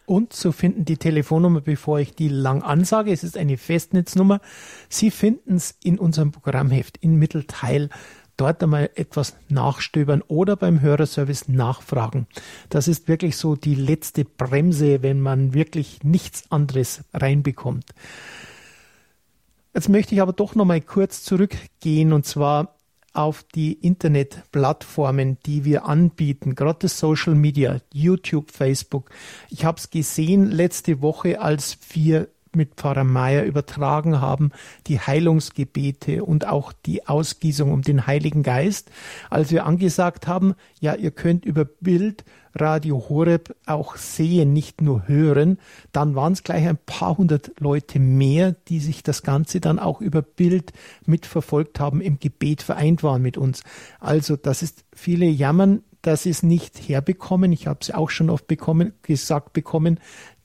Und 0.07 0.33
zu 0.33 0.53
finden 0.53 0.87
die 0.87 0.97
Telefonnummer, 0.97 1.61
bevor 1.61 2.01
ich 2.01 2.15
die 2.15 2.31
lang 2.31 2.63
ansage. 2.63 3.13
Es 3.13 3.23
ist 3.23 3.37
eine 3.37 3.59
Festnetznummer. 3.59 4.41
Sie 4.89 5.11
finden 5.11 5.57
es 5.57 5.79
in 5.85 5.99
unserem 5.99 6.33
Programmheft 6.33 6.97
in 6.97 7.17
Mittelteil. 7.17 7.91
Dort 8.39 8.63
einmal 8.63 8.89
etwas 8.95 9.37
nachstöbern 9.51 10.23
oder 10.27 10.57
beim 10.57 10.81
Hörerservice 10.81 11.49
nachfragen. 11.49 12.27
Das 12.71 12.89
ist 12.89 13.07
wirklich 13.07 13.37
so 13.37 13.55
die 13.55 13.75
letzte 13.75 14.25
Bremse, 14.25 15.03
wenn 15.03 15.21
man 15.21 15.53
wirklich 15.53 16.03
nichts 16.05 16.51
anderes 16.51 17.05
reinbekommt. 17.13 17.85
Jetzt 19.79 19.91
möchte 19.91 20.13
ich 20.13 20.21
aber 20.21 20.33
doch 20.33 20.57
noch 20.57 20.65
mal 20.65 20.81
kurz 20.81 21.23
zurückgehen 21.23 22.13
und 22.13 22.27
zwar 22.27 22.75
auf 23.13 23.45
die 23.45 23.75
Internetplattformen, 23.75 25.39
die 25.47 25.65
wir 25.65 25.85
anbieten, 25.85 26.57
gerade 26.57 26.81
das 26.81 26.99
Social 26.99 27.37
Media, 27.37 27.81
YouTube, 27.93 28.51
Facebook. 28.51 29.09
Ich 29.51 29.65
habe 29.65 29.79
es 29.79 29.91
gesehen 29.91 30.51
letzte 30.51 31.01
Woche, 31.01 31.41
als 31.41 31.79
wir 31.91 32.27
mit 32.57 32.75
Pfarrer 32.75 33.05
Meier 33.05 33.45
übertragen 33.45 34.21
haben, 34.21 34.51
die 34.87 35.01
Heilungsgebete 35.01 36.25
und 36.25 36.47
auch 36.47 36.73
die 36.73 37.07
Ausgießung 37.07 37.73
um 37.73 37.83
den 37.83 38.07
Heiligen 38.07 38.43
Geist, 38.43 38.91
als 39.31 39.51
wir 39.51 39.67
angesagt 39.67 40.27
haben, 40.27 40.55
ja, 40.81 40.95
ihr 40.95 41.11
könnt 41.11 41.45
über 41.45 41.65
Bild 41.65 42.25
Radio 42.55 43.09
Horeb 43.09 43.55
auch 43.67 43.97
sehen, 43.97 44.53
nicht 44.53 44.81
nur 44.81 45.07
hören, 45.07 45.59
dann 45.93 46.15
waren 46.15 46.33
es 46.33 46.43
gleich 46.43 46.67
ein 46.67 46.79
paar 46.79 47.17
hundert 47.17 47.53
Leute 47.61 47.99
mehr, 47.99 48.53
die 48.69 48.81
sich 48.81 49.03
das 49.03 49.23
Ganze 49.23 49.61
dann 49.61 49.79
auch 49.79 50.01
über 50.01 50.23
Bild 50.23 50.73
mitverfolgt 51.07 51.81
haben, 51.81 52.01
im 52.01 52.19
Gebet 52.19 52.63
vereint 52.63 53.03
waren 53.03 53.23
mit 53.23 53.37
uns. 53.37 53.63
Also 54.01 54.37
das 54.37 54.63
ist 54.63 54.85
viele 54.93 55.27
jammern, 55.27 55.83
dass 56.03 56.23
sie 56.23 56.31
es 56.31 56.43
nicht 56.43 56.89
herbekommen. 56.89 57.53
Ich 57.53 57.67
habe 57.67 57.81
es 57.83 57.91
auch 57.91 58.11
schon 58.11 58.31
oft 58.31 58.47
bekommen, 58.47 58.93
gesagt 59.03 59.53
bekommen, 59.53 60.01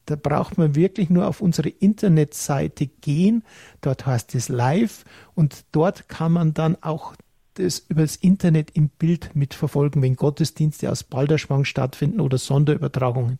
da 0.05 0.15
braucht 0.15 0.57
man 0.57 0.75
wirklich 0.75 1.09
nur 1.09 1.27
auf 1.27 1.41
unsere 1.41 1.69
Internetseite 1.69 2.87
gehen. 2.87 3.43
Dort 3.81 4.05
heißt 4.05 4.35
es 4.35 4.49
live 4.49 5.05
und 5.33 5.65
dort 5.71 6.09
kann 6.09 6.31
man 6.31 6.53
dann 6.53 6.77
auch 6.81 7.15
das 7.55 7.79
über 7.87 8.01
das 8.01 8.15
Internet 8.15 8.71
im 8.73 8.89
Bild 8.89 9.35
mitverfolgen, 9.35 10.01
wenn 10.01 10.15
Gottesdienste 10.15 10.91
aus 10.91 11.03
Balderschwang 11.03 11.65
stattfinden 11.65 12.19
oder 12.19 12.37
Sonderübertragungen. 12.37 13.37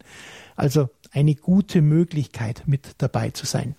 Also 0.55 0.89
eine 1.11 1.35
gute 1.35 1.81
Möglichkeit, 1.81 2.63
mit 2.65 2.95
dabei 2.99 3.31
zu 3.31 3.45
sein. 3.45 3.75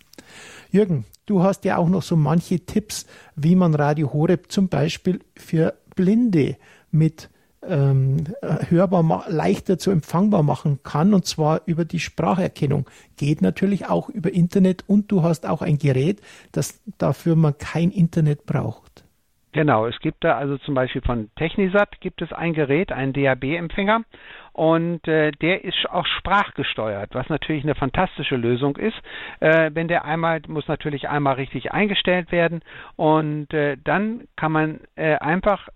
Jürgen, 0.71 1.05
du 1.27 1.43
hast 1.43 1.65
ja 1.65 1.77
auch 1.77 1.89
noch 1.89 2.03
so 2.03 2.17
manche 2.17 2.61
Tipps, 2.61 3.07
wie 3.37 3.55
man 3.55 3.75
Radio 3.75 4.13
Horeb 4.13 4.51
zum 4.51 4.69
Beispiel 4.69 5.21
für 5.37 5.75
Blinde 5.95 6.57
mit 6.91 7.31
ähm, 7.69 8.25
hörbar 8.69 9.25
leichter 9.29 9.79
zu 9.79 9.91
empfangbar 9.91 10.43
machen 10.43 10.81
kann 10.83 11.15
und 11.15 11.27
zwar 11.27 11.63
über 11.67 11.85
die 11.85 12.01
Spracherkennung. 12.01 12.89
Geht 13.17 13.43
natürlich 13.43 13.87
auch 13.87 14.09
über 14.09 14.33
Internet 14.33 14.85
und 14.87 15.11
du 15.11 15.23
hast 15.23 15.49
auch 15.49 15.63
ein 15.63 15.79
Gerät, 15.79 16.21
das 16.53 16.83
dafür 16.99 17.37
man 17.37 17.57
kein 17.59 17.91
Internet 17.91 18.47
braucht. 18.47 19.05
Genau, 19.55 19.87
es 19.87 19.97
gibt 20.01 20.25
da 20.25 20.37
also 20.37 20.59
zum 20.59 20.75
Beispiel 20.75 21.01
von 21.03 21.31
Technisat 21.37 22.01
gibt 22.01 22.21
es 22.23 22.33
ein 22.33 22.55
Gerät, 22.55 22.91
einen 22.91 23.13
DAB-Empfänger 23.13 24.03
und 24.55 25.07
äh, 25.09 25.33
der 25.33 25.65
ist 25.65 25.91
auch 25.91 26.07
sprachgesteuert, 26.07 27.13
was 27.13 27.29
natürlich 27.29 27.65
eine 27.65 27.75
fantastische 27.75 28.37
Lösung 28.37 28.77
ist. 28.77 28.97
Äh, 29.41 29.73
wenn 29.75 29.89
der 29.89 30.05
einmal 30.05 30.41
muss 30.47 30.69
natürlich 30.69 31.09
einmal 31.09 31.35
richtig 31.35 31.73
eingestellt 31.73 32.31
werden 32.31 32.63
und 32.95 33.53
äh, 33.53 33.77
dann 33.83 34.29
kann 34.37 34.53
man 34.53 34.81
äh, 34.95 35.17
einfach 35.17 35.69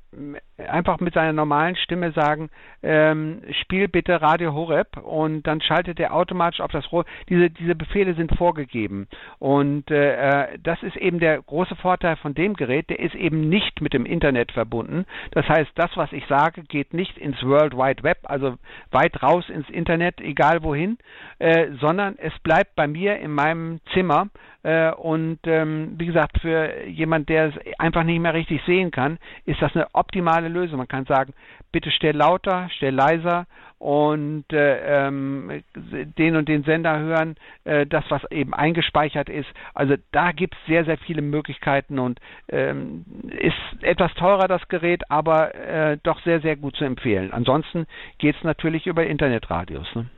einfach 0.57 1.01
mit 1.01 1.14
seiner 1.14 1.33
normalen 1.35 1.76
Stimme 1.76 2.12
sagen, 2.12 2.49
ähm, 2.83 3.43
spiel 3.62 3.89
bitte 3.89 4.20
Radio 4.22 4.55
Horeb 4.55 4.97
und 4.97 5.47
dann 5.47 5.61
schaltet 5.61 6.01
er 6.01 6.14
automatisch 6.14 6.61
auf 6.61 6.70
das 6.70 6.91
Rohr. 6.91 7.05
Diese, 7.29 7.51
diese 7.51 7.74
Befehle 7.74 8.14
sind 8.14 8.35
vorgegeben 8.37 9.07
und 9.39 9.91
äh, 9.91 10.45
äh, 10.45 10.59
das 10.62 10.83
ist 10.83 10.97
eben 10.97 11.20
der 11.20 11.41
große 11.43 11.76
Vorteil 11.76 12.16
von 12.16 12.35
dem 12.35 12.55
Gerät, 12.55 12.89
der 12.89 13.01
ist 13.01 13.14
eben 13.14 13.49
nicht 13.49 13.81
mit 13.83 13.93
dem 13.93 14.07
Internet 14.07 14.53
verbunden. 14.53 15.05
Das 15.33 15.47
heißt, 15.47 15.70
das, 15.74 15.91
was 15.97 16.12
ich 16.12 16.26
sage, 16.26 16.62
geht 16.62 16.95
nicht 16.95 17.18
ins 17.18 17.43
World 17.43 17.76
Wide 17.76 18.03
Web, 18.03 18.18
also 18.24 18.57
weit 18.91 19.23
raus 19.23 19.49
ins 19.49 19.69
Internet, 19.71 20.21
egal 20.21 20.62
wohin, 20.62 20.99
äh, 21.39 21.73
sondern 21.81 22.16
es 22.19 22.33
bleibt 22.41 22.75
bei 22.75 22.87
mir 22.87 23.19
in 23.19 23.33
meinem 23.33 23.81
Zimmer. 23.93 24.29
Äh, 24.69 24.93
und 24.93 25.39
ähm, 25.45 25.95
wie 25.97 26.05
gesagt, 26.05 26.43
für 26.43 26.87
jemand, 26.87 27.31
der 27.31 27.47
es 27.47 27.55
einfach 27.79 28.03
nicht 28.03 28.21
mehr 28.21 28.35
richtig 28.35 28.61
sehen 28.66 28.91
kann, 28.91 29.19
ist 29.47 29.62
das 29.62 29.75
eine 29.75 29.87
optimale 29.95 30.49
Lösung. 30.49 30.77
Man 30.77 30.89
kann 30.89 31.07
sagen, 31.07 31.33
bitte 31.73 31.91
stell 31.91 32.14
lauter, 32.14 32.69
stell 32.77 32.95
leiser 32.95 33.47
und 33.79 34.45
äh, 34.53 35.07
ähm, 35.07 35.62
den 35.75 36.37
und 36.37 36.51
den 36.51 36.64
Sender 36.64 36.99
hören, 36.99 37.37
äh, 37.64 37.87
das, 37.87 38.05
was 38.11 38.31
eben 38.31 38.53
eingespeichert 38.53 39.31
ist. 39.31 39.49
Also 39.73 39.95
da 40.12 40.33
gibt 40.33 40.55
es 40.55 40.66
sehr, 40.66 40.85
sehr 40.85 40.99
viele 40.99 41.23
Möglichkeiten 41.23 41.99
und 41.99 42.21
ähm, 42.51 43.07
ist 43.39 43.83
etwas 43.83 44.12
teurer 44.14 44.49
das 44.49 44.69
Gerät, 44.69 45.11
aber 45.11 45.55
äh, 45.55 45.97
doch 46.03 46.21
sehr, 46.25 46.43
sehr 46.43 46.57
gut 46.57 46.77
zu 46.77 46.85
empfehlen. 46.85 47.33
Ansonsten 47.33 47.87
geht 48.19 48.37
es 48.37 48.45
natürlich 48.45 48.87
über 48.87 49.07
Internetradios. 49.07 49.87
Ne? 49.95 50.11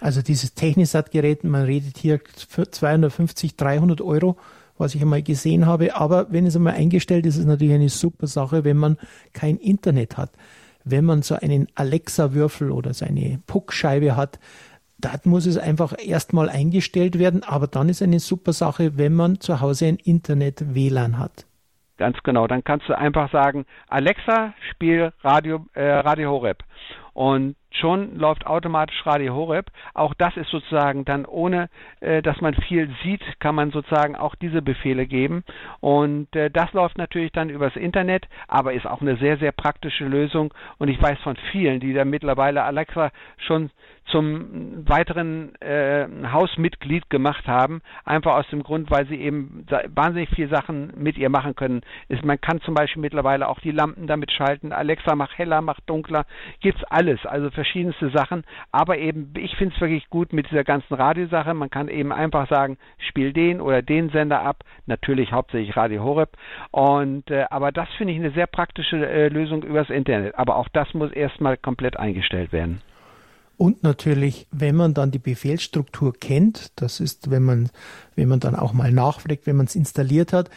Also 0.00 0.22
dieses 0.22 0.54
Technisat-Gerät, 0.54 1.44
man 1.44 1.64
redet 1.64 1.98
hier 1.98 2.20
für 2.48 2.70
250, 2.70 3.56
300 3.56 4.00
Euro, 4.00 4.36
was 4.78 4.94
ich 4.94 5.02
einmal 5.02 5.22
gesehen 5.22 5.66
habe. 5.66 5.96
Aber 5.96 6.32
wenn 6.32 6.46
es 6.46 6.56
einmal 6.56 6.74
eingestellt 6.74 7.26
ist, 7.26 7.34
ist 7.34 7.42
es 7.42 7.46
natürlich 7.46 7.74
eine 7.74 7.88
super 7.88 8.26
Sache, 8.26 8.64
wenn 8.64 8.76
man 8.78 8.96
kein 9.32 9.56
Internet 9.56 10.16
hat 10.16 10.30
wenn 10.84 11.04
man 11.04 11.22
so 11.22 11.34
einen 11.34 11.68
Alexa-Würfel 11.74 12.70
oder 12.70 12.94
so 12.94 13.04
eine 13.04 13.40
Puckscheibe 13.46 14.16
hat, 14.16 14.38
da 14.98 15.12
muss 15.24 15.46
es 15.46 15.56
einfach 15.56 15.94
erstmal 15.98 16.50
eingestellt 16.50 17.18
werden, 17.18 17.42
aber 17.42 17.66
dann 17.66 17.88
ist 17.88 18.02
eine 18.02 18.20
super 18.20 18.52
Sache, 18.52 18.98
wenn 18.98 19.14
man 19.14 19.40
zu 19.40 19.60
Hause 19.60 19.86
ein 19.86 19.96
Internet-WLAN 19.96 21.18
hat. 21.18 21.46
Ganz 21.96 22.18
genau, 22.22 22.46
dann 22.46 22.64
kannst 22.64 22.88
du 22.88 22.96
einfach 22.96 23.30
sagen, 23.30 23.66
Alexa, 23.88 24.54
spiel 24.70 25.12
Radio, 25.22 25.66
äh, 25.74 25.84
Radio 25.84 26.30
Horeb 26.30 26.64
und 27.12 27.56
schon 27.70 28.16
läuft 28.16 28.46
automatisch 28.46 29.04
Radio 29.06 29.34
Horeb. 29.34 29.66
Auch 29.94 30.14
das 30.14 30.36
ist 30.36 30.50
sozusagen 30.50 31.04
dann 31.04 31.24
ohne, 31.24 31.68
äh, 32.00 32.22
dass 32.22 32.40
man 32.40 32.54
viel 32.54 32.90
sieht, 33.02 33.22
kann 33.40 33.54
man 33.54 33.70
sozusagen 33.70 34.16
auch 34.16 34.34
diese 34.34 34.62
Befehle 34.62 35.06
geben. 35.06 35.44
Und 35.80 36.34
äh, 36.34 36.50
das 36.50 36.72
läuft 36.72 36.98
natürlich 36.98 37.32
dann 37.32 37.50
übers 37.50 37.76
Internet, 37.76 38.28
aber 38.48 38.72
ist 38.72 38.86
auch 38.86 39.00
eine 39.00 39.16
sehr, 39.16 39.38
sehr 39.38 39.52
praktische 39.52 40.04
Lösung. 40.04 40.52
Und 40.78 40.88
ich 40.88 41.00
weiß 41.00 41.18
von 41.20 41.36
vielen, 41.52 41.80
die 41.80 41.92
da 41.92 42.04
mittlerweile 42.04 42.64
Alexa 42.64 43.10
schon 43.38 43.70
zum 44.06 44.88
weiteren 44.88 45.54
äh, 45.60 46.06
Hausmitglied 46.30 47.08
gemacht 47.10 47.46
haben, 47.46 47.80
einfach 48.04 48.34
aus 48.36 48.48
dem 48.48 48.62
Grund, 48.62 48.90
weil 48.90 49.06
sie 49.06 49.16
eben 49.16 49.66
wahnsinnig 49.94 50.30
viele 50.30 50.48
Sachen 50.48 50.92
mit 50.96 51.16
ihr 51.16 51.28
machen 51.28 51.54
können. 51.54 51.82
Ist, 52.08 52.24
man 52.24 52.40
kann 52.40 52.60
zum 52.62 52.74
Beispiel 52.74 53.00
mittlerweile 53.00 53.48
auch 53.48 53.60
die 53.60 53.70
Lampen 53.70 54.06
damit 54.06 54.32
schalten. 54.32 54.72
Alexa 54.72 55.14
macht 55.14 55.38
heller, 55.38 55.60
macht 55.62 55.88
dunkler, 55.88 56.26
gibt's 56.60 56.82
alles, 56.84 57.24
also 57.24 57.50
verschiedenste 57.50 58.10
Sachen. 58.10 58.44
Aber 58.72 58.98
eben, 58.98 59.32
ich 59.36 59.56
finde 59.56 59.74
es 59.74 59.80
wirklich 59.80 60.08
gut 60.10 60.32
mit 60.32 60.50
dieser 60.50 60.64
ganzen 60.64 60.94
Radiosache. 60.94 61.54
Man 61.54 61.70
kann 61.70 61.88
eben 61.88 62.12
einfach 62.12 62.48
sagen, 62.48 62.78
spiel 62.98 63.32
den 63.32 63.60
oder 63.60 63.82
den 63.82 64.10
Sender 64.10 64.42
ab. 64.42 64.64
Natürlich 64.86 65.32
hauptsächlich 65.32 65.76
Radio 65.76 66.02
Horeb. 66.02 66.30
Und 66.70 67.30
äh, 67.30 67.46
aber 67.50 67.72
das 67.72 67.88
finde 67.96 68.12
ich 68.12 68.18
eine 68.18 68.32
sehr 68.32 68.46
praktische 68.46 68.96
äh, 68.96 69.28
Lösung 69.28 69.62
übers 69.62 69.90
Internet. 69.90 70.34
Aber 70.36 70.56
auch 70.56 70.68
das 70.68 70.92
muss 70.94 71.12
erstmal 71.12 71.56
komplett 71.56 71.96
eingestellt 71.96 72.52
werden. 72.52 72.82
Und 73.60 73.82
natürlich, 73.82 74.46
wenn 74.50 74.74
man 74.74 74.94
dann 74.94 75.10
die 75.10 75.18
Befehlsstruktur 75.18 76.14
kennt, 76.18 76.72
das 76.76 76.98
ist, 76.98 77.30
wenn 77.30 77.42
man, 77.42 77.68
wenn 78.16 78.26
man 78.26 78.40
dann 78.40 78.54
auch 78.54 78.72
mal 78.72 78.90
nachfragt, 78.90 79.46
wenn 79.46 79.56
man 79.56 79.66
es 79.66 79.74
installiert 79.74 80.32
hat, 80.32 80.48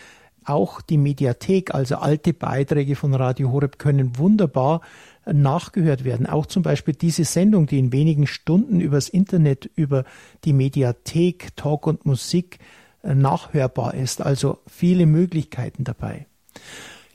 auch 0.46 0.80
die 0.80 0.98
Mediathek, 0.98 1.76
also 1.76 1.98
alte 1.98 2.32
Beiträge 2.32 2.96
von 2.96 3.14
Radio 3.14 3.52
Horeb 3.52 3.78
können 3.78 4.18
wunderbar 4.18 4.80
nachgehört 5.26 6.06
werden. 6.06 6.28
Auch 6.28 6.46
zum 6.46 6.64
Beispiel 6.64 6.94
diese 6.94 7.26
Sendung, 7.26 7.66
die 7.66 7.78
in 7.78 7.92
wenigen 7.92 8.26
Stunden 8.26 8.80
übers 8.80 9.10
Internet, 9.10 9.70
über 9.76 10.06
die 10.46 10.54
Mediathek, 10.54 11.58
Talk 11.58 11.88
und 11.88 12.06
Musik 12.06 12.60
äh, 13.04 13.14
nachhörbar 13.14 13.96
ist. 13.96 14.22
Also 14.22 14.60
viele 14.66 15.08
Möglichkeiten 15.08 15.84
dabei. 15.84 16.26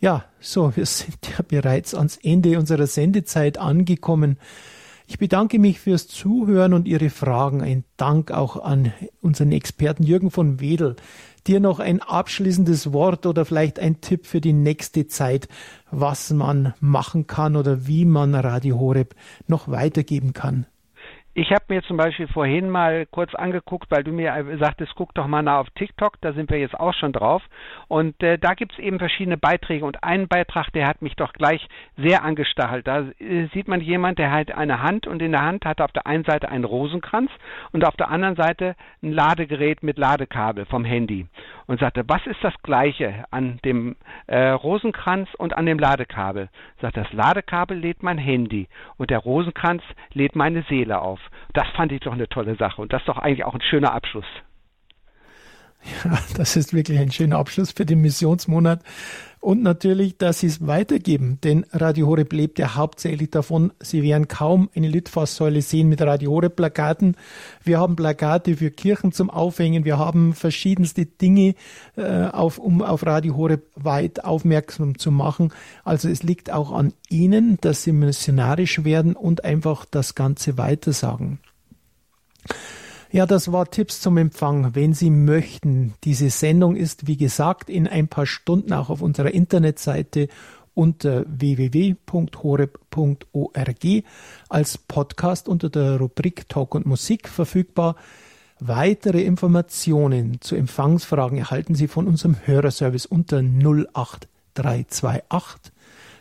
Ja, 0.01 0.27
so, 0.39 0.77
wir 0.77 0.85
sind 0.87 1.17
ja 1.31 1.43
bereits 1.49 1.95
ans 1.95 2.19
Ende 2.23 2.59
unserer 2.59 2.87
Sendezeit 2.87 3.57
angekommen. 3.57 4.37
Ich 5.11 5.19
bedanke 5.19 5.59
mich 5.59 5.81
fürs 5.81 6.07
Zuhören 6.07 6.75
und 6.75 6.87
Ihre 6.87 7.09
Fragen. 7.09 7.63
Ein 7.63 7.85
Dank 7.97 8.31
auch 8.31 8.63
an 8.63 8.93
unseren 9.23 9.53
Experten 9.53 10.03
Jürgen 10.03 10.31
von 10.31 10.61
Wedel. 10.61 10.97
Dir 11.47 11.61
noch 11.61 11.81
ein 11.81 12.03
abschließendes 12.03 12.93
Wort 12.93 13.25
oder 13.25 13.47
vielleicht 13.47 13.79
ein 13.79 14.03
Tipp 14.03 14.27
für 14.27 14.43
die 14.43 14.53
nächste 14.53 15.07
Zeit, 15.07 15.49
was 15.91 16.29
man 16.29 16.75
machen 16.81 17.27
kann 17.27 17.57
oder 17.57 17.87
wie 17.87 18.05
man 18.05 18.35
Radio 18.35 18.79
Horeb 18.79 19.15
noch 19.47 19.69
weitergeben 19.69 20.35
kann. 20.35 20.67
Ich 21.41 21.53
habe 21.53 21.63
mir 21.69 21.85
zum 21.85 21.97
Beispiel 21.97 22.27
vorhin 22.27 22.69
mal 22.69 23.07
kurz 23.07 23.33
angeguckt, 23.33 23.93
weil 23.93 24.03
du 24.03 24.11
mir 24.11 24.45
sagtest, 24.59 24.91
guck 24.97 25.15
doch 25.15 25.29
mal 25.29 25.41
nach 25.41 25.59
auf 25.59 25.71
TikTok, 25.77 26.21
da 26.21 26.33
sind 26.33 26.51
wir 26.51 26.59
jetzt 26.59 26.75
auch 26.75 26.95
schon 26.95 27.13
drauf. 27.13 27.45
Und 27.87 28.21
äh, 28.25 28.39
da 28.39 28.55
gibt 28.55 28.73
es 28.73 28.81
eben 28.81 28.99
verschiedene 28.99 29.37
Beiträge 29.37 29.85
und 29.85 30.03
einen 30.03 30.27
Beitrag, 30.27 30.73
der 30.73 30.89
hat 30.89 31.01
mich 31.01 31.15
doch 31.15 31.33
gleich 31.33 31.65
sehr 31.97 32.25
angestachelt. 32.25 32.89
Da 32.89 33.03
äh, 33.21 33.47
sieht 33.55 33.69
man 33.69 33.81
jemand, 33.81 34.19
der 34.19 34.33
hat 34.33 34.51
eine 34.51 34.83
Hand 34.83 35.07
und 35.07 35.23
in 35.23 35.31
der 35.31 35.43
Hand 35.43 35.65
hat 35.65 35.79
er 35.79 35.85
auf 35.85 35.93
der 35.93 36.09
einen 36.09 36.25
Seite 36.25 36.49
einen 36.49 36.65
Rosenkranz 36.65 37.31
und 37.71 37.87
auf 37.87 37.95
der 37.95 38.11
anderen 38.11 38.35
Seite 38.35 38.75
ein 39.01 39.13
Ladegerät 39.13 39.85
mit 39.85 39.97
Ladekabel 39.97 40.67
vom 40.67 40.85
Handy 40.85 41.29
und 41.69 41.79
sagte, 41.79 42.03
was 42.09 42.27
ist 42.27 42.43
das 42.43 42.55
Gleiche 42.65 43.27
an 43.31 43.61
dem 43.65 43.95
äh, 44.27 44.49
Rosenkranz 44.49 45.29
und 45.37 45.57
an 45.57 45.67
dem 45.67 45.79
Ladekabel? 45.79 46.49
Sagt, 46.81 46.97
das 46.97 47.13
Ladekabel 47.13 47.79
lädt 47.79 48.03
mein 48.03 48.19
Handy 48.19 48.67
und 48.97 49.11
der 49.11 49.21
Rosenkranz 49.21 49.85
lädt 50.15 50.35
meine 50.35 50.63
Seele 50.63 51.01
auf. 51.01 51.21
Das 51.55 51.67
fand 51.77 51.93
ich 51.93 52.01
doch 52.01 52.13
eine 52.13 52.29
tolle 52.29 52.57
Sache 52.57 52.81
und 52.81 52.93
das 52.93 53.03
ist 53.03 53.09
doch 53.09 53.19
eigentlich 53.19 53.45
auch 53.45 53.55
ein 53.55 53.63
schöner 53.63 53.93
Abschluss. 53.93 54.27
Ja, 56.05 56.19
das 56.37 56.57
ist 56.57 56.75
wirklich 56.75 56.99
ein 56.99 57.13
schöner 57.13 57.39
Abschluss 57.39 57.73
für 57.73 57.87
den 57.87 58.01
Missionsmonat. 58.01 58.83
Und 59.41 59.63
natürlich, 59.63 60.19
dass 60.19 60.41
sie 60.41 60.49
es 60.49 60.67
weitergeben, 60.67 61.39
denn 61.45 61.65
Radio 61.73 62.09
Horeb 62.09 62.33
lebt 62.33 62.59
ja 62.59 62.75
hauptsächlich 62.75 63.31
davon. 63.31 63.73
Sie 63.79 64.03
werden 64.03 64.27
kaum 64.27 64.69
eine 64.75 64.89
Litfaßsäule 64.89 65.63
sehen 65.63 65.89
mit 65.89 66.03
Radio 66.03 66.33
Horeb 66.33 66.57
Plakaten. 66.57 67.17
Wir 67.63 67.79
haben 67.79 67.95
Plakate 67.95 68.57
für 68.57 68.73
Kirchen 68.73 69.13
zum 69.13 69.31
Aufhängen. 69.31 69.85
Wir 69.85 69.97
haben 69.97 70.35
verschiedenste 70.35 71.07
Dinge, 71.07 71.55
äh, 71.97 72.27
auf, 72.27 72.59
um 72.59 72.83
auf 72.83 73.07
Radio 73.07 73.37
Horeb 73.37 73.63
weit 73.77 74.25
aufmerksam 74.25 74.99
zu 74.99 75.13
machen. 75.13 75.53
Also 75.85 76.09
es 76.09 76.25
liegt 76.25 76.51
auch 76.53 76.73
an 76.73 76.93
Ihnen, 77.09 77.59
dass 77.61 77.85
Sie 77.85 77.93
missionarisch 77.93 78.83
werden 78.85 79.15
und 79.15 79.45
einfach 79.45 79.85
das 79.85 80.17
Ganze 80.17 80.59
weitersagen. 80.59 81.39
Ja, 83.11 83.25
das 83.25 83.51
war 83.53 83.71
Tipps 83.71 84.03
zum 84.03 84.19
Empfang, 84.19 84.75
wenn 84.75 84.93
Sie 84.93 85.09
möchten. 85.09 85.95
Diese 86.05 86.29
Sendung 86.29 86.77
ist, 86.77 87.07
wie 87.07 87.17
gesagt, 87.17 87.71
in 87.71 87.89
ein 87.89 88.09
paar 88.09 88.27
Stunden 88.27 88.75
auch 88.75 88.91
auf 88.91 89.01
unserer 89.01 89.31
Internetseite 89.31 90.29
unter 90.75 91.25
www.horeb.org 91.27 93.87
als 94.51 94.77
Podcast 94.77 95.49
unter 95.49 95.71
der 95.71 95.97
Rubrik 95.97 96.51
Talk 96.51 96.75
und 96.75 96.85
Musik 96.85 97.31
verfügbar. 97.31 97.97
Weitere 98.61 99.23
Informationen 99.23 100.43
zu 100.43 100.55
Empfangsfragen 100.55 101.39
erhalten 101.39 101.75
Sie 101.75 101.89
von 101.89 102.07
unserem 102.07 102.37
Hörerservice 102.45 103.07
unter 103.07 103.39
08328 103.39 105.73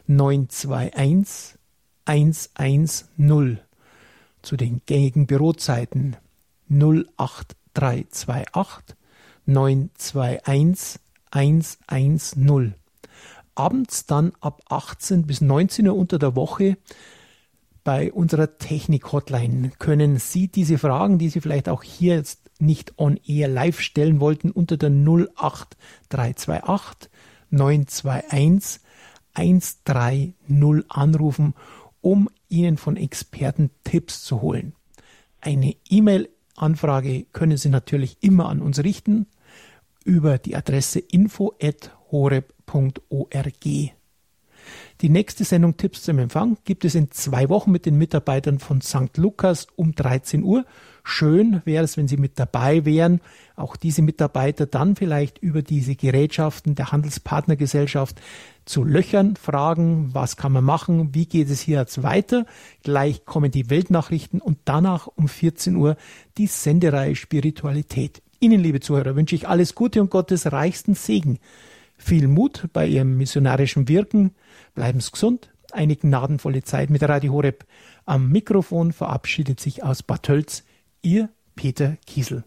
921 0.08 1.60
110 2.06 3.60
zu 4.42 4.56
den 4.56 4.82
gängigen 4.86 5.28
Bürozeiten 5.28 6.16
08328 6.70 8.96
921 9.46 11.00
110. 11.32 12.76
Abends 13.56 14.06
dann 14.06 14.34
ab 14.40 14.62
18 14.70 15.26
bis 15.26 15.42
19 15.42 15.88
Uhr 15.88 15.96
unter 15.96 16.20
der 16.20 16.36
Woche 16.36 16.78
bei 17.84 18.12
unserer 18.12 18.58
Technik-Hotline 18.58 19.72
können 19.80 20.18
Sie 20.18 20.50
diese 20.50 20.78
Fragen, 20.78 21.18
die 21.20 21.30
Sie 21.30 21.40
vielleicht 21.40 21.70
auch 21.70 21.84
hier 21.84 22.16
jetzt 22.16 22.42
nicht 22.60 23.00
on 23.00 23.18
air 23.26 23.48
live 23.48 23.80
stellen 23.80 24.20
wollten, 24.20 24.52
unter 24.52 24.76
der 24.76 24.90
08328 24.90 27.10
921 27.50 28.82
130 29.34 30.34
anrufen, 30.90 31.54
um 32.02 32.28
Ihnen 32.50 32.76
von 32.78 32.98
Experten 32.98 33.72
Tipps 33.86 34.22
zu 34.24 34.42
holen. 34.42 34.74
Eine 35.40 35.74
E-Mail 35.90 36.28
Anfrage 36.58 37.26
können 37.32 37.58
Sie 37.58 37.70
natürlich 37.70 38.18
immer 38.22 38.50
an 38.50 38.62
uns 38.62 38.84
richten 38.84 39.28
über 40.04 40.38
die 40.38 40.56
Adresse 40.56 41.00
info@horeb.org. 41.00 43.97
Die 45.02 45.10
nächste 45.10 45.44
Sendung 45.44 45.78
Tipps 45.78 46.02
zum 46.02 46.18
Empfang 46.18 46.58
gibt 46.66 46.84
es 46.84 46.96
in 46.96 47.12
zwei 47.12 47.50
Wochen 47.50 47.70
mit 47.72 47.86
den 47.86 48.00
Mitarbeitern 48.00 48.58
von 48.58 48.82
St. 48.82 49.16
Lukas 49.18 49.68
um 49.76 49.94
13 49.94 50.42
Uhr. 50.42 50.66
Schön 51.04 51.62
wäre 51.66 51.84
es, 51.84 51.98
wenn 51.98 52.08
Sie 52.08 52.18
mit 52.18 52.40
dabei 52.40 52.84
wären. 52.84 53.22
Auch 53.56 53.76
diese 53.76 54.02
Mitarbeiter 54.02 54.66
dann 54.66 54.96
vielleicht 54.96 55.38
über 55.38 55.62
diese 55.62 55.96
Gerätschaften 55.96 56.74
der 56.74 56.92
Handelspartnergesellschaft 56.92 58.20
zu 58.66 58.84
löchern, 58.84 59.36
fragen, 59.36 60.10
was 60.14 60.36
kann 60.36 60.52
man 60.52 60.64
machen, 60.64 61.14
wie 61.14 61.28
geht 61.28 61.52
es 61.52 61.62
hier 61.62 61.78
jetzt 61.78 62.02
weiter. 62.02 62.48
Gleich 62.82 63.24
kommen 63.24 63.52
die 63.52 63.70
Weltnachrichten 63.70 64.42
und 64.42 64.58
danach 64.66 65.06
um 65.06 65.28
14 65.28 65.76
Uhr 65.76 65.96
die 66.40 66.48
Sendereihe 66.48 67.16
Spiritualität. 67.16 68.24
Ihnen, 68.40 68.62
liebe 68.62 68.80
Zuhörer, 68.80 69.16
wünsche 69.16 69.36
ich 69.36 69.48
alles 69.48 69.76
Gute 69.76 70.02
und 70.02 70.10
Gottes 70.10 70.52
reichsten 70.52 70.96
Segen. 70.96 71.38
Viel 71.98 72.28
Mut 72.28 72.68
bei 72.74 72.88
Ihrem 72.88 73.18
missionarischen 73.18 73.88
Wirken. 73.88 74.32
Bleiben 74.78 75.00
Sie 75.00 75.10
gesund. 75.10 75.50
Eine 75.72 75.96
gnadenvolle 75.96 76.62
Zeit 76.62 76.92
mit 76.92 77.02
Radio 77.02 77.34
Horeb. 77.34 77.66
Am 78.06 78.30
Mikrofon 78.30 78.94
verabschiedet 78.94 79.60
sich 79.60 79.84
aus 79.84 80.04
Bad 80.04 80.22
Tölz 80.22 80.66
Ihr 81.02 81.30
Peter 81.56 81.98
Kiesel. 82.06 82.44